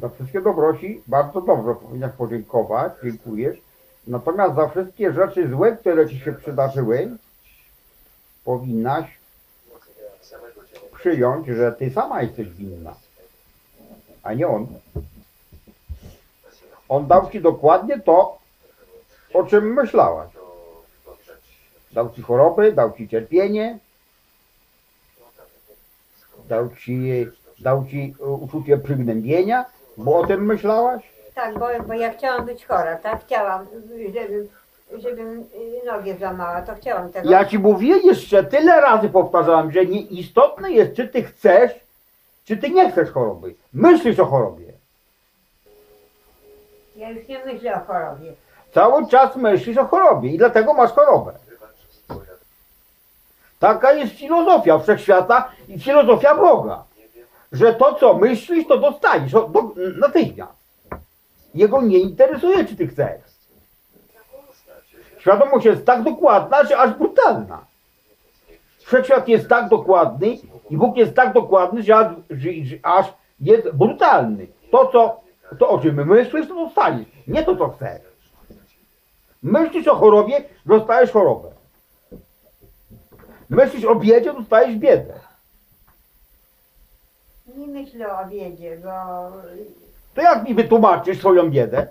[0.00, 3.58] Za wszystkie dobroci bardzo dobrze powinnaś podziękować, dziękujesz.
[4.06, 7.16] Natomiast za wszystkie rzeczy złe, które ci się przydarzyły,
[8.44, 9.18] powinnaś
[10.94, 12.94] przyjąć, że ty sama jesteś winna,
[14.22, 14.66] a nie on.
[16.88, 18.38] On dał ci dokładnie to,
[19.34, 20.30] o czym myślałaś.
[21.92, 23.78] Dał ci choroby, dał ci cierpienie,
[26.48, 27.26] dał ci,
[27.58, 29.64] dał ci e, uczucie przygnębienia,
[29.96, 31.02] bo o tym myślałaś.
[31.34, 33.24] Tak, bo, bo ja chciałam być chora, tak?
[33.26, 33.66] Chciałam,
[34.14, 34.48] żebym,
[35.02, 35.44] żebym
[35.86, 37.30] nogę złamała, to chciałam tego.
[37.30, 41.72] Ja ci mówię jeszcze tyle razy powtarzałem, że nieistotne jest, czy ty chcesz,
[42.44, 43.54] czy ty nie chcesz choroby.
[43.72, 44.66] Myślisz o chorobie.
[46.96, 48.32] Ja już nie myślę o chorobie.
[48.74, 51.32] Cały czas myślisz o chorobie i dlatego masz chorobę.
[53.58, 56.84] Taka jest filozofia wszechświata i filozofia Boga.
[57.56, 60.52] Że to, co myślisz, to dostajesz o- do, natychmiast.
[61.54, 63.20] Jego nie interesuje, czy ty chcesz.
[65.18, 67.64] Świadomość jest tak dokładna, że aż brutalna.
[68.78, 70.38] Wszechświat jest tak dokładny
[70.70, 73.06] i Bóg jest tak dokładny, że aż, że, że aż
[73.40, 74.46] jest brutalny.
[74.70, 75.20] To, co,
[75.58, 77.06] to, o czym myślisz, to dostaniesz.
[77.26, 78.02] Nie to, co chcesz.
[79.42, 81.48] Myślisz o chorobie, dostajesz chorobę.
[83.50, 85.14] Myślisz o biedzie, dostajesz biedę.
[87.56, 88.90] Nie myślę o wiedzie, bo...
[90.14, 91.86] To jak mi wytłumaczysz swoją biedę?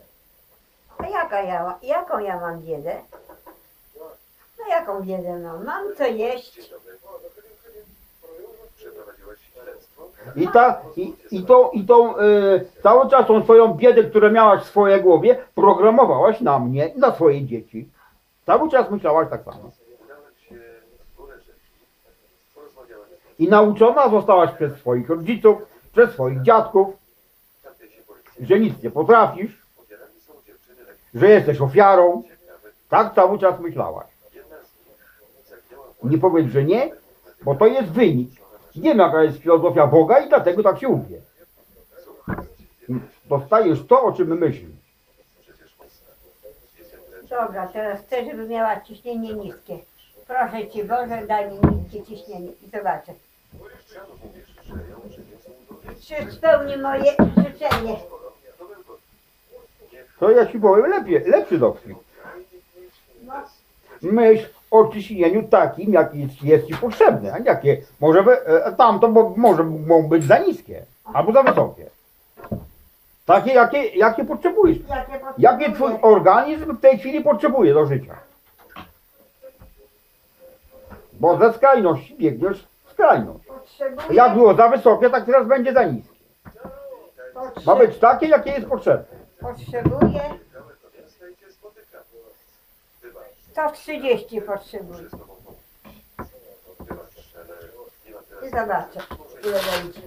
[0.98, 2.96] A jaka ja, jaką ja mam biedę?
[4.60, 5.66] No jaką biedę mam?
[5.66, 6.72] Mam co jeść.
[10.36, 14.62] I, ta, i, i, tą, i tą y, cały czas tą swoją biedę, którą miałaś
[14.62, 17.90] w swojej głowie, programowałaś na mnie i na swoje dzieci.
[18.46, 19.72] Cały czas myślałaś tak samo.
[23.40, 25.58] I nauczona zostałaś przez swoich rodziców,
[25.92, 26.88] przez swoich dziadków,
[28.40, 29.62] że nic nie potrafisz,
[31.14, 32.24] że jesteś ofiarą.
[32.90, 34.08] Tak cały czas myślałaś.
[36.04, 36.92] Nie powiedz, że nie,
[37.42, 38.30] bo to jest wynik.
[38.76, 41.22] Wiem, jaka jest filozofia Boga i dlatego tak się mówię.
[43.26, 44.76] Dostajesz to, o czym myślisz.
[47.30, 49.80] Dobra, teraz chcę, żeby miała ciśnienie niskie.
[50.28, 53.14] Proszę Cię Boże, daj mi niskie ciśnienie i zobaczę.
[56.00, 57.96] Czy spełni moje życzenie?
[60.20, 61.98] To ja ci powiem lepiej, lepszy dokwit.
[63.24, 63.34] No,
[64.02, 69.08] Myśl o ciśnieniu takim, jaki jest, jest ci potrzebny, a jakie może by, e, tamto
[69.08, 71.90] bo, może mogą być za niskie albo za wysokie.
[73.26, 74.78] Takie, jakie, jakie potrzebujesz.
[74.90, 78.16] jakie Jaki twój organizm w tej chwili potrzebuje do życia?
[81.14, 83.46] Bo ze skrajności biegniesz skrajność.
[84.10, 86.16] Jak było za wysokie, tak teraz będzie za niskie.
[87.66, 89.06] Ma być takie, jakie jest potrzebne.
[89.40, 90.22] potrzebuję
[93.52, 95.10] 130 potrzebuję.
[98.48, 99.00] I zobaczę,
[99.44, 100.02] ile będzie.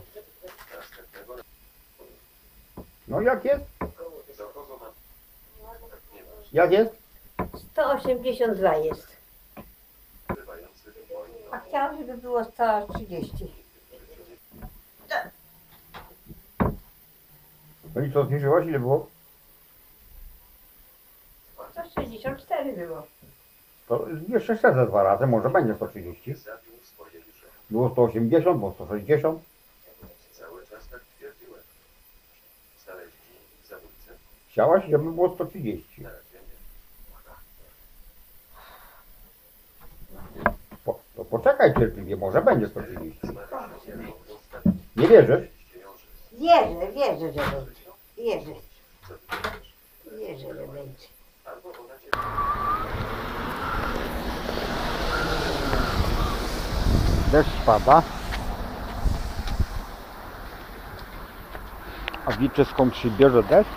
[3.09, 3.65] No jak jest?
[6.52, 6.94] Jak jest?
[7.73, 9.18] 182 jest.
[11.51, 13.55] A chciałam, żeby było 130.
[17.95, 18.66] No i co, zniżyłaś?
[18.66, 19.07] Ile było?
[21.70, 23.07] 164 było.
[23.89, 26.35] To jeszcze szczerze dwa razy, może będzie 130.
[27.70, 29.41] Było 180, było 160.
[34.51, 36.05] Chciałaś, żeby było 130.
[40.85, 43.21] Po, to poczekaj cierpliwie, może będzie 130.
[44.97, 45.49] Nie wierzysz?
[46.33, 47.81] Wierzę, wierzę, że będzie.
[48.17, 48.53] Wierzę.
[50.19, 51.09] Wierzę, że będzie.
[57.33, 58.03] Deszcz pada.
[62.27, 63.71] A wiecie skąd się bierze deszcz?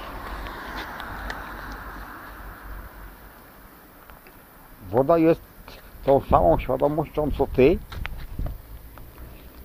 [4.90, 5.51] Woda jest
[6.06, 7.78] tą samą świadomością co ty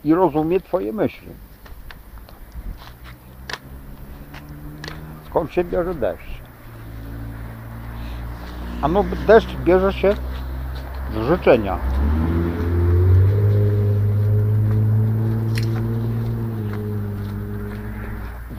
[0.04, 1.28] i rozumie twoje myśli.
[5.26, 6.40] Skąd się bierze deszcz?
[8.82, 10.14] Ano deszcz bierze się
[11.12, 11.78] z życzenia.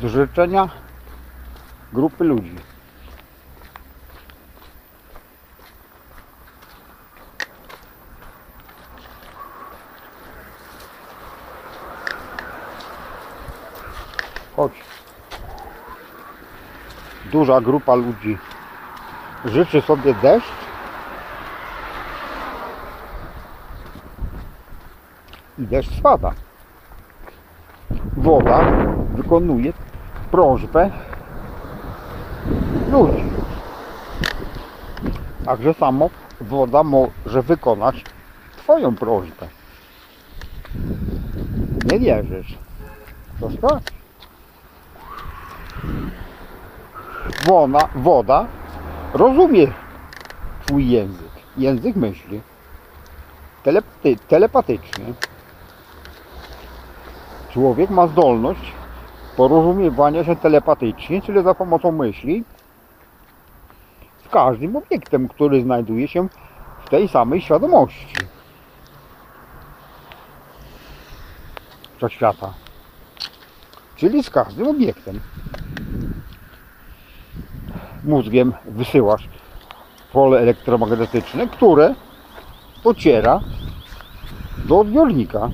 [0.02, 0.70] z życzenia
[1.94, 2.56] grupy ludzi.
[14.56, 14.72] Chodź.
[17.38, 18.38] Duża grupa ludzi
[19.46, 20.52] życzy sobie deszcz
[25.60, 26.32] i deszcz spada.
[28.18, 28.60] Woda
[29.16, 29.74] wykonuje
[30.32, 30.92] prośbę
[32.92, 33.24] ludzi.
[35.46, 36.10] Także samo
[36.42, 38.04] woda może wykonać
[38.58, 39.48] Twoją prośbę.
[41.86, 42.58] Nie wierzysz?
[43.40, 43.97] To sprawdź.
[47.46, 48.48] Woda, woda
[49.14, 49.68] rozumie
[50.66, 51.32] Twój język.
[51.58, 52.42] Język myśli.
[53.64, 55.14] Telepaty, telepatyczny.
[57.50, 58.72] Człowiek ma zdolność
[59.38, 62.44] porozumiewania się telepatycznie, czyli za pomocą myśli,
[64.26, 66.28] z każdym obiektem, który znajduje się
[66.86, 68.16] w tej samej świadomości
[71.98, 72.54] wszechświata.
[73.96, 75.20] Czyli z każdym obiektem.
[78.08, 79.30] Mózgiem wysyłasz
[80.14, 81.96] pole elektromagnetyczne, które
[82.84, 83.42] dociera
[84.66, 85.50] do odbiornika.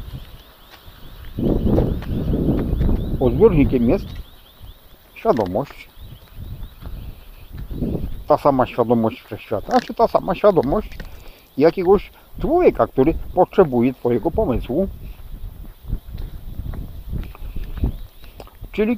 [3.20, 4.06] Odbiornikiem jest
[5.16, 5.90] świadomość.
[8.28, 10.90] Ta sama świadomość wszechświata, czy ta sama świadomość
[11.58, 12.12] jakiegoś
[12.42, 14.88] człowieka, który potrzebuje Twojego pomysłu.
[18.72, 18.98] Czyli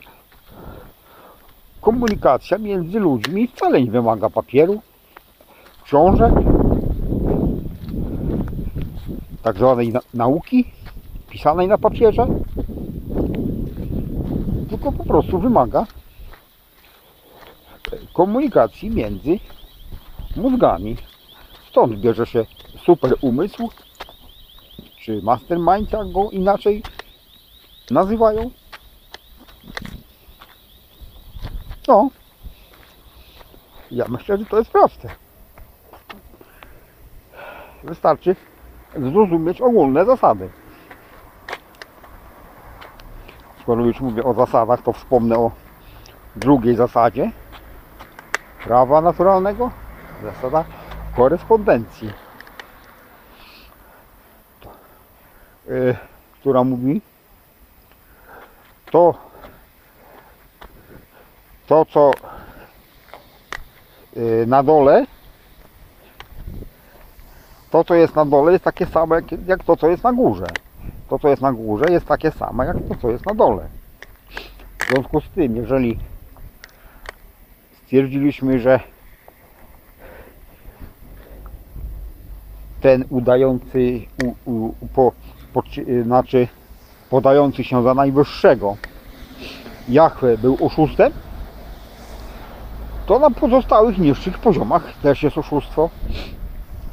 [1.85, 4.81] komunikacja między ludźmi wcale nie wymaga papieru,
[5.83, 6.33] książek,
[9.43, 10.65] tak zwanej na nauki
[11.29, 12.27] pisanej na papierze,
[14.69, 15.85] tylko po prostu wymaga
[18.13, 19.39] komunikacji między
[20.35, 20.95] mózgami.
[21.69, 22.45] Stąd bierze się
[22.85, 23.69] super umysł,
[25.01, 26.83] czy mastermind, jak go inaczej
[27.91, 28.51] nazywają.
[31.87, 32.09] No,
[33.91, 35.09] ja myślę, że to jest proste.
[37.83, 38.35] Wystarczy
[38.95, 40.49] zrozumieć ogólne zasady.
[43.61, 45.51] Skoro już mówię o zasadach, to wspomnę o
[46.35, 47.31] drugiej zasadzie
[48.63, 49.71] prawa naturalnego.
[50.23, 50.65] Zasada
[51.15, 52.13] korespondencji.
[55.67, 55.97] Yy,
[56.39, 57.01] która mówi
[58.91, 59.24] to
[61.67, 62.11] to co
[64.15, 65.05] yy, na dole
[67.75, 70.47] to co jest na dole jest takie same jak, to co jest na górze.
[71.09, 73.67] To co jest na górze jest takie same jak to co jest na dole.
[74.79, 75.99] W związku z tym jeżeli
[77.83, 78.79] stwierdziliśmy, że
[82.81, 85.11] ten udający u, u, po,
[85.53, 85.63] po,
[86.03, 86.47] znaczy
[87.09, 88.77] podający się za najwyższego
[89.89, 91.13] Jahwe był oszustem
[93.05, 95.89] to na pozostałych niższych poziomach też jest oszustwo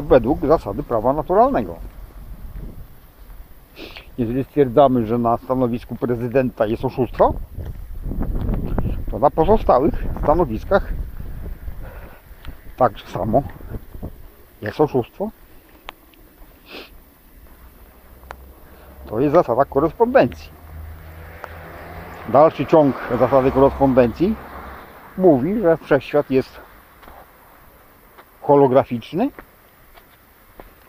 [0.00, 1.76] według zasady prawa naturalnego.
[4.18, 7.34] Jeżeli stwierdzamy, że na stanowisku prezydenta jest oszustwo,
[9.10, 10.92] to na pozostałych stanowiskach
[12.76, 13.42] tak samo
[14.62, 15.30] jest oszustwo.
[19.06, 20.50] To jest zasada korespondencji.
[22.28, 24.34] Dalszy ciąg zasady korespondencji
[25.18, 26.60] mówi, że wszechświat jest
[28.42, 29.30] holograficzny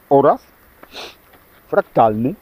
[0.10, 0.42] oraz
[1.68, 2.36] fraktalny.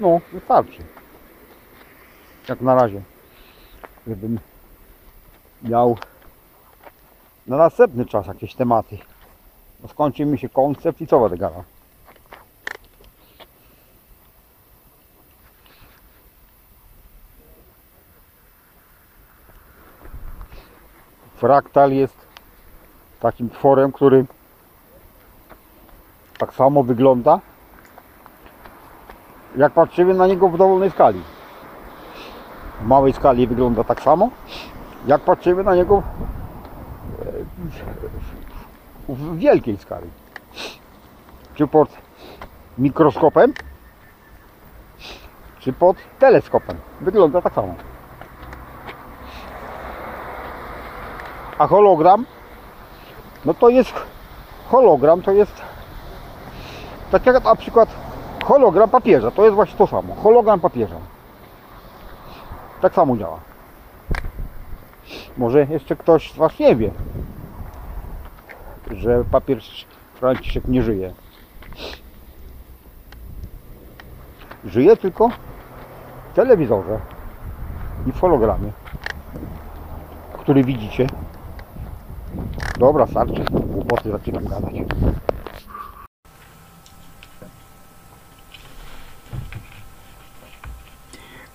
[0.00, 0.82] No, wystarczy.
[2.48, 3.02] jak na razie.
[4.06, 4.38] Żebym
[5.62, 5.98] miał
[7.46, 8.98] na następny czas jakieś tematy.
[9.80, 11.64] Bo skończy mi się koncept i co będę gadał.
[21.36, 22.16] Fraktal jest
[23.20, 24.24] takim tworem, który
[26.38, 27.40] tak samo wygląda,
[29.56, 31.22] jak patrzymy na niego w dowolnej skali.
[32.80, 34.30] W małej skali wygląda tak samo,
[35.06, 36.02] jak patrzymy na niego
[39.08, 40.10] w, wielkiej skali.
[41.54, 41.88] Czy pod
[42.78, 43.52] mikroskopem,
[45.58, 46.76] czy pod teleskopem.
[47.00, 47.74] Wygląda tak samo.
[51.58, 52.26] A hologram,
[53.44, 53.92] no to jest
[54.68, 55.62] hologram, to jest
[57.10, 57.88] tak jak na przykład
[58.44, 60.14] hologram papieża, to jest właśnie to samo.
[60.14, 60.96] Hologram papieża.
[62.80, 63.40] Tak samo działa.
[65.36, 66.90] Może jeszcze ktoś z Was nie wie,
[68.90, 71.12] że papież Franciszek nie żyje.
[74.64, 76.98] Żyje tylko w telewizorze
[78.06, 78.72] i w hologramie,
[80.38, 81.06] który widzicie.
[82.78, 83.44] Dobra, starczy.
[83.50, 84.74] Głupoty zaczynam gadać.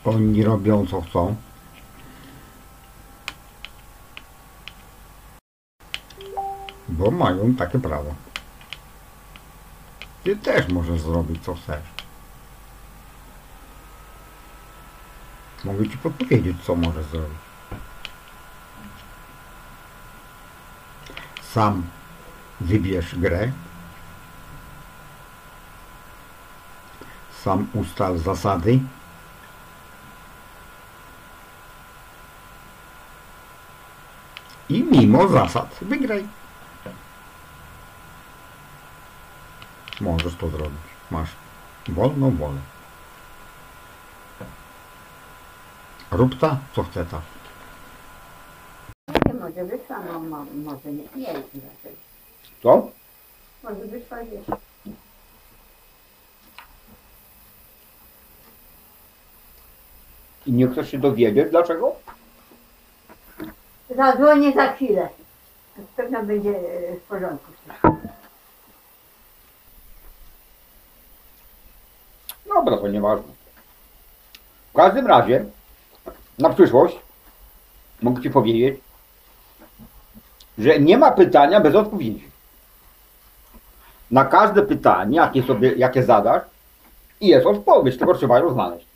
[0.06, 1.36] Oni robią co chcą.
[6.90, 8.14] Bo mają takie prawo.
[10.24, 11.84] Ty też możesz zrobić co chcesz.
[15.64, 17.51] Mogę ci podpowiedzieć, co możesz zrobić.
[21.54, 21.84] Sam
[22.62, 23.52] wybierz grę.
[27.44, 28.80] Sam ustal zasady.
[34.70, 36.28] I mimo zasad wygraj.
[40.02, 40.82] Możesz to zrobić.
[41.12, 41.30] Masz
[41.88, 42.62] wolną wolę.
[46.12, 47.22] Rób ta, co chce ta.
[49.52, 51.96] Może wyszła, no, mo, może nie, nie wiem dlaczego.
[52.64, 52.92] Co?
[53.64, 54.58] Może wyszła, wiesz.
[60.46, 61.96] I nie chcesz się dowiedzieć dlaczego?
[63.96, 65.10] Zadzwonię za chwilę.
[65.96, 67.52] Pewno będzie e, w porządku.
[72.56, 73.34] Dobra, to nieważne.
[74.70, 75.46] W każdym razie,
[76.40, 77.00] na przyszłość
[78.02, 78.91] mogę Ci powiedzieć,
[80.58, 82.32] że nie ma pytania bez odpowiedzi.
[84.12, 86.44] Na każde pytanie, jakie sobie, jakie zadasz,
[87.22, 88.88] jest odpowiedź, tylko trzeba ją znaleźć.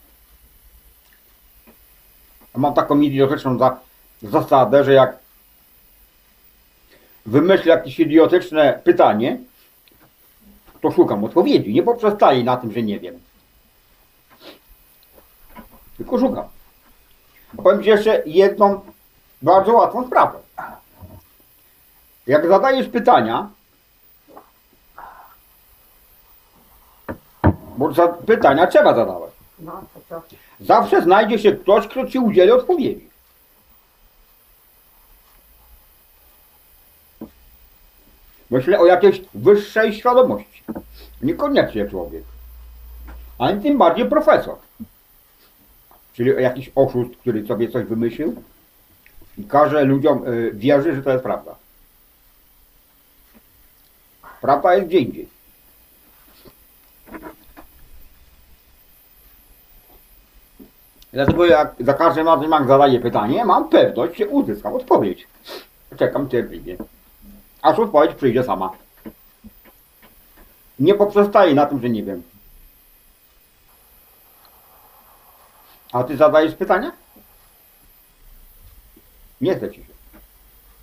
[2.55, 3.79] Mam taką idiotyczną za,
[4.21, 5.17] zasadę, że jak
[7.25, 9.37] wymyślę jakieś idiotyczne pytanie,
[10.81, 11.73] to szukam odpowiedzi.
[11.73, 13.19] Nie poprzestaję na tym, że nie wiem.
[15.97, 16.45] Tylko szukam.
[17.63, 18.81] Powiem Ci jeszcze jedną
[19.41, 20.39] bardzo łatwą sprawę.
[22.27, 23.49] Jak zadajesz pytania,
[27.77, 30.21] bo za pytania trzeba zadawać, No, to co?
[30.59, 33.09] zawsze znajdzie się ktoś, kto Ci udzieli odpowiedzi.
[38.51, 40.63] Myślę o jakiejś wyższej świadomości.
[41.21, 42.23] Niekoniecznie człowiek.
[43.39, 44.55] Ani tym bardziej profesor.
[46.13, 48.35] Czyli jakiś oszust, który sobie coś wymyślił
[49.37, 51.55] i każe ludziom y, wierzyć, że to jest prawda.
[54.45, 55.29] Prawda jest gdzie indziej.
[61.13, 65.27] Dlatego jak za każdym razem jak zadaję pytanie, mam pewność, że uzyskam odpowiedź.
[65.97, 66.77] Czekam cierpliwie.
[67.61, 68.71] Aż odpowiedź przyjdzie sama.
[70.79, 72.23] Nie poprzestaję na tym, że nie wiem.
[75.91, 76.91] A ty zadajesz pytania?
[79.41, 79.94] Nie chce ci się.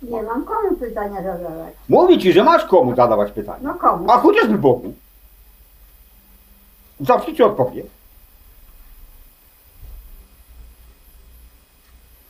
[0.03, 1.73] Nie mam komu pytania zadawać.
[1.89, 3.59] Mówi ci, że masz komu zadawać pytania.
[3.61, 4.11] No komu?
[4.11, 4.93] A chociażby Bogu.
[6.99, 7.83] Zawsze ci odpowie.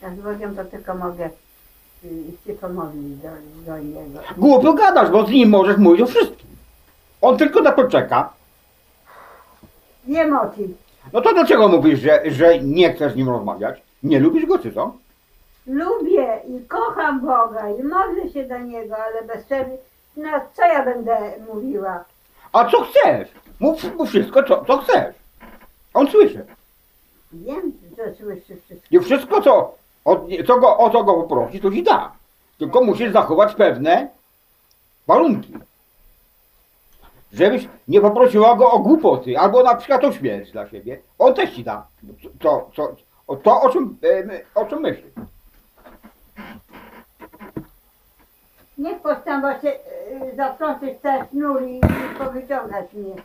[0.02, 1.30] Jak z Bogiem to tylko mogę
[2.06, 3.30] y, się pomodlić do,
[3.66, 4.20] do Niego.
[4.38, 6.48] Głupio gadasz, bo z nim możesz mówić o wszystkim.
[7.22, 8.34] On tylko na to czeka.
[10.08, 10.78] Wiem o tym.
[11.14, 13.82] No to dlaczego mówisz, że, że nie chcesz z nim rozmawiać?
[14.04, 14.94] Nie lubisz go, czy co?
[15.68, 19.78] Lubię i kocham Boga i modlę się do Niego, ale bez przerwy,
[20.18, 21.18] no co ja będę
[21.54, 22.04] mówiła?
[22.54, 23.30] A co chcesz?
[23.60, 25.16] Mów mu wszystko, co, co chcesz.
[25.94, 26.46] On słyszy.
[27.34, 28.88] Wiem, To słyszy wszystko.
[28.92, 29.76] I wszystko, co,
[30.06, 32.12] od, co go, o co go poprosi, to ci da.
[32.60, 34.08] Tylko musisz zachować pewne
[35.08, 35.54] warunki.
[37.34, 41.00] Żebyś nie poprosiła go o głupoty, albo na przykład o śmierć dla siebie.
[41.20, 41.88] On też ci da.
[42.40, 42.96] To, to,
[43.28, 43.98] o, to o, czym,
[44.56, 45.12] o czym myśli.
[48.78, 51.82] Niech postanowa się y, zatrącić te sznur i, i
[52.18, 53.16] powyciągać mnie.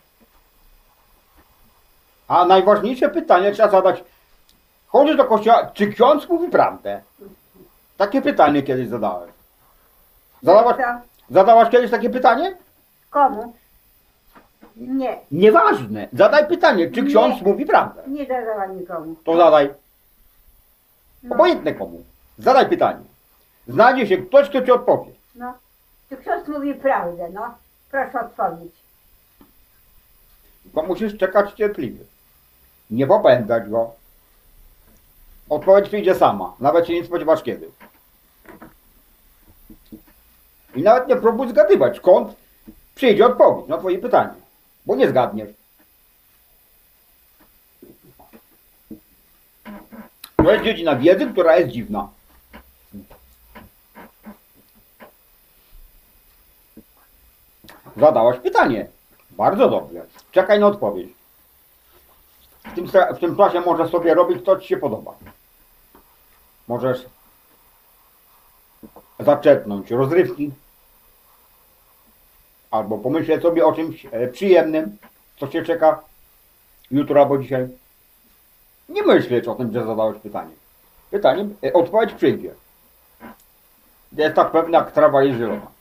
[2.28, 4.04] A najważniejsze pytanie trzeba zadać.
[4.86, 7.00] Chodzisz do kościoła, czy ksiądz mówi prawdę?
[7.96, 9.28] Takie pytanie kiedyś zadałem.
[10.42, 10.82] Zadałaś, Co?
[11.34, 12.56] zadałaś kiedyś takie pytanie?
[13.10, 13.52] Komu?
[14.76, 16.08] Nie, Nieważne.
[16.12, 17.52] Zadaj pytanie, czy ksiądz Nie.
[17.52, 18.02] mówi prawdę.
[18.06, 19.14] nie zadała nikomu.
[19.24, 19.74] To zadaj.
[21.22, 22.02] No, Obojętne komu.
[22.38, 23.04] Zadaj pytanie.
[23.68, 25.12] Znajdzie się ktoś, kto ci odpowie.
[25.38, 25.54] No.
[26.08, 27.54] Czy ksiądz mówi prawdę, no?
[27.90, 28.72] Proszę odpowiedź.
[30.62, 32.04] Tylko musisz czekać cierpliwie.
[32.90, 33.90] Nie popędzać go.
[35.48, 36.54] Odpowiedź przyjdzie sama.
[36.60, 37.70] Nawet się nie spodziewasz kiedy.
[40.74, 42.34] I nawet nie próbuj zgadywać, skąd
[42.94, 44.34] przyjdzie odpowiedź na twoje pytanie.
[44.86, 45.48] Bo nie zgadniesz.
[50.36, 52.08] To jest dziedzina wiedzy, która jest dziwna.
[57.96, 58.88] Zadałaś pytanie.
[59.30, 60.06] Bardzo dobrze.
[60.32, 61.08] Czekaj na odpowiedź.
[62.64, 62.86] W tym,
[63.16, 65.14] w tym czasie możesz sobie robić, co ci się podoba.
[66.68, 67.06] Możesz
[69.18, 70.52] zaczerpnąć rozrywki,
[72.70, 74.96] albo pomyśleć sobie o czymś e, przyjemnym,
[75.40, 76.00] co cię czeka
[76.90, 77.68] jutro albo dzisiaj.
[78.88, 80.52] Nie myśleć o tym, że zadałeś pytanie.
[81.10, 82.54] Pytanie, e, odpowiedź przyjdzie.
[84.12, 85.77] Jest tak pewna, jak trawa jest zielona.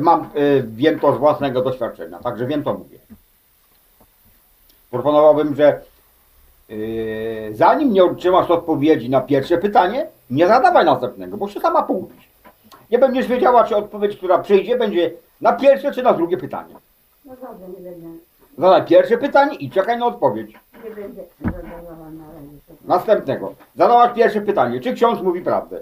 [0.00, 2.98] Mam, y, wiem to z własnego doświadczenia, także wiem to mówię.
[4.90, 5.80] Proponowałbym, że
[6.70, 12.28] y, zanim nie otrzymasz odpowiedzi na pierwsze pytanie, nie zadawaj następnego, bo się sama pogubisz.
[12.90, 15.10] Nie będziesz wiedziała, czy odpowiedź, która przyjdzie, będzie
[15.40, 16.74] na pierwsze czy na drugie pytanie.
[17.24, 18.06] No dobrze, nie będę,
[18.58, 20.52] Zadaj pierwsze pytanie i czekaj na odpowiedź.
[20.84, 22.48] nie będę zadawała na razie.
[22.84, 23.54] Następnego.
[23.76, 25.80] Zadałaś pierwsze pytanie, czy ksiądz mówi prawdę?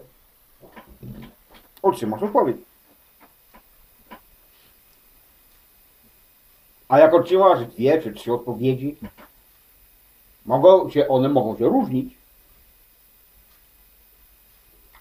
[1.83, 2.57] Otrzymasz odpowiedź.
[6.89, 8.97] A jak otrzymasz dwie czy trzy odpowiedzi,
[10.47, 12.15] mogą się, one mogą się różnić.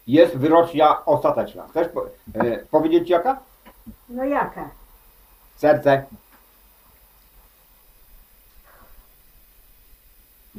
[0.07, 1.67] Jest wyrocznia ostateczna.
[1.67, 3.39] Chcesz po, e, powiedzieć jaka?
[4.09, 4.69] No jaka?
[5.55, 6.05] Serce.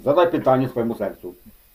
[0.05, 1.35] Zadaj pytanie swojemu sercu.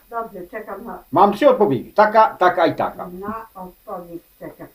[0.10, 1.94] Dobrze, czekam na, Mam trzy odpowiedzi.
[1.94, 3.08] Taka, taka i taka.
[3.08, 4.22] na odpowiedź.
[4.40, 4.68] Czekam.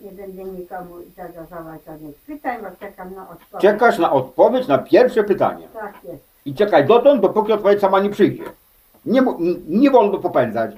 [0.00, 3.62] Nie będę nikomu zadawać żadnych pytań, bo czekam na odpowiedź.
[3.62, 5.68] Czekasz na odpowiedź na pierwsze pytanie.
[5.74, 6.24] Tak jest.
[6.44, 8.44] I czekaj dotąd, dopóki odpowiedź sama nie przyjdzie.
[9.04, 10.70] Nie, mo- n- nie wolno popędzać.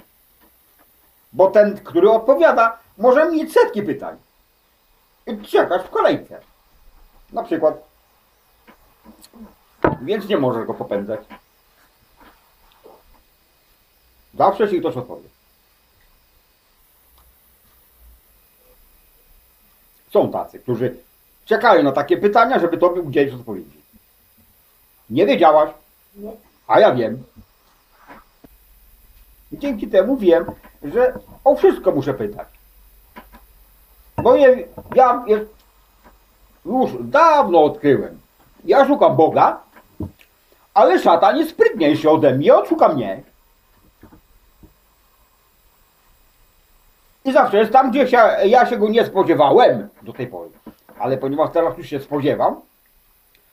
[1.32, 4.16] Bo ten, który odpowiada, może mieć setki pytań.
[5.26, 6.40] I czekasz w kolejce.
[7.32, 7.82] Na przykład.
[10.02, 11.20] Więc nie możesz go popędzać.
[14.34, 15.28] Zawsze się ktoś odpowie.
[20.12, 20.97] Są tacy, którzy
[21.44, 23.80] czekają na takie pytania, żeby tobie udzielić odpowiedzi.
[25.10, 25.70] Nie wiedziałaś,
[26.66, 27.22] a ja wiem.
[29.52, 30.44] I Dzięki temu wiem,
[30.82, 31.14] że
[31.44, 32.48] o wszystko muszę pytać.
[34.22, 35.44] Bo je, ja je,
[36.66, 38.20] już dawno odkryłem.
[38.64, 39.60] Ja szukam Boga,
[40.74, 43.22] ale szatan jest sprytniejszy ode mnie, on szuka mnie.
[47.24, 50.51] I zawsze jest tam, gdzie się, ja się go nie spodziewałem do tej pory.
[50.99, 52.61] Ale ponieważ teraz już się spodziewam,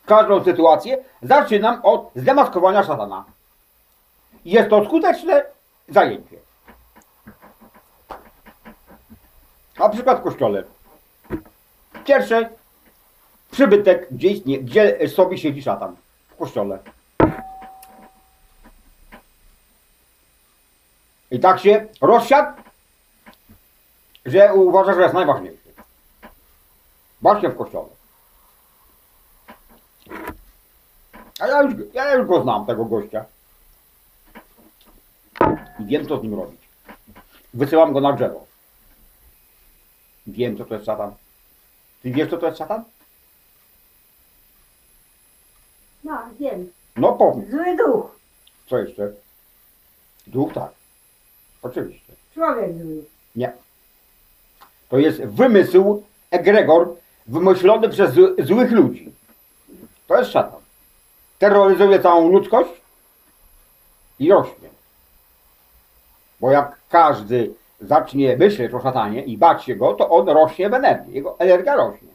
[0.05, 3.25] każdą sytuację zaczynam od zdemaskowania szatana.
[4.45, 5.45] Jest to skuteczne
[5.89, 6.37] zajęcie.
[9.79, 10.63] Na przykład w kościele.
[12.05, 12.49] Pierwszy
[13.51, 15.95] przybytek, gdzie, istnie, gdzie sobie siedzi szatan.
[16.29, 16.79] W kościole.
[21.31, 22.58] I tak się rozsiadł,
[24.29, 25.73] że uważa, że jest najważniejszy.
[27.21, 27.87] Właśnie w kościole.
[31.39, 33.25] A ja już, ja już go znam, tego gościa.
[35.79, 36.59] I wiem, co z nim robić.
[37.53, 38.45] Wysyłam go na drzewo.
[40.27, 41.13] Wiem, co to jest szatan.
[42.03, 42.83] Ty wiesz, co to jest szatan?
[46.03, 46.71] No, wiem.
[46.95, 47.49] No powiedz.
[47.49, 48.19] Zły duch.
[48.67, 49.11] Co jeszcze?
[50.27, 50.71] Duch tak.
[51.61, 52.13] Oczywiście.
[52.33, 53.05] Człowiek zły.
[53.35, 53.53] Nie.
[54.89, 56.95] To jest wymysł, egregor,
[57.27, 59.11] wymyślony przez zł- złych ludzi.
[60.07, 60.59] To jest szatan.
[61.39, 62.69] Terroryzuje całą ludzkość
[64.19, 64.69] i rośnie.
[66.39, 70.73] Bo jak każdy zacznie myśleć o szatanie i bać się go, to on rośnie w
[70.73, 71.13] energii.
[71.13, 72.09] Jego energia rośnie.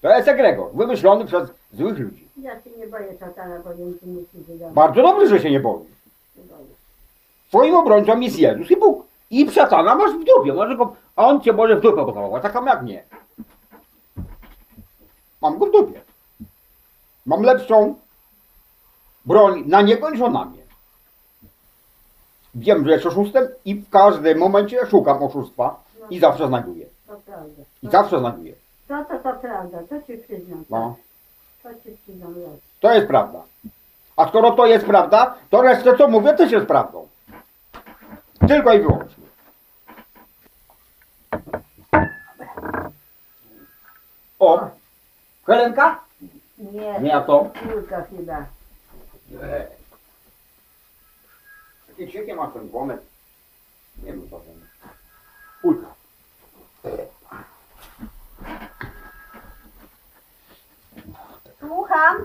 [0.00, 2.28] To jest egregor, wymyślony przez złych ludzi.
[2.42, 3.56] Ja się nie boję szatana,
[4.00, 4.72] ci nic nie wydaje.
[4.72, 5.88] Bardzo dobrze, że się nie boisz.
[6.36, 6.64] Nie boję.
[7.48, 9.09] Twoim obrońcą jest Jezus i Bóg.
[9.30, 10.52] I szatana masz w dupie.
[10.52, 13.04] Może go, a on cię może w dupę pocałować, tak samo jak mnie.
[15.42, 16.00] Mam go w dupie.
[17.26, 17.94] Mam lepszą
[19.26, 20.62] broń na niego niż on na mnie.
[22.54, 26.86] Wiem, że jest oszustem i w każdym momencie szukam oszustwa i zawsze znajduję.
[27.06, 27.62] To prawda.
[27.82, 28.54] I zawsze znajduję.
[28.88, 30.64] To, to, to prawda, to ci przyznam.
[30.70, 30.96] No.
[31.62, 32.58] To ci przyznam rację.
[32.80, 33.42] To jest prawda.
[34.16, 37.08] A skoro to jest prawda, to resztę co mówię też jest prawdą.
[38.48, 39.24] Tylko i wyłącznie.
[44.38, 44.70] O!
[45.46, 46.00] Helenka?
[46.58, 47.50] Nie, Nie, a to?
[47.74, 48.46] Julka chyba.
[49.30, 49.66] Nie.
[51.88, 53.00] Jakie siekie masz ten głomek?
[54.02, 54.66] Nie wiem co to jest.
[55.62, 55.94] Kulka.
[61.58, 62.16] Słucham.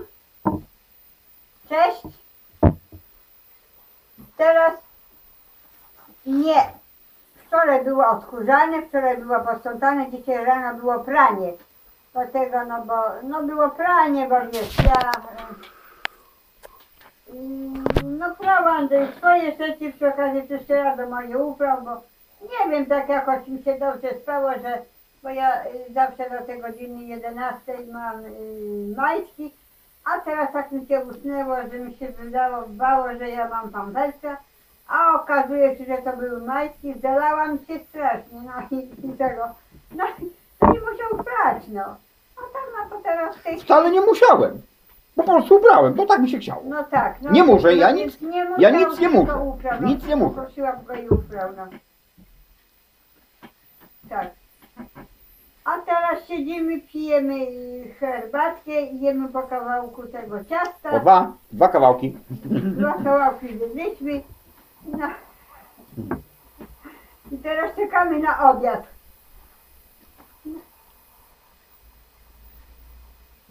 [1.68, 2.02] Cześć.
[4.36, 4.85] Teraz
[6.26, 6.62] nie.
[7.46, 11.52] Wczoraj było odkurzane, wczoraj było posprzątane, dzisiaj rano było pranie.
[12.12, 15.12] Dlatego, no bo, no było pranie, bo wiesz, ja...
[17.34, 21.90] y, No prałam do swoje rzeczy, przy okazji ja do moje upraw, bo
[22.42, 24.82] nie wiem, tak jakoś mi się dobrze spało, że
[25.22, 28.30] bo ja y, zawsze do tej godziny 11 mam y,
[28.96, 29.54] majtki,
[30.04, 34.36] a teraz tak mi się usnęło, że mi się wydało, bało, że ja mam pampersa,
[34.88, 39.42] a okazuje się, że to były majtki, zalałam się strasznie, no i, i tego,
[39.94, 40.26] no i
[40.60, 41.82] to nie musiał prać, no.
[42.36, 44.62] A tam, no to teraz w tej Wcale nie musiałem.
[45.16, 46.62] Po prostu ubrałem, bo tak mi się chciało.
[46.64, 47.22] no tak.
[47.22, 49.78] No, Nie muszę, ja nic- ja musiał, nic nie tylko muszę.
[49.80, 50.34] No, Nic nie muszę.
[50.40, 51.66] Prosiłam go i upraw, no.
[54.08, 54.30] Tak.
[55.64, 60.98] A teraz siedzimy, pijemy y, herbatkę i jemy po kawałku tego ciasta.
[61.00, 62.16] dwa, dwa kawałki.
[62.54, 64.20] Dwa kawałki zjedliśmy.
[64.86, 65.08] No.
[67.32, 68.86] I teraz czekamy na obiad.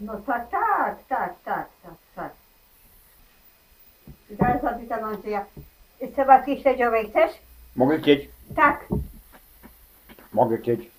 [0.00, 2.32] No tak, tak, tak, tak, tak, tak.
[4.38, 5.46] Zaraz zapytam Andrzeja.
[6.16, 7.30] Sałatki śledziowej chcesz?
[7.76, 8.28] Mogę chcieć?
[8.56, 8.84] Tak,
[10.32, 10.90] Mogę chcieć.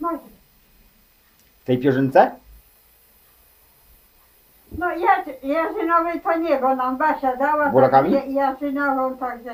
[0.00, 0.18] może.
[1.62, 2.36] W tej pierzynce?
[4.78, 7.68] No ja, jarzynowy to nie, bo nam Basia dała.
[7.68, 8.12] Burakami?
[8.14, 9.50] tak, ja- Jarzynową, także.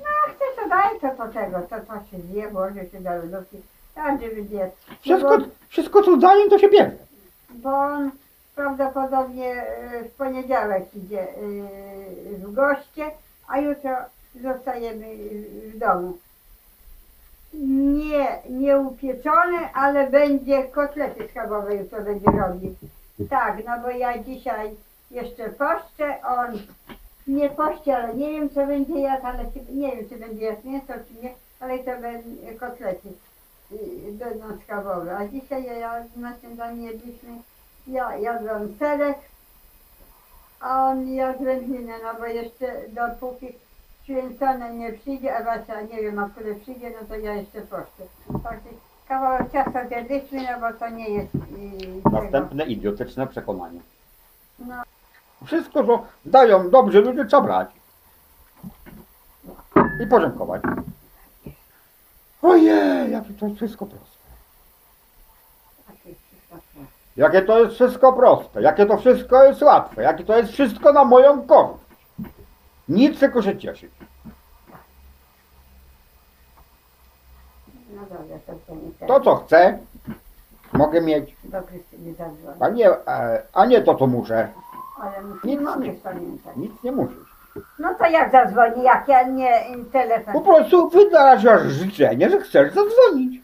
[0.00, 3.56] No chcesz to daj to do tego, to to się zje, włoży się do lodówki.
[4.20, 4.72] Żeby zjedz.
[5.00, 6.90] Wszystko, Bo, wszystko co daję, to się bierze.
[7.50, 8.10] bo on
[8.54, 11.34] prawdopodobnie e, w poniedziałek idzie e,
[12.38, 13.10] w goście,
[13.48, 13.90] a jutro
[14.42, 16.18] zostajemy e, w domu.
[17.54, 22.74] Nie, nie upieczone, ale będzie kotlety schabowe jutro będzie robił.
[23.28, 24.76] Tak, no bo ja dzisiaj
[25.10, 26.58] jeszcze poszczę, on
[27.26, 30.92] nie poszczę, ale nie wiem co będzie jadł, ale nie wiem czy będzie jadł mięso
[30.92, 33.08] czy nie, ale to będą kotlety
[33.72, 35.16] y, będą schabowe.
[35.16, 37.30] A dzisiaj ja, na śniadanie jedliśmy,
[37.86, 39.18] ja jadłam serek,
[40.60, 43.46] a on jadł wędlinę, no bo jeszcze dopóki
[44.02, 48.02] święcone nie przyjdzie, a Basia nie wiem, a które przyjdzie, no to ja jeszcze poszczę.
[49.10, 51.38] Kawałek ciasta zjedliśmy, no bo to nie jest y,
[52.02, 52.20] tego.
[52.20, 53.80] Następne idiotyczne przekonanie.
[54.58, 54.82] No.
[55.44, 57.70] Wszystko, co dają dobrzy ludzie, trzeba brać.
[60.04, 60.62] I podziękować.
[62.42, 64.20] Ojej, jakie to jest wszystko proste.
[67.16, 71.04] Jakie to jest wszystko proste, jakie to wszystko jest łatwe, jakie to jest wszystko na
[71.04, 71.84] moją korzyść.
[72.88, 73.92] Nic tylko się cieszyć.
[77.94, 78.79] No dobra, to.
[79.06, 79.78] To co chcę,
[80.72, 82.14] mogę mieć, Do Krystyny
[82.60, 84.48] a nie, e, a nie to co muszę.
[85.02, 85.92] Ale muszę, Nic nie mogę nie.
[85.92, 86.56] pamiętać.
[86.56, 87.30] Nic nie musisz.
[87.78, 90.34] No to jak zadzwoni, jak ja nie telefon.
[90.34, 93.42] Po prostu wyrażasz życzenie, że chcesz zadzwonić.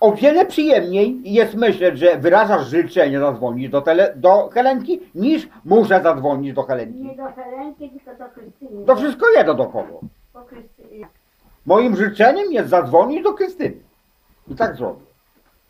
[0.00, 6.00] O wiele przyjemniej jest myśleć, że wyrażasz życzenie zadzwonić do, tele, do Helenki, niż muszę
[6.02, 7.16] zadzwonić do Nie Helenki.
[7.16, 8.84] do Helenki, tylko do Krystyny.
[8.86, 10.00] To wszystko jedno do kogo.
[10.32, 11.06] Po Krystynie.
[11.66, 13.85] Moim życzeniem jest zadzwonić do Krystyny.
[14.48, 15.04] I tak zrobię.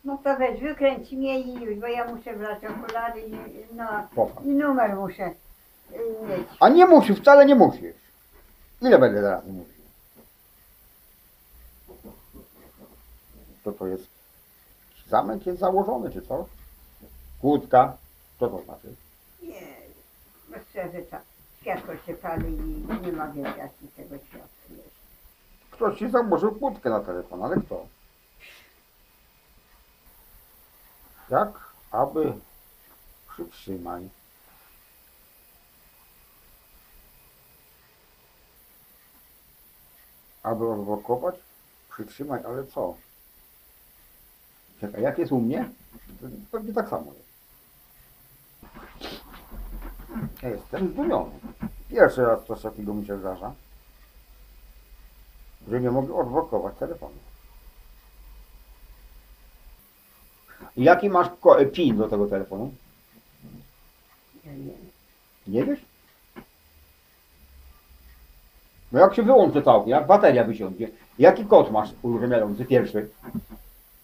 [0.05, 3.35] No to weź, wykręć mnie i już, bo ja muszę brać okulary i,
[3.77, 3.85] no,
[4.15, 4.47] Popatrz.
[4.47, 6.49] i numer muszę y, mieć.
[6.61, 7.95] A nie musisz, wcale nie musisz.
[8.83, 9.77] Ile będę teraz mówił?
[13.65, 14.07] Co to jest?
[15.09, 16.47] Zamek jest założony, czy co?
[17.41, 17.97] Kłódka.
[18.41, 18.95] Co to znaczy?
[19.43, 19.63] Nie,
[20.49, 21.21] bez przeżycia.
[21.61, 24.49] światło się pali i nie mogę gasić tego światła.
[25.71, 27.87] Ktoś ci założył kłódkę na telefon, ale kto?
[31.31, 32.33] Jak aby
[33.29, 34.09] przytrzymaj.
[40.43, 41.35] Aby odblokować?
[41.91, 42.97] Przytrzymaj, ale co?
[44.81, 45.71] Czekaj, jak jest u mnie?
[46.51, 47.27] Pewnie tak samo jest.
[50.43, 51.31] Ja jestem zdumiony.
[51.89, 53.55] Pierwszy raz coś takiego mi się zdarza
[55.69, 57.15] że nie mogę odblokować telefonu.
[60.77, 62.73] Jaki masz ko- PIN do tego telefonu?
[64.45, 64.91] Ja nie wiem.
[65.47, 65.81] Nie wiesz?
[68.93, 70.89] No jak się wyłączy całkiem, jak bateria wysiądzie,
[71.19, 73.09] jaki kod masz uruchamiający pierwszy?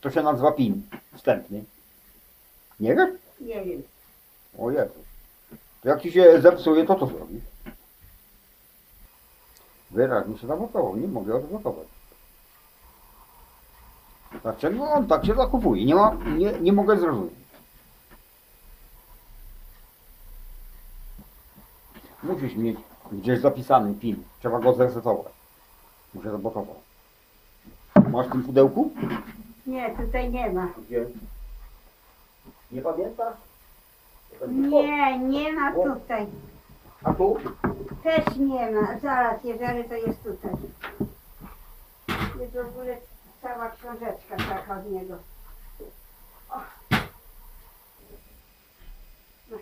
[0.00, 0.82] To się nazywa PIN
[1.14, 1.64] wstępny.
[2.80, 3.10] Nie wiesz?
[3.40, 3.82] Nie wiem.
[4.58, 4.94] O Jezu.
[5.82, 7.42] To jak ci się zepsuje, to co zrobisz?
[9.90, 11.86] Wyraźnie się zablokował, nie mogę odblokować.
[14.42, 15.84] Dlaczego on tak się zachowuje?
[15.84, 17.32] Nie, ma, nie, nie mogę zrozumieć.
[22.22, 22.78] Musisz mieć
[23.12, 24.22] gdzieś zapisany PIN.
[24.40, 25.32] Trzeba go zresetować.
[26.14, 26.76] Muszę zablokować.
[28.10, 28.90] Masz w tym pudełku?
[29.66, 30.68] Nie, tutaj nie ma.
[30.86, 31.06] Gdzie?
[32.72, 33.34] Nie pamiętasz?
[34.48, 36.26] Nie, nie ma tutaj.
[37.04, 37.36] A tu?
[38.02, 38.98] Też nie ma.
[38.98, 40.52] Zaraz, jeżeli to jest tutaj.
[42.40, 42.96] Jest w ogóle
[43.42, 45.14] cała książeczka taka od niego.
[46.50, 46.56] O.
[49.50, 49.58] No.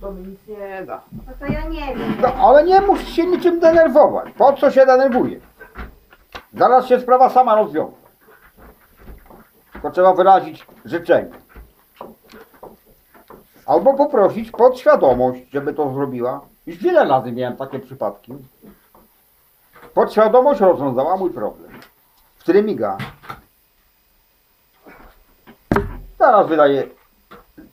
[0.00, 1.00] To mi nic nie da.
[1.26, 2.14] No to ja nie wiem.
[2.20, 4.32] No, ale nie musisz się niczym denerwować.
[4.38, 5.40] Po co się denerwuje?
[6.54, 7.96] Zaraz się sprawa sama rozwiąże.
[9.72, 11.30] Tylko trzeba wyrazić życzenie.
[13.66, 16.40] Albo poprosić podświadomość, żeby to zrobiła.
[16.66, 18.32] Już wiele razy miałem takie przypadki.
[19.94, 21.80] Podświadomość rozwiązała mój problem.
[22.36, 22.98] W którym miga.
[26.18, 26.88] Teraz wydaję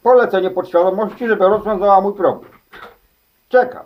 [0.03, 2.51] polecenie podświadomości, żeby rozwiązała mój problem.
[3.49, 3.85] Czekam.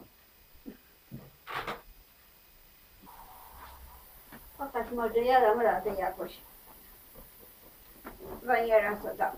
[4.60, 6.38] O tak może ja dam radę jakoś.
[8.48, 9.32] Bo nieraz to dam.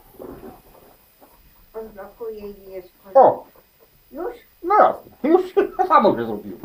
[1.74, 2.90] Odblokuję i jest.
[3.16, 3.46] O,
[4.12, 4.36] Już?
[4.64, 5.12] no jasne.
[5.24, 5.42] Już
[5.88, 6.58] samo się zrobiło.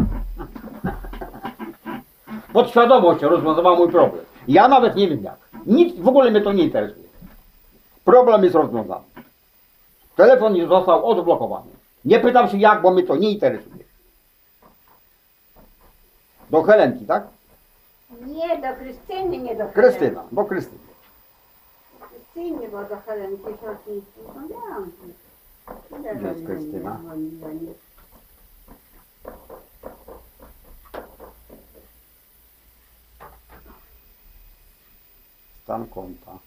[2.52, 4.24] Podświadomość rozwiązała mój problem.
[4.48, 5.36] Ja nawet nie wiem jak.
[5.66, 7.09] Nic, w ogóle mnie to nie interesuje.
[8.05, 9.05] Problem jest rozwiązany.
[10.16, 11.70] Telefon już został odblokowany.
[12.05, 13.85] Nie pytam się jak, bo mnie to nie interesuje.
[16.51, 17.27] Do Helenki, tak?
[18.27, 19.74] Nie, do Krystyny, nie do Helenki.
[19.74, 20.78] Krystyna, do Krystyny.
[22.09, 23.51] Krystynie, bo do Helenki to
[23.93, 26.94] nic nie Gdzie jest Krystyna?
[26.94, 27.72] mnie dzwoniła, nie?
[35.70, 36.38] Stan konta.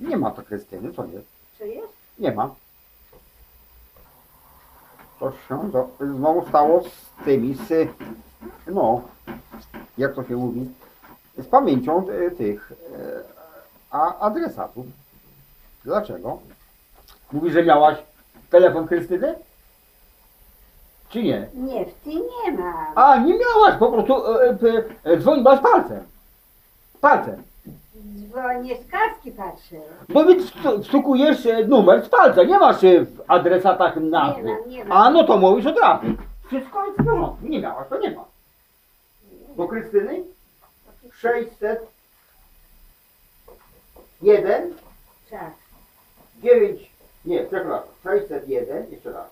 [0.00, 1.26] Nie ma to Krystyny, co jest?
[1.58, 1.92] Co jest?
[2.18, 2.54] Nie ma.
[5.20, 7.88] Coś się do, znowu stało z tymi, z,
[8.66, 9.02] no,
[9.98, 10.70] jak to się mówi,
[11.38, 13.20] z pamięcią e, tych e,
[13.90, 14.86] a, adresatów.
[15.84, 16.38] Dlaczego?
[17.32, 17.98] Mówisz, że miałaś
[18.50, 19.34] telefon Krystyny?
[21.08, 21.48] Czy nie?
[21.54, 22.92] Nie, w tym nie ma.
[22.94, 24.56] A, nie miałaś, po prostu e, e,
[25.04, 26.04] e, dzwoniłaś palcem.
[27.00, 27.51] Palcem.
[28.32, 29.76] Dzwonię z kartki patrzę.
[30.08, 34.42] No więc wstu- wstukujesz e, numer z palca, nie masz e, w adresatach nazwy.
[34.42, 34.98] Nie mam, nie mam.
[34.98, 36.06] A no to mówisz od razu.
[36.46, 37.36] Wszystko jest w porządku.
[37.46, 38.24] Nie miałaś, to nie ma.
[39.56, 40.22] Do Krystyny?
[41.12, 41.86] 600
[44.22, 44.74] 1
[45.30, 45.50] Tak.
[46.42, 46.90] 9
[47.24, 47.88] nie, przepraszam.
[48.02, 49.30] 601 jeszcze raz.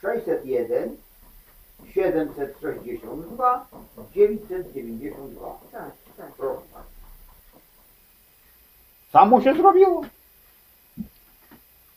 [0.00, 0.96] 601
[1.94, 3.66] 762
[4.14, 6.32] 992 Tak, tak.
[6.36, 6.60] Proszę.
[9.16, 10.02] Samo się zrobiło.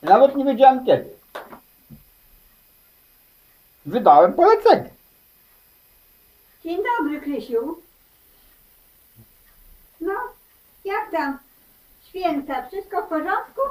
[0.01, 1.09] Nawet nie wiedziałem kiedy.
[3.85, 4.89] Wydałem polecenie.
[6.63, 7.81] Dzień dobry, Krysiu.
[10.01, 10.13] No,
[10.85, 11.39] jak tam?
[12.09, 13.61] Święta, wszystko w porządku?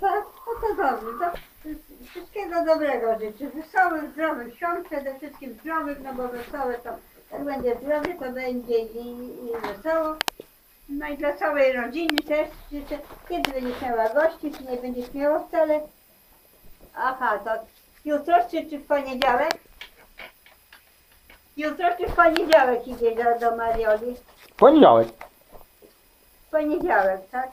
[0.00, 1.06] Tak, no to dobrze.
[1.20, 1.32] To
[2.10, 3.50] wszystkiego dobrego życzę.
[3.50, 6.90] Wesołych, zdrowych świąt, przede wszystkim zdrowych, no bo wesołe to,
[7.32, 9.08] jak będzie zdrowie, to będzie i,
[9.46, 10.16] i wesoło.
[10.88, 12.98] No i dla całej rodziny też życzę.
[13.28, 15.80] Kiedy będziesz miała gości, czy nie będziesz miała wcale?
[16.94, 17.50] Aha, to
[18.04, 19.54] jutro czy, czy w poniedziałek?
[21.56, 24.16] Jutro czy w poniedziałek idzie do, do Marioli?
[24.56, 25.08] Poniedziałek.
[26.46, 27.50] W poniedziałek, tak?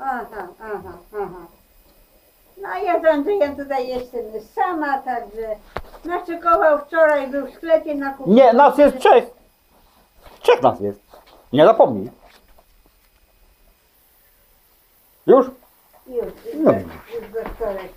[0.00, 1.46] Aha, aha, aha.
[2.62, 4.22] No a ja z Andrzejem tutaj jestem
[4.54, 5.56] sama, także
[6.04, 8.30] naszykował wczoraj, był w sklepie na kupie.
[8.30, 9.24] Nie, nas jest trzech.
[10.42, 11.00] Trzech nas jest.
[11.52, 12.10] Nie zapomnij.
[15.26, 15.46] Już?
[16.06, 16.72] Już, już, No.
[16.72, 17.88] już wczoraj.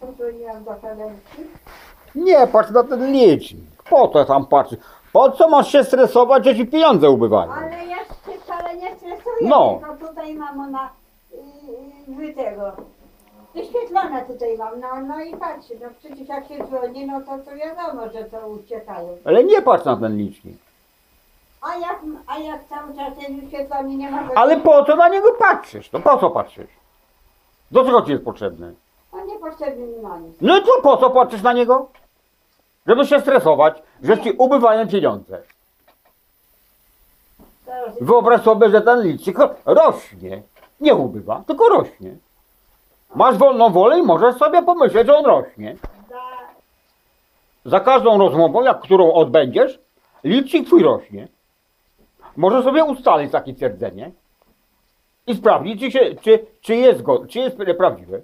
[0.00, 1.42] Podzwoniłam do Helenki.
[2.14, 3.82] Nie, patrz na ten licznik.
[3.90, 4.78] Po co tam patrzysz?
[5.12, 7.52] Po co masz się stresować, że ci pieniądze ubywają?
[7.52, 9.80] Ale ja się wcale nie stresuję, No.
[9.80, 10.90] tylko tutaj mam ona
[12.08, 12.72] yy, yy, tego.
[13.54, 17.56] Wyświetlone tutaj mam, no, no i patrzcie, no przecież jak się dzwoni, no to, to
[17.56, 19.16] wiadomo, że to uciekają.
[19.24, 20.56] Ale nie patrz na ten licznik.
[21.60, 24.28] A jak, a jak cały czas jest wyświetlony, nie ma.
[24.34, 25.92] Ale po co na niego patrzysz?
[25.92, 26.70] No po co patrzysz?
[27.70, 28.74] Do czego ci jest potrzebny?
[29.12, 30.36] On niepotrzebny mi na nic.
[30.40, 31.88] No i to po co patrzysz na niego?
[32.86, 35.42] Żeby się stresować, że ci ubywają pieniądze.
[38.00, 40.42] Wyobraź sobie, że ten licznik rośnie.
[40.80, 42.16] Nie ubywa, tylko rośnie.
[43.14, 45.76] Masz wolną wolę i możesz sobie pomyśleć, że on rośnie.
[47.64, 49.78] za, każdą rozmową, jak którą odbędziesz,
[50.24, 51.28] licznik twój rośnie.
[52.36, 54.10] Możesz sobie ustalić takie twierdzenie
[55.26, 58.20] i sprawdzić, czy, się, czy, czy, jest, czy jest prawdziwe.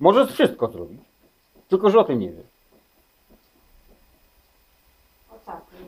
[0.00, 1.00] Możesz wszystko zrobić,
[1.68, 2.55] tylko że o tym nie wiesz.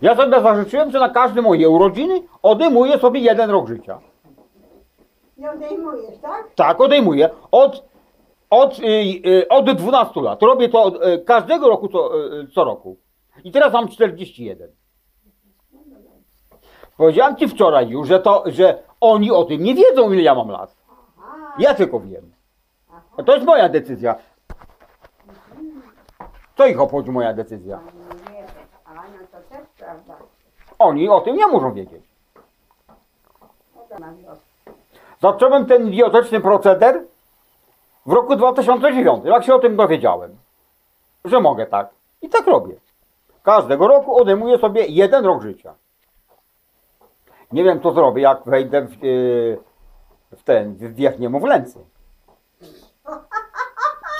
[0.03, 4.01] Ja sobie zażyczyłem, że na każde moje urodziny odejmuję sobie jeden rok życia.
[5.37, 6.55] Nie odejmujesz, tak?
[6.55, 7.31] Tak, odejmuję.
[7.51, 7.85] Od,
[8.51, 8.83] od, y,
[9.27, 10.43] y, od 12 lat.
[10.43, 12.11] Robię to od, y, każdego roku co,
[12.55, 12.97] co roku.
[13.45, 14.71] I teraz mam 41.
[16.97, 20.49] Powiedziałem ci wczoraj już, że, to, że oni o tym nie wiedzą, ile ja mam
[20.49, 20.77] lat.
[21.59, 22.33] Ja tylko wiem.
[23.17, 24.15] A to jest moja decyzja.
[26.57, 27.81] Co ich obchodzi moja decyzja?
[27.81, 28.53] Oni nie wiedzą.
[28.85, 30.17] A, no to też prawda.
[30.79, 32.03] Oni o tym nie muszą wiedzieć.
[34.01, 34.37] No.
[35.21, 37.05] Zacząłem ten idiotyczny proceder
[38.07, 40.37] w roku 2009, jak się o tym dowiedziałem,
[41.25, 41.89] że mogę tak.
[42.23, 42.75] I tak robię.
[43.43, 45.75] Każdego roku odejmuję sobie jeden rok życia.
[47.53, 49.59] Nie wiem, co zrobię, jak wejdę w, yy,
[50.33, 51.79] w ten, w wiek niemowlęcy.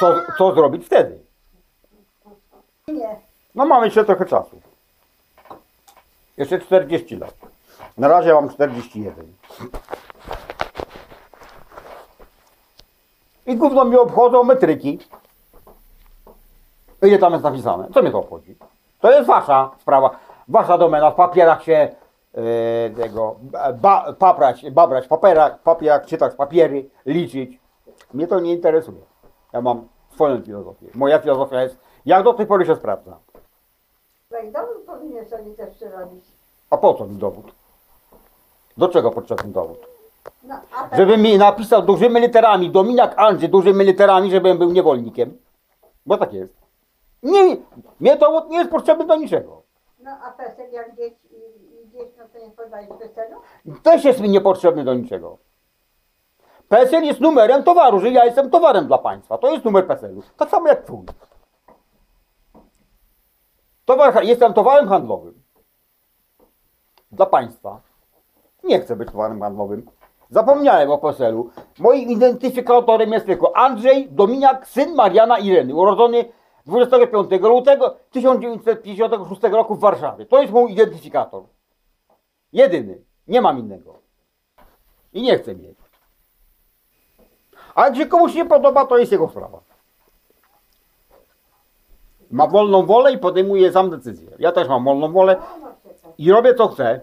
[0.01, 1.19] Co, co zrobić wtedy?
[2.89, 3.17] Nie.
[3.55, 4.61] No mamy jeszcze trochę czasu.
[6.39, 7.35] Jeszcze 40 lat.
[7.99, 9.27] Na razie mam 41.
[13.47, 14.99] I gówno mi obchodzą metryki.
[17.03, 17.89] Ile tam jest napisane?
[17.95, 18.57] Co mnie to obchodzi?
[19.01, 20.11] To jest wasza sprawa.
[20.49, 21.11] Wasza domena.
[21.11, 21.89] W papierach się
[22.35, 23.37] e, tego
[23.75, 27.59] ba, paprać, babrać papierach, papierach, czytać papiery, liczyć.
[28.15, 29.01] Mnie to nie interesuje.
[29.53, 30.87] Ja mam swoją filozofię.
[30.95, 33.17] Moja filozofia jest, jak do tej pory się sprawdza.
[34.31, 36.25] Tak dowód powinien sobie też przyrobić.
[36.71, 37.53] A po co mi dowód?
[38.77, 39.87] Do czego potrzebny dowód?
[40.43, 45.39] No, a tak, Żeby mi napisał dużymi literami, Dominak Andrzej dużymi literami, żebym był niewolnikiem.
[46.07, 46.53] Bo tak jest.
[47.23, 47.57] Nie,
[48.01, 49.63] mnie dowód nie jest potrzebny do niczego.
[50.01, 51.37] no a PESEL jak gdzieś i,
[51.83, 53.41] i gdzieś, no to nie podajesz PESEL-u?
[53.83, 55.39] Też jest mi niepotrzebny do niczego.
[56.69, 59.39] PESEL jest numerem towaru, że ja jestem towarem dla państwa.
[59.39, 60.23] To jest numer PESEL-u.
[60.37, 61.07] Tak samo jak twój.
[63.89, 65.43] Towar, jestem towarem handlowym.
[67.13, 67.81] Dla państwa.
[68.65, 69.91] Nie chcę być towarem handlowym.
[70.31, 71.51] Zapomniałem o PESEL-u.
[71.79, 76.25] Moim identyfikatorem jest tylko Andrzej Dominiak, syn Mariana Ireny, urodzony
[76.67, 80.27] 25 lutego 1956 roku w Warszawie.
[80.27, 81.43] To jest mój identyfikator.
[82.53, 83.03] Jedyny.
[83.29, 83.95] Nie mam innego.
[85.13, 85.79] I nie chcę mieć.
[87.75, 89.68] A jak się komuś nie podoba, to jest jego sprawa.
[92.31, 94.31] Ma wolną wolę i podejmuje sam decyzję.
[94.39, 95.37] Ja też mam wolną wolę
[96.19, 97.01] i robię co chcę.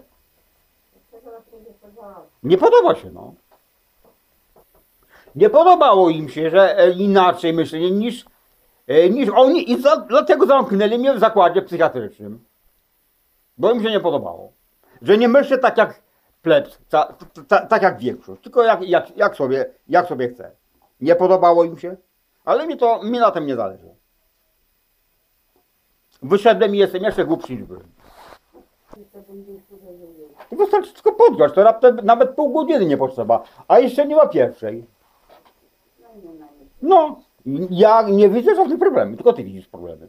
[2.42, 3.34] nie podoba się, no.
[5.36, 8.24] Nie podobało im się, że e, inaczej myśleli niż,
[8.86, 12.44] e, niż oni i za, dlatego zamknęli mnie w zakładzie psychiatrycznym.
[13.58, 14.52] Bo im się nie podobało.
[15.02, 16.02] Że nie myślę tak jak
[16.42, 17.14] plebs, ta,
[17.48, 20.50] ta, tak jak większość, tylko jak, jak, jak, sobie, jak sobie chcę.
[21.00, 21.96] Nie podobało im się,
[22.44, 23.95] ale mi to, mi na tym nie zależy.
[26.22, 27.86] Wyszedłem i jestem jeszcze głupszy niż byłem.
[30.52, 34.84] Wystarczy tylko podgrzać, to raptem nawet pół godziny nie potrzeba, a jeszcze nie ma pierwszej.
[36.82, 37.20] No
[37.70, 40.08] ja nie widzę żadnych problemów, tylko ty widzisz problemy.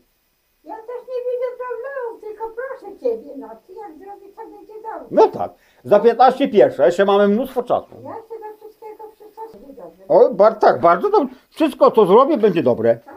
[0.63, 5.07] Ja też nie widzę problemów, tylko proszę Ciebie, no Ty jak zrobisz, to będzie dobrze.
[5.11, 5.51] No tak,
[5.83, 7.95] za 15 pierwsze, jeszcze mamy mnóstwo czasu.
[8.03, 8.21] Ja się
[8.51, 10.07] do wszystkiego przystosuję dobrze.
[10.07, 11.35] O, bar, tak, bardzo dobrze.
[11.49, 12.89] Wszystko, co zrobię, będzie dobre.
[12.89, 13.16] Jedno.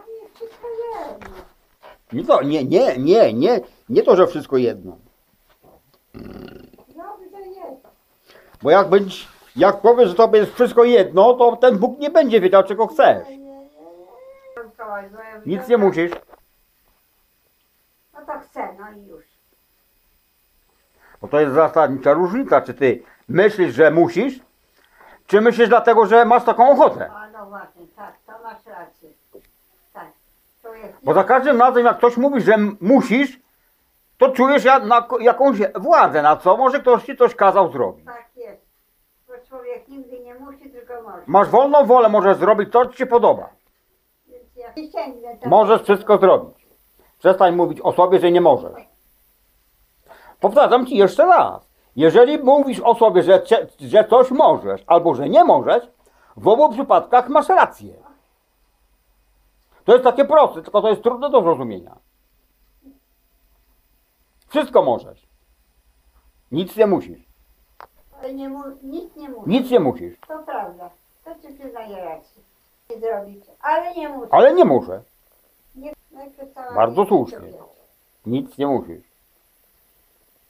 [2.12, 4.96] Nie, to, nie, nie, nie, nie, nie to, że wszystko jedno.
[6.14, 7.88] Jest.
[8.62, 12.40] Bo jak będziesz, Jak powiesz, że tobie jest wszystko jedno, to ten Bóg nie będzie
[12.40, 13.28] wiedział, czego chcesz.
[15.46, 16.10] Nic nie musisz.
[18.14, 19.24] No to chcę, no i już.
[21.20, 24.40] Bo to jest zasadnicza różnica, czy ty myślisz, że musisz,
[25.26, 27.10] czy myślisz dlatego, że masz taką ochotę.
[27.10, 29.08] A no właśnie, tak, to masz rację.
[29.92, 30.06] Tak.
[30.62, 30.69] Człowiek
[31.02, 33.40] Bo za każdym razem, jak ktoś mówi, że musisz,
[34.18, 38.04] to czujesz ja- na, jakąś władzę, na co może ktoś ci coś kazał zrobić.
[38.06, 38.62] Tak jest.
[39.28, 41.22] Bo człowiek nigdy nie musi, tylko może.
[41.26, 43.48] Masz wolną wolę, możesz zrobić to, co ci się podoba.
[44.28, 45.50] Więc ja nie sięgnę tam.
[45.50, 46.66] Możesz wszystko zrobić.
[47.18, 48.88] Przestań mówić o sobie, że nie możesz.
[50.40, 51.70] Powtarzam ci jeszcze raz.
[51.96, 53.42] Jeżeli mówisz o sobie, że,
[53.80, 55.88] że coś możesz albo że nie możesz,
[56.36, 57.94] w obu przypadkach masz rację.
[59.90, 61.96] To jest takie proste, tylko to jest trudne do zrozumienia.
[64.48, 65.26] Wszystko możesz.
[66.52, 67.18] Nic nie musisz.
[68.18, 69.50] Ale nie mu, nic nie musi.
[69.50, 70.18] Nic nie musisz.
[70.28, 70.90] To prawda.
[71.24, 72.42] To ci przyznaję rację.
[72.90, 73.44] Nie zrobić.
[73.60, 74.28] Ale nie muszę.
[74.34, 75.02] Ale nie muszę.
[75.76, 75.92] Nie,
[76.74, 77.38] Bardzo mi się słusznie.
[77.38, 77.54] czepiać.
[78.26, 79.04] Nic nie musisz.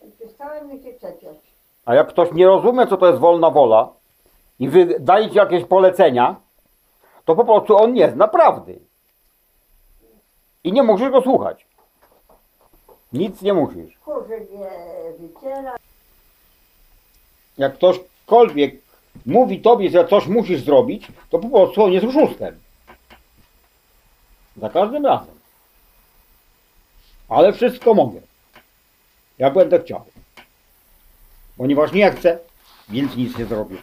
[0.02, 1.36] I Przestałem mi się czepiać.
[1.84, 3.88] A jak ktoś nie rozumie, co to jest wolna wola
[4.58, 6.36] i wydaje ci jakieś polecenia,
[7.24, 8.89] to po prostu on nie zna prawdy.
[10.64, 11.66] I nie musisz go słuchać.
[13.12, 13.98] Nic nie musisz.
[14.04, 14.70] Kurzy nie
[15.18, 15.76] wyciera.
[17.58, 18.74] Jak ktośkolwiek
[19.26, 22.58] mówi tobie, że coś musisz zrobić, to po prostu on jest oszustem.
[24.56, 25.34] Za każdym razem.
[27.28, 28.20] Ale wszystko mogę.
[29.38, 30.04] Jak będę chciał.
[31.56, 32.38] Ponieważ nie chcę,
[32.88, 33.76] więc nic nie zrobię.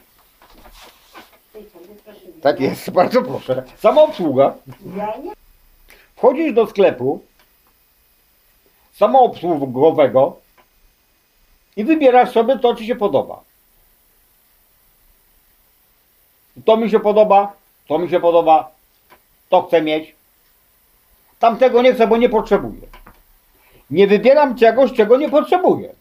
[2.41, 3.64] Tak jest, bardzo proszę.
[3.78, 4.56] Samoobsługa.
[4.98, 5.47] Ja nie.
[6.18, 7.23] Wchodzisz do sklepu
[8.94, 10.39] samoobsługowego
[11.76, 13.44] i wybierasz sobie to, ci się podoba.
[16.65, 17.53] To mi się podoba,
[17.88, 18.72] to mi się podoba,
[19.49, 20.15] to chcę mieć.
[21.39, 22.88] Tamtego nie chcę, bo nie potrzebuję.
[23.89, 25.95] Nie wybieram czegoś, czego nie potrzebuję.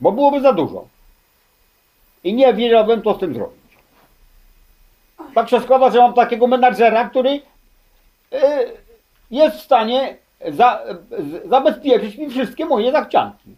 [0.00, 0.86] Bo byłoby za dużo.
[2.24, 3.57] I nie wiedziałbym, co z tym zrobić.
[5.38, 7.40] Tak się składa, że mam takiego menadżera, który y,
[9.30, 10.16] jest w stanie
[10.48, 10.82] za,
[11.44, 13.56] zabezpieczyć mi wszystkie moje zachcianki.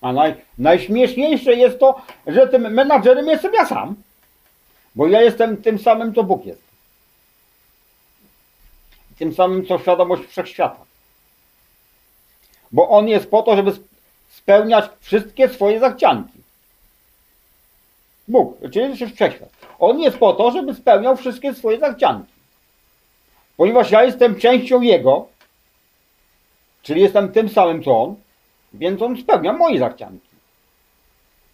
[0.00, 3.94] A naj, najśmieszniejsze jest to, że tym menadżerem jestem ja sam.
[4.94, 6.62] Bo ja jestem tym samym, co Bóg jest.
[9.18, 10.84] Tym samym, co świadomość wszechświata.
[12.72, 13.88] Bo On jest po to, żeby sp-
[14.28, 16.38] spełniać wszystkie swoje zachcianki.
[18.28, 19.55] Bóg, czyli wszechświat.
[19.78, 22.32] On jest po to, żeby spełniał wszystkie swoje zachcianki.
[23.56, 25.26] Ponieważ ja jestem częścią Jego,
[26.82, 28.14] czyli jestem tym samym co On,
[28.74, 30.28] więc On spełnia moje zachcianki.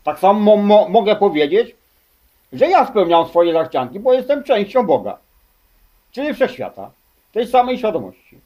[0.05, 1.77] Tak samo mo- mo- mogę powiedzieć,
[2.53, 5.19] że ja spełniam swoje zachcianki, bo jestem częścią Boga,
[6.13, 6.91] czyli wszechświata,
[7.33, 8.39] tej samej świadomości,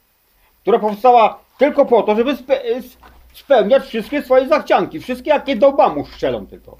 [0.62, 2.82] która powstała tylko po to, żeby spe-
[3.32, 6.77] spełniać wszystkie swoje zachcianki, wszystkie jakie do bamu strzelą tylko.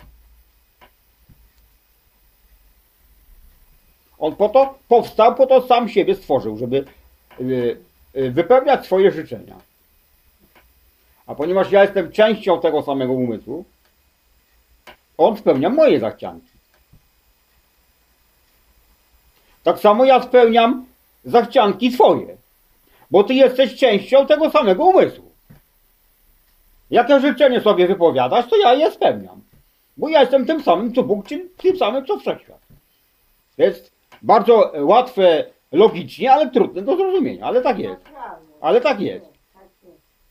[4.18, 6.84] On po to powstał, po to sam siebie stworzył, żeby
[7.40, 7.76] y,
[8.16, 9.56] y, wypełniać swoje życzenia.
[11.26, 13.64] A ponieważ ja jestem częścią tego samego umysłu,
[15.18, 16.51] on spełnia moje zachcianki.
[19.62, 20.86] Tak samo ja spełniam
[21.24, 22.36] zachcianki swoje,
[23.10, 25.30] bo ty jesteś częścią tego samego umysłu.
[26.90, 29.43] Jakie życzenie sobie wypowiadasz, to ja je spełniam.
[29.97, 32.60] Bo ja jestem tym samym co Bóg, czyli tym samym co Wszechświat.
[33.59, 33.95] Jest
[34.27, 38.03] bardzo łatwe logicznie, ale trudne do zrozumienia, ale tak jest.
[38.61, 39.27] Ale tak jest.
[39.55, 39.62] Tak.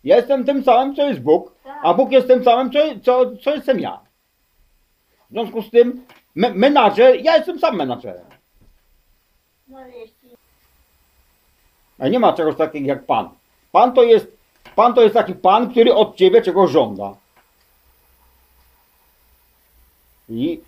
[0.03, 3.55] Ja jestem tym samym, co jest Bóg, a Bóg jest tym samym, co, co, co
[3.55, 3.99] jestem ja.
[5.29, 6.05] W związku z tym,
[6.35, 8.25] me, menadżer, ja jestem sam menadżerem.
[9.67, 9.77] No
[11.99, 13.29] A nie ma czegoś takiego jak Pan.
[13.71, 14.37] Pan to jest,
[14.75, 17.15] Pan to jest taki Pan, który od Ciebie czegoś żąda.
[20.29, 20.61] I,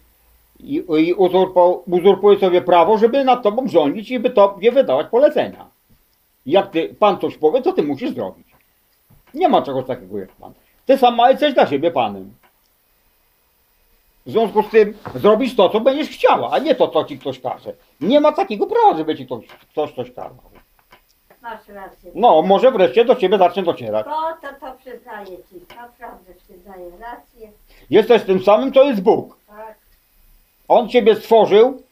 [0.59, 5.65] i, i uzurpo, uzurpuje sobie prawo, żeby nad Tobą rządzić i by Tobie wydawać polecenia.
[6.45, 8.47] Jak ty, Pan coś powie, to Ty musisz zrobić.
[9.33, 10.53] Nie ma czegoś takiego jak Pan.
[10.85, 12.33] Ty sama jesteś dla siebie Panem.
[14.25, 17.39] W związku z tym zrobisz to, co będziesz chciała, a nie to, co Ci ktoś
[17.39, 17.73] każe.
[18.01, 20.37] Nie ma takiego prawa, żeby Ci ktoś, ktoś coś kazał.
[21.41, 22.11] masz rację.
[22.15, 24.05] No, może wreszcie do ciebie zacznie docierać.
[24.05, 25.75] To, to, to przyznaję ci.
[25.77, 27.51] Naprawdę przyznaję rację.
[27.89, 29.36] Jesteś tym samym, co jest Bóg.
[30.67, 31.83] On ciebie stworzył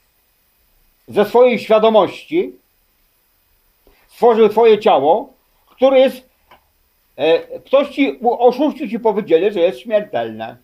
[1.07, 2.53] ze swojej świadomości,
[4.07, 5.33] stworzył twoje ciało,
[5.69, 6.29] które jest.
[7.17, 10.57] E, ktoś ci, oszuści ci powiedzieli, że jest śmiertelne.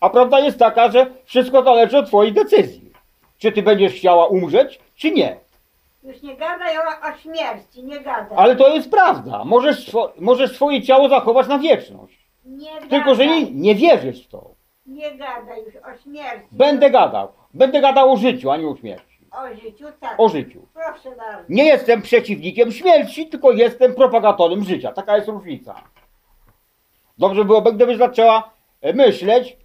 [0.00, 2.92] A prawda jest taka, że wszystko zależy od twojej decyzji.
[3.38, 5.36] Czy ty będziesz chciała umrzeć, czy nie.
[6.04, 8.36] Już nie gadaj o, o śmierci, nie gadaj.
[8.38, 9.44] Ale to jest prawda.
[9.44, 12.18] Możesz, swo, możesz swoje ciało zachować na wieczność.
[12.44, 13.16] Nie Tylko, gadaj.
[13.16, 14.50] że nie, nie wierzysz w to.
[14.86, 16.48] Nie gadaj już o śmierci.
[16.52, 17.28] Będę gadał.
[17.54, 19.18] Będę gadał o życiu, a nie o śmierci.
[19.30, 20.20] O życiu, tak.
[20.20, 20.66] O życiu.
[20.74, 21.44] Proszę bardzo.
[21.48, 24.92] Nie jestem przeciwnikiem śmierci, tylko jestem propagatorem życia.
[24.92, 25.82] Taka jest różnica.
[27.18, 28.50] Dobrze byłoby, gdybyś zaczęła
[28.80, 29.56] e, myśleć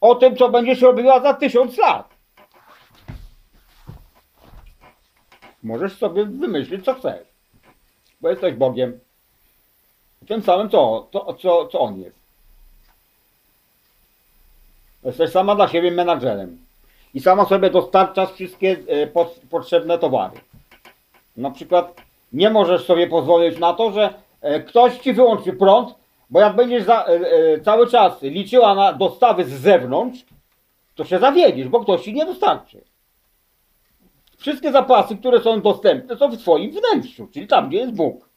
[0.00, 2.16] o tym, co będziesz robiła za tysiąc lat.
[5.62, 7.28] Możesz sobie wymyślić, co chcesz.
[8.20, 9.00] Bo jesteś Bogiem.
[10.28, 12.15] Tym samym, co, co, co, co On jest.
[15.06, 16.58] Jesteś sama dla siebie menadżerem.
[17.14, 20.40] I sama sobie dostarczasz wszystkie e, pot- potrzebne towary.
[21.36, 22.00] Na przykład
[22.32, 25.94] nie możesz sobie pozwolić na to, że e, ktoś ci wyłączy prąd,
[26.30, 30.24] bo jak będziesz za, e, cały czas liczyła na dostawy z zewnątrz,
[30.94, 32.84] to się zawiedziesz, bo ktoś ci nie dostarczy.
[34.36, 38.28] Wszystkie zapasy, które są dostępne, są w twoim wnętrzu, czyli tam, gdzie jest Bóg.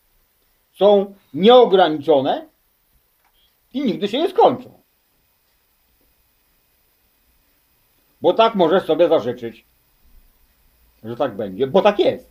[0.74, 2.46] Są nieograniczone
[3.74, 4.79] i nigdy się nie skończą.
[8.22, 9.66] Bo tak możesz sobie zażyczyć,
[11.04, 12.30] że tak będzie, bo tak jest.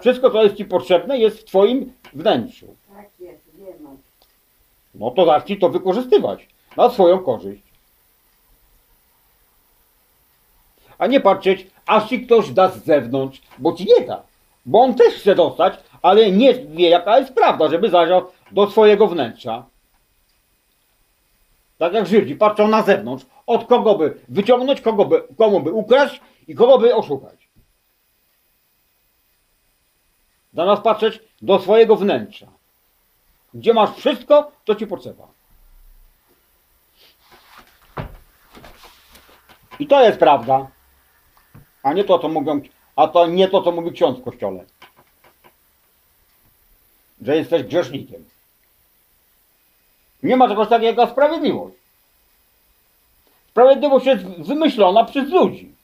[0.00, 2.76] Wszystko, co jest Ci potrzebne, jest w Twoim wnętrzu.
[2.96, 3.98] Tak jest, wiem.
[4.94, 7.62] No to zacznij to wykorzystywać na swoją korzyść.
[10.98, 14.22] A nie patrzeć, aż Ci ktoś da z zewnątrz, bo Ci nie da.
[14.66, 19.06] Bo on też chce dostać, ale nie wie, jaka jest prawda, żeby zajrzał do swojego
[19.06, 19.64] wnętrza.
[21.84, 26.20] Tak jak Żydzi patrzą na zewnątrz, od kogo by wyciągnąć, kogo by, komu by ukraść
[26.48, 27.48] i kogo by oszukać.
[30.52, 32.46] Zamiast patrzeć do swojego wnętrza,
[33.54, 35.28] gdzie masz wszystko, co ci potrzeba.
[39.78, 40.66] I to jest prawda,
[41.82, 42.60] a nie to, co mówią,
[42.96, 44.64] a to nie to, co mówi ksiądz w kościele.
[47.22, 48.33] Że jesteś grzesznikiem.
[50.24, 51.76] Nie ma czegoś takiego jak sprawiedliwość.
[53.50, 55.74] Sprawiedliwość jest wymyślona przez ludzi.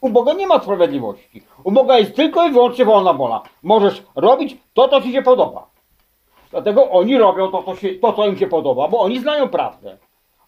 [0.00, 1.42] U Boga nie ma sprawiedliwości.
[1.64, 3.42] U Boga jest tylko i wyłącznie wolna wola.
[3.62, 5.66] Możesz robić to, co ci się podoba.
[6.50, 9.96] Dlatego oni robią to, co, się, to, co im się podoba, bo oni znają prawdę.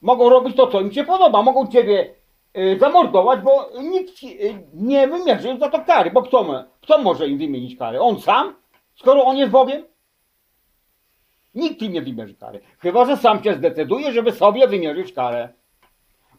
[0.03, 1.43] Mogą robić to, co im się podoba.
[1.43, 2.15] Mogą ciebie
[2.57, 6.11] y, zamordować, bo nikt ci, y, nie wymierzy za to kary.
[6.11, 8.01] Bo kto, kto może im wymienić kary?
[8.01, 8.55] On sam?
[8.97, 9.90] Skoro on jest Bogiem?
[11.55, 12.61] Nikt im nie wymierzy kary.
[12.79, 15.49] Chyba, że sam się zdecyduje, żeby sobie wymierzyć karę.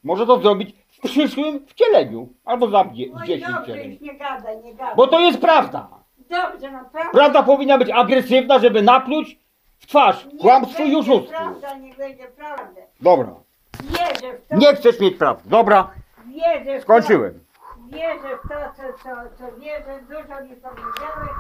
[0.04, 2.30] Może to zrobić w przyszłym wcieleniu.
[2.46, 3.92] Albo za Oj, 10 dobrze, wcieleń.
[3.92, 4.96] już nie gadaj, nie gadaj.
[4.96, 5.88] Bo to jest prawda.
[6.18, 7.12] Dobrze, no prawda.
[7.12, 9.40] Prawda powinna być agresywna, żeby napluć
[9.80, 11.34] w twarz Niech kłamstwu i będzie oszustwu.
[11.34, 12.82] Prawda, niech będzie prawda.
[13.02, 13.34] Dobra.
[13.84, 14.56] Wierzę w to.
[14.58, 15.50] Nie chcesz mieć prawdy.
[15.50, 15.92] Dobra,
[16.28, 16.82] Wierzę w to.
[16.82, 17.40] skończyłem.
[17.90, 20.00] Wierzę w to, co, co, co wierzę.
[20.10, 21.32] Dużo mi powiedziałeś.